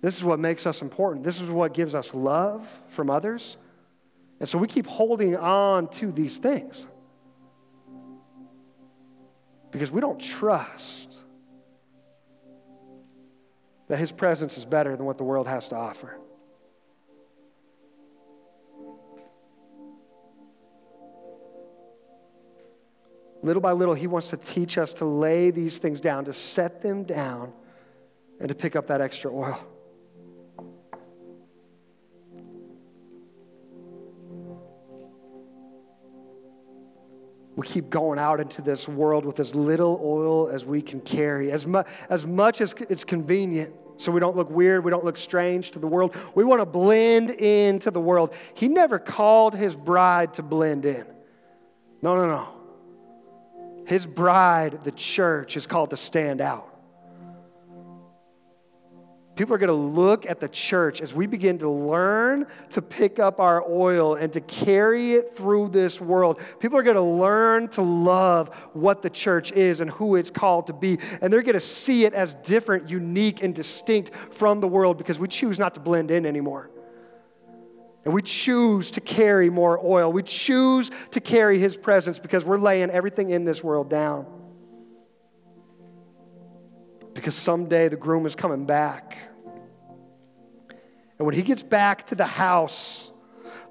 This 0.00 0.16
is 0.16 0.24
what 0.24 0.38
makes 0.38 0.66
us 0.66 0.82
important. 0.82 1.24
This 1.24 1.40
is 1.40 1.50
what 1.50 1.74
gives 1.74 1.94
us 1.94 2.14
love 2.14 2.82
from 2.88 3.10
others. 3.10 3.56
And 4.40 4.48
so 4.48 4.58
we 4.58 4.68
keep 4.68 4.86
holding 4.86 5.36
on 5.36 5.88
to 5.88 6.12
these 6.12 6.38
things 6.38 6.86
because 9.70 9.90
we 9.90 10.00
don't 10.00 10.20
trust 10.20 11.16
that 13.88 13.98
His 13.98 14.12
presence 14.12 14.56
is 14.56 14.64
better 14.64 14.96
than 14.96 15.06
what 15.06 15.18
the 15.18 15.24
world 15.24 15.48
has 15.48 15.68
to 15.68 15.76
offer. 15.76 16.16
Little 23.42 23.62
by 23.62 23.72
little, 23.72 23.94
He 23.94 24.06
wants 24.06 24.30
to 24.30 24.36
teach 24.36 24.78
us 24.78 24.92
to 24.94 25.04
lay 25.04 25.50
these 25.50 25.78
things 25.78 26.00
down, 26.00 26.24
to 26.24 26.32
set 26.32 26.82
them 26.82 27.04
down, 27.04 27.52
and 28.40 28.48
to 28.48 28.54
pick 28.54 28.76
up 28.76 28.88
that 28.88 29.00
extra 29.00 29.32
oil. 29.32 29.58
we 37.58 37.66
keep 37.66 37.90
going 37.90 38.20
out 38.20 38.38
into 38.38 38.62
this 38.62 38.86
world 38.86 39.26
with 39.26 39.40
as 39.40 39.52
little 39.52 40.00
oil 40.00 40.48
as 40.48 40.64
we 40.64 40.80
can 40.80 41.00
carry, 41.00 41.50
as, 41.50 41.66
mu- 41.66 41.82
as 42.08 42.24
much 42.24 42.60
as 42.60 42.72
it's 42.88 43.02
convenient, 43.02 43.74
so 43.96 44.12
we 44.12 44.20
don't 44.20 44.36
look 44.36 44.48
weird, 44.48 44.84
we 44.84 44.92
don't 44.92 45.04
look 45.04 45.16
strange 45.16 45.72
to 45.72 45.80
the 45.80 45.86
world. 45.88 46.14
We 46.36 46.44
want 46.44 46.60
to 46.60 46.66
blend 46.66 47.30
into 47.30 47.90
the 47.90 48.00
world. 48.00 48.32
He 48.54 48.68
never 48.68 49.00
called 49.00 49.56
his 49.56 49.74
bride 49.74 50.34
to 50.34 50.42
blend 50.44 50.84
in. 50.84 51.04
No, 52.00 52.14
no, 52.14 52.28
no. 52.28 52.57
His 53.88 54.04
bride, 54.04 54.84
the 54.84 54.92
church, 54.92 55.56
is 55.56 55.66
called 55.66 55.90
to 55.90 55.96
stand 55.96 56.42
out. 56.42 56.68
People 59.34 59.54
are 59.54 59.58
going 59.58 59.68
to 59.68 59.72
look 59.72 60.26
at 60.26 60.40
the 60.40 60.48
church 60.48 61.00
as 61.00 61.14
we 61.14 61.26
begin 61.26 61.56
to 61.60 61.70
learn 61.70 62.46
to 62.70 62.82
pick 62.82 63.18
up 63.18 63.40
our 63.40 63.64
oil 63.66 64.14
and 64.14 64.30
to 64.34 64.42
carry 64.42 65.14
it 65.14 65.34
through 65.34 65.68
this 65.68 66.02
world. 66.02 66.38
People 66.58 66.76
are 66.76 66.82
going 66.82 66.96
to 66.96 67.00
learn 67.00 67.68
to 67.68 67.82
love 67.82 68.54
what 68.74 69.00
the 69.00 69.08
church 69.08 69.52
is 69.52 69.80
and 69.80 69.90
who 69.92 70.16
it's 70.16 70.30
called 70.30 70.66
to 70.66 70.74
be. 70.74 70.98
And 71.22 71.32
they're 71.32 71.40
going 71.40 71.54
to 71.54 71.60
see 71.60 72.04
it 72.04 72.12
as 72.12 72.34
different, 72.34 72.90
unique, 72.90 73.42
and 73.42 73.54
distinct 73.54 74.14
from 74.14 74.60
the 74.60 74.68
world 74.68 74.98
because 74.98 75.18
we 75.18 75.28
choose 75.28 75.58
not 75.58 75.72
to 75.74 75.80
blend 75.80 76.10
in 76.10 76.26
anymore. 76.26 76.70
And 78.08 78.14
we 78.14 78.22
choose 78.22 78.92
to 78.92 79.02
carry 79.02 79.50
more 79.50 79.78
oil. 79.84 80.10
We 80.10 80.22
choose 80.22 80.90
to 81.10 81.20
carry 81.20 81.58
His 81.58 81.76
presence 81.76 82.18
because 82.18 82.42
we're 82.42 82.56
laying 82.56 82.88
everything 82.88 83.28
in 83.28 83.44
this 83.44 83.62
world 83.62 83.90
down. 83.90 84.24
Because 87.12 87.34
someday 87.34 87.88
the 87.88 87.98
groom 87.98 88.24
is 88.24 88.34
coming 88.34 88.64
back. 88.64 89.18
And 91.18 91.26
when 91.26 91.34
he 91.34 91.42
gets 91.42 91.62
back 91.62 92.06
to 92.06 92.14
the 92.14 92.24
house, 92.24 93.12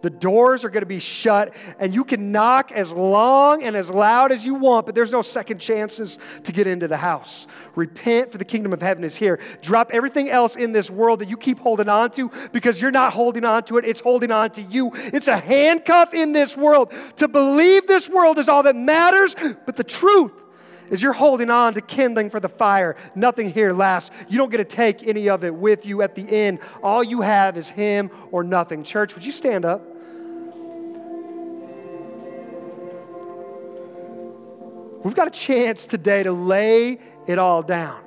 the 0.01 0.09
doors 0.09 0.63
are 0.63 0.69
going 0.69 0.81
to 0.81 0.87
be 0.87 0.99
shut, 0.99 1.53
and 1.79 1.93
you 1.93 2.03
can 2.03 2.31
knock 2.31 2.71
as 2.71 2.91
long 2.91 3.63
and 3.63 3.75
as 3.75 3.89
loud 3.89 4.31
as 4.31 4.45
you 4.45 4.55
want, 4.55 4.85
but 4.85 4.95
there's 4.95 5.11
no 5.11 5.21
second 5.21 5.59
chances 5.59 6.19
to 6.43 6.51
get 6.51 6.67
into 6.67 6.87
the 6.87 6.97
house. 6.97 7.47
Repent, 7.75 8.31
for 8.31 8.37
the 8.37 8.45
kingdom 8.45 8.73
of 8.73 8.81
heaven 8.81 9.03
is 9.03 9.15
here. 9.15 9.39
Drop 9.61 9.91
everything 9.91 10.29
else 10.29 10.55
in 10.55 10.71
this 10.71 10.89
world 10.89 11.19
that 11.19 11.29
you 11.29 11.37
keep 11.37 11.59
holding 11.59 11.89
on 11.89 12.11
to 12.11 12.31
because 12.51 12.81
you're 12.81 12.91
not 12.91 13.13
holding 13.13 13.45
on 13.45 13.63
to 13.63 13.77
it, 13.77 13.85
it's 13.85 14.01
holding 14.01 14.31
on 14.31 14.51
to 14.51 14.61
you. 14.61 14.91
It's 14.93 15.27
a 15.27 15.37
handcuff 15.37 16.13
in 16.13 16.33
this 16.33 16.55
world. 16.55 16.93
To 17.17 17.27
believe 17.27 17.87
this 17.87 18.09
world 18.09 18.37
is 18.37 18.47
all 18.47 18.63
that 18.63 18.75
matters, 18.75 19.35
but 19.65 19.75
the 19.75 19.83
truth 19.83 20.31
is 20.89 21.01
you're 21.01 21.13
holding 21.13 21.49
on 21.49 21.73
to 21.73 21.81
kindling 21.81 22.29
for 22.29 22.39
the 22.39 22.49
fire. 22.49 22.95
Nothing 23.15 23.51
here 23.51 23.73
lasts. 23.73 24.11
You 24.27 24.37
don't 24.37 24.49
get 24.49 24.57
to 24.57 24.65
take 24.65 25.07
any 25.07 25.29
of 25.29 25.43
it 25.43 25.53
with 25.53 25.85
you 25.85 26.01
at 26.01 26.15
the 26.15 26.29
end. 26.29 26.59
All 26.81 27.03
you 27.03 27.21
have 27.21 27.57
is 27.57 27.69
Him 27.69 28.09
or 28.31 28.43
nothing. 28.43 28.83
Church, 28.83 29.15
would 29.15 29.25
you 29.25 29.31
stand 29.31 29.65
up? 29.65 29.81
We've 35.03 35.15
got 35.15 35.27
a 35.27 35.31
chance 35.31 35.85
today 35.85 36.23
to 36.23 36.31
lay 36.31 36.99
it 37.27 37.39
all 37.39 37.63
down 37.63 38.06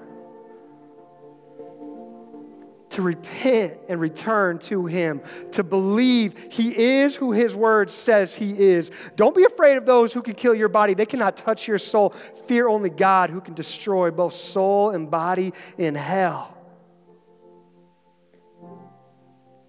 to 2.90 3.02
repent 3.02 3.78
and 3.88 4.00
return 4.00 4.58
to 4.58 4.86
Him, 4.86 5.20
to 5.52 5.62
believe 5.62 6.52
He 6.52 6.76
is 6.76 7.16
who 7.16 7.32
His 7.32 7.54
word 7.54 7.90
says 7.90 8.36
He 8.36 8.52
is. 8.52 8.90
Don't 9.16 9.34
be 9.34 9.44
afraid 9.44 9.76
of 9.76 9.86
those 9.86 10.12
who 10.12 10.22
can 10.22 10.34
kill 10.34 10.54
your 10.54 10.68
body, 10.68 10.94
they 10.94 11.06
cannot 11.06 11.36
touch 11.36 11.66
your 11.66 11.78
soul. 11.78 12.10
Fear 12.46 12.68
only 12.68 12.90
God 12.90 13.30
who 13.30 13.40
can 13.40 13.54
destroy 13.54 14.10
both 14.10 14.34
soul 14.34 14.90
and 14.90 15.10
body 15.10 15.52
in 15.78 15.94
hell. 15.94 16.56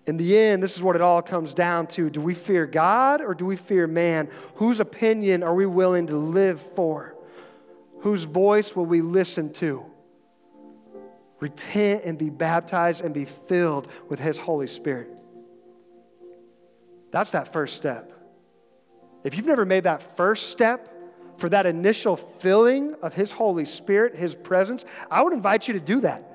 In 0.07 0.17
the 0.17 0.37
end, 0.37 0.63
this 0.63 0.75
is 0.75 0.81
what 0.81 0.95
it 0.95 1.01
all 1.01 1.21
comes 1.21 1.53
down 1.53 1.87
to. 1.87 2.09
Do 2.09 2.21
we 2.21 2.33
fear 2.33 2.65
God 2.65 3.21
or 3.21 3.35
do 3.35 3.45
we 3.45 3.55
fear 3.55 3.85
man? 3.85 4.29
Whose 4.55 4.79
opinion 4.79 5.43
are 5.43 5.53
we 5.53 5.65
willing 5.67 6.07
to 6.07 6.17
live 6.17 6.59
for? 6.59 7.15
Whose 7.99 8.23
voice 8.23 8.75
will 8.75 8.87
we 8.87 9.01
listen 9.01 9.53
to? 9.53 9.90
Repent 11.41 12.05
and 12.05 12.17
be 12.17 12.29
baptized 12.29 13.03
and 13.03 13.13
be 13.13 13.25
filled 13.25 13.89
with 14.07 14.19
His 14.19 14.37
Holy 14.37 14.67
Spirit. 14.67 15.09
That's 17.11 17.31
that 17.31 17.51
first 17.51 17.75
step. 17.75 18.13
If 19.25 19.35
you've 19.35 19.47
never 19.47 19.65
made 19.65 19.83
that 19.83 20.15
first 20.15 20.49
step 20.49 20.87
for 21.37 21.49
that 21.49 21.65
initial 21.65 22.15
filling 22.15 22.93
of 23.01 23.13
His 23.13 23.31
Holy 23.31 23.65
Spirit, 23.65 24.15
His 24.15 24.35
presence, 24.35 24.85
I 25.09 25.23
would 25.23 25.33
invite 25.33 25.67
you 25.67 25.73
to 25.73 25.79
do 25.79 26.01
that. 26.01 26.27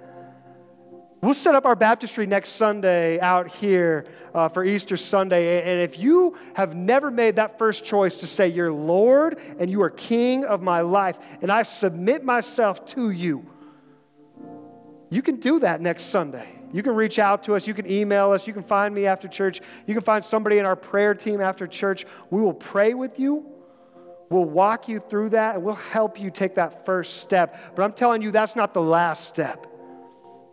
We'll 1.22 1.34
set 1.34 1.54
up 1.54 1.64
our 1.64 1.74
baptistry 1.74 2.26
next 2.26 2.50
Sunday 2.50 3.18
out 3.20 3.48
here 3.48 4.06
uh, 4.34 4.48
for 4.48 4.64
Easter 4.64 4.96
Sunday. 4.96 5.62
And 5.62 5.80
if 5.80 5.98
you 5.98 6.36
have 6.54 6.76
never 6.76 7.10
made 7.10 7.36
that 7.36 7.58
first 7.58 7.84
choice 7.84 8.18
to 8.18 8.26
say, 8.26 8.48
You're 8.48 8.72
Lord 8.72 9.38
and 9.58 9.70
you 9.70 9.82
are 9.82 9.90
King 9.90 10.44
of 10.44 10.62
my 10.62 10.82
life, 10.82 11.18
and 11.40 11.50
I 11.50 11.62
submit 11.62 12.22
myself 12.22 12.84
to 12.88 13.10
you, 13.10 13.46
you 15.10 15.22
can 15.22 15.36
do 15.36 15.60
that 15.60 15.80
next 15.80 16.04
Sunday. 16.04 16.48
You 16.72 16.82
can 16.82 16.94
reach 16.94 17.18
out 17.18 17.44
to 17.44 17.54
us. 17.54 17.66
You 17.66 17.74
can 17.74 17.90
email 17.90 18.32
us. 18.32 18.46
You 18.46 18.52
can 18.52 18.62
find 18.62 18.94
me 18.94 19.06
after 19.06 19.28
church. 19.28 19.60
You 19.86 19.94
can 19.94 20.02
find 20.02 20.24
somebody 20.24 20.58
in 20.58 20.66
our 20.66 20.76
prayer 20.76 21.14
team 21.14 21.40
after 21.40 21.66
church. 21.66 22.04
We 22.30 22.40
will 22.40 22.54
pray 22.54 22.94
with 22.94 23.18
you. 23.18 23.46
We'll 24.28 24.44
walk 24.44 24.88
you 24.88 24.98
through 24.98 25.30
that 25.30 25.54
and 25.54 25.64
we'll 25.64 25.76
help 25.76 26.18
you 26.18 26.30
take 26.30 26.56
that 26.56 26.84
first 26.84 27.18
step. 27.18 27.56
But 27.76 27.84
I'm 27.84 27.92
telling 27.92 28.22
you, 28.22 28.32
that's 28.32 28.56
not 28.56 28.74
the 28.74 28.82
last 28.82 29.28
step. 29.28 29.66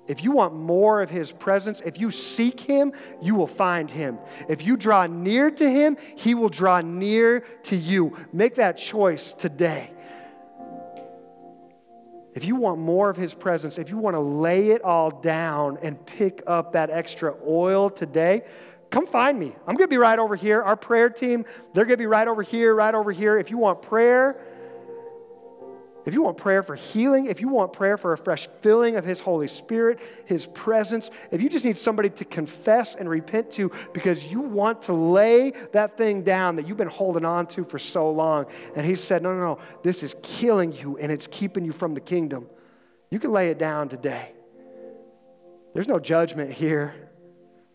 If 0.07 0.23
you 0.23 0.31
want 0.31 0.53
more 0.53 1.01
of 1.01 1.09
His 1.09 1.31
presence, 1.31 1.81
if 1.81 1.99
you 1.99 2.11
seek 2.11 2.59
Him, 2.59 2.91
you 3.21 3.35
will 3.35 3.47
find 3.47 3.89
Him. 3.89 4.19
If 4.49 4.65
you 4.65 4.75
draw 4.75 5.07
near 5.07 5.49
to 5.49 5.69
Him, 5.69 5.97
He 6.15 6.35
will 6.35 6.49
draw 6.49 6.81
near 6.81 7.39
to 7.63 7.75
you. 7.75 8.15
Make 8.33 8.55
that 8.55 8.77
choice 8.77 9.33
today. 9.33 9.91
If 12.35 12.45
you 12.45 12.55
want 12.55 12.79
more 12.79 13.09
of 13.09 13.17
His 13.17 13.33
presence, 13.33 13.77
if 13.77 13.89
you 13.89 13.97
want 13.97 14.15
to 14.15 14.19
lay 14.19 14.71
it 14.71 14.81
all 14.81 15.11
down 15.11 15.77
and 15.81 16.03
pick 16.05 16.41
up 16.47 16.73
that 16.73 16.89
extra 16.89 17.35
oil 17.45 17.89
today, 17.89 18.43
come 18.89 19.05
find 19.05 19.39
me. 19.39 19.55
I'm 19.67 19.75
going 19.75 19.87
to 19.89 19.93
be 19.93 19.97
right 19.97 20.17
over 20.17 20.35
here. 20.35 20.61
Our 20.61 20.75
prayer 20.75 21.09
team, 21.09 21.45
they're 21.73 21.85
going 21.85 21.97
to 21.97 22.01
be 22.01 22.05
right 22.07 22.27
over 22.27 22.41
here, 22.41 22.73
right 22.73 22.93
over 22.93 23.11
here. 23.11 23.37
If 23.37 23.51
you 23.51 23.57
want 23.57 23.81
prayer, 23.81 24.39
If 26.05 26.13
you 26.13 26.21
want 26.21 26.37
prayer 26.37 26.63
for 26.63 26.75
healing, 26.75 27.27
if 27.27 27.39
you 27.39 27.47
want 27.47 27.71
prayer 27.71 27.97
for 27.97 28.11
a 28.11 28.17
fresh 28.17 28.49
filling 28.59 28.97
of 28.97 29.05
His 29.05 29.21
Holy 29.21 29.47
Spirit, 29.47 30.01
His 30.25 30.45
presence, 30.45 31.09
if 31.31 31.41
you 31.41 31.49
just 31.49 31.63
need 31.63 31.77
somebody 31.77 32.09
to 32.09 32.25
confess 32.25 32.95
and 32.95 33.09
repent 33.09 33.51
to 33.51 33.71
because 33.93 34.25
you 34.25 34.41
want 34.41 34.83
to 34.83 34.93
lay 34.93 35.51
that 35.71 35.95
thing 35.95 36.23
down 36.23 36.57
that 36.57 36.67
you've 36.67 36.77
been 36.77 36.87
holding 36.87 37.23
on 37.23 37.47
to 37.47 37.63
for 37.63 37.79
so 37.79 38.11
long, 38.11 38.47
and 38.75 38.85
He 38.85 38.95
said, 38.95 39.23
No, 39.23 39.33
no, 39.33 39.39
no, 39.39 39.59
this 39.81 40.03
is 40.03 40.15
killing 40.21 40.73
you 40.73 40.97
and 40.97 41.11
it's 41.11 41.27
keeping 41.27 41.63
you 41.63 41.71
from 41.71 41.93
the 41.93 42.01
kingdom, 42.01 42.49
you 43.09 43.19
can 43.19 43.31
lay 43.31 43.49
it 43.49 43.57
down 43.57 43.87
today. 43.87 44.33
There's 45.73 45.87
no 45.87 45.99
judgment 45.99 46.51
here, 46.51 46.93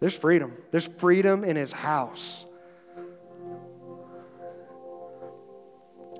there's 0.01 0.17
freedom. 0.17 0.57
There's 0.71 0.87
freedom 0.87 1.45
in 1.45 1.57
His 1.57 1.73
house. 1.73 2.45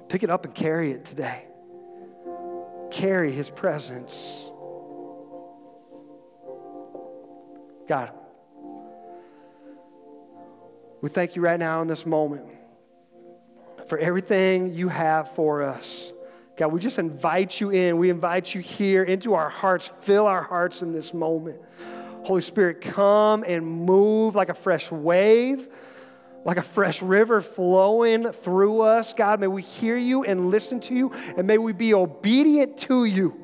Pick 0.09 0.23
it 0.23 0.31
up 0.31 0.47
and 0.47 0.55
carry 0.55 0.93
it 0.93 1.05
today 1.05 1.45
carry 2.91 3.33
his 3.33 3.51
presence. 3.51 4.51
God, 7.89 8.13
we 11.01 11.09
thank 11.09 11.37
you 11.37 11.43
right 11.43 11.59
now 11.59 11.81
in 11.81 11.89
this 11.89 12.05
moment 12.05 12.47
for 13.87 13.99
everything 13.99 14.75
you 14.75 14.89
have 14.89 15.35
for 15.35 15.63
us. 15.63 16.13
God, 16.57 16.73
we 16.73 16.81
just 16.81 16.99
invite 16.99 17.61
you 17.61 17.71
in. 17.71 17.99
We 17.99 18.11
invite 18.11 18.55
you 18.55 18.61
here 18.61 19.05
into 19.05 19.35
our 19.35 19.49
hearts. 19.49 19.87
Fill 19.87 20.27
our 20.27 20.43
hearts 20.43 20.83
in 20.83 20.93
this 20.93 21.15
moment. 21.15 21.61
Holy 22.25 22.41
Spirit, 22.43 22.81
come 22.81 23.45
and 23.45 23.65
move 23.65 24.35
like 24.35 24.49
a 24.49 24.55
fresh 24.55 24.91
wave 24.91 25.69
like 26.49 26.57
a 26.57 26.63
fresh 26.63 27.03
river 27.03 27.43
flowing 27.43 28.33
through 28.33 28.81
us. 28.81 29.13
God, 29.13 29.39
may 29.39 29.49
we 29.49 29.61
hear 29.61 29.99
you 29.99 30.25
and 30.25 30.49
listen 30.49 30.81
to 30.81 30.95
you, 30.95 31.13
and 31.37 31.47
may 31.47 31.59
we 31.59 31.75
be 31.75 31.93
obedient 31.93 32.79
to 32.79 33.05
you. 33.05 33.37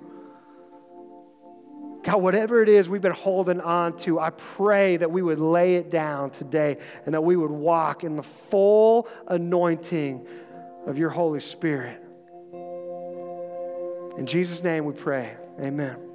God, 2.02 2.22
whatever 2.22 2.62
it 2.62 2.70
is 2.70 2.88
we've 2.88 3.02
been 3.02 3.12
holding 3.12 3.60
on 3.60 3.98
to, 3.98 4.18
I 4.18 4.30
pray 4.30 4.96
that 4.96 5.10
we 5.10 5.20
would 5.20 5.38
lay 5.38 5.74
it 5.74 5.90
down 5.90 6.30
today 6.30 6.78
and 7.04 7.14
that 7.14 7.20
we 7.20 7.36
would 7.36 7.50
walk 7.50 8.04
in 8.04 8.16
the 8.16 8.22
full 8.22 9.06
anointing 9.28 10.26
of 10.86 10.96
your 10.96 11.10
Holy 11.10 11.40
Spirit. 11.40 12.02
In 14.16 14.24
Jesus' 14.26 14.64
name 14.64 14.86
we 14.86 14.94
pray. 14.94 15.36
Amen. 15.60 16.13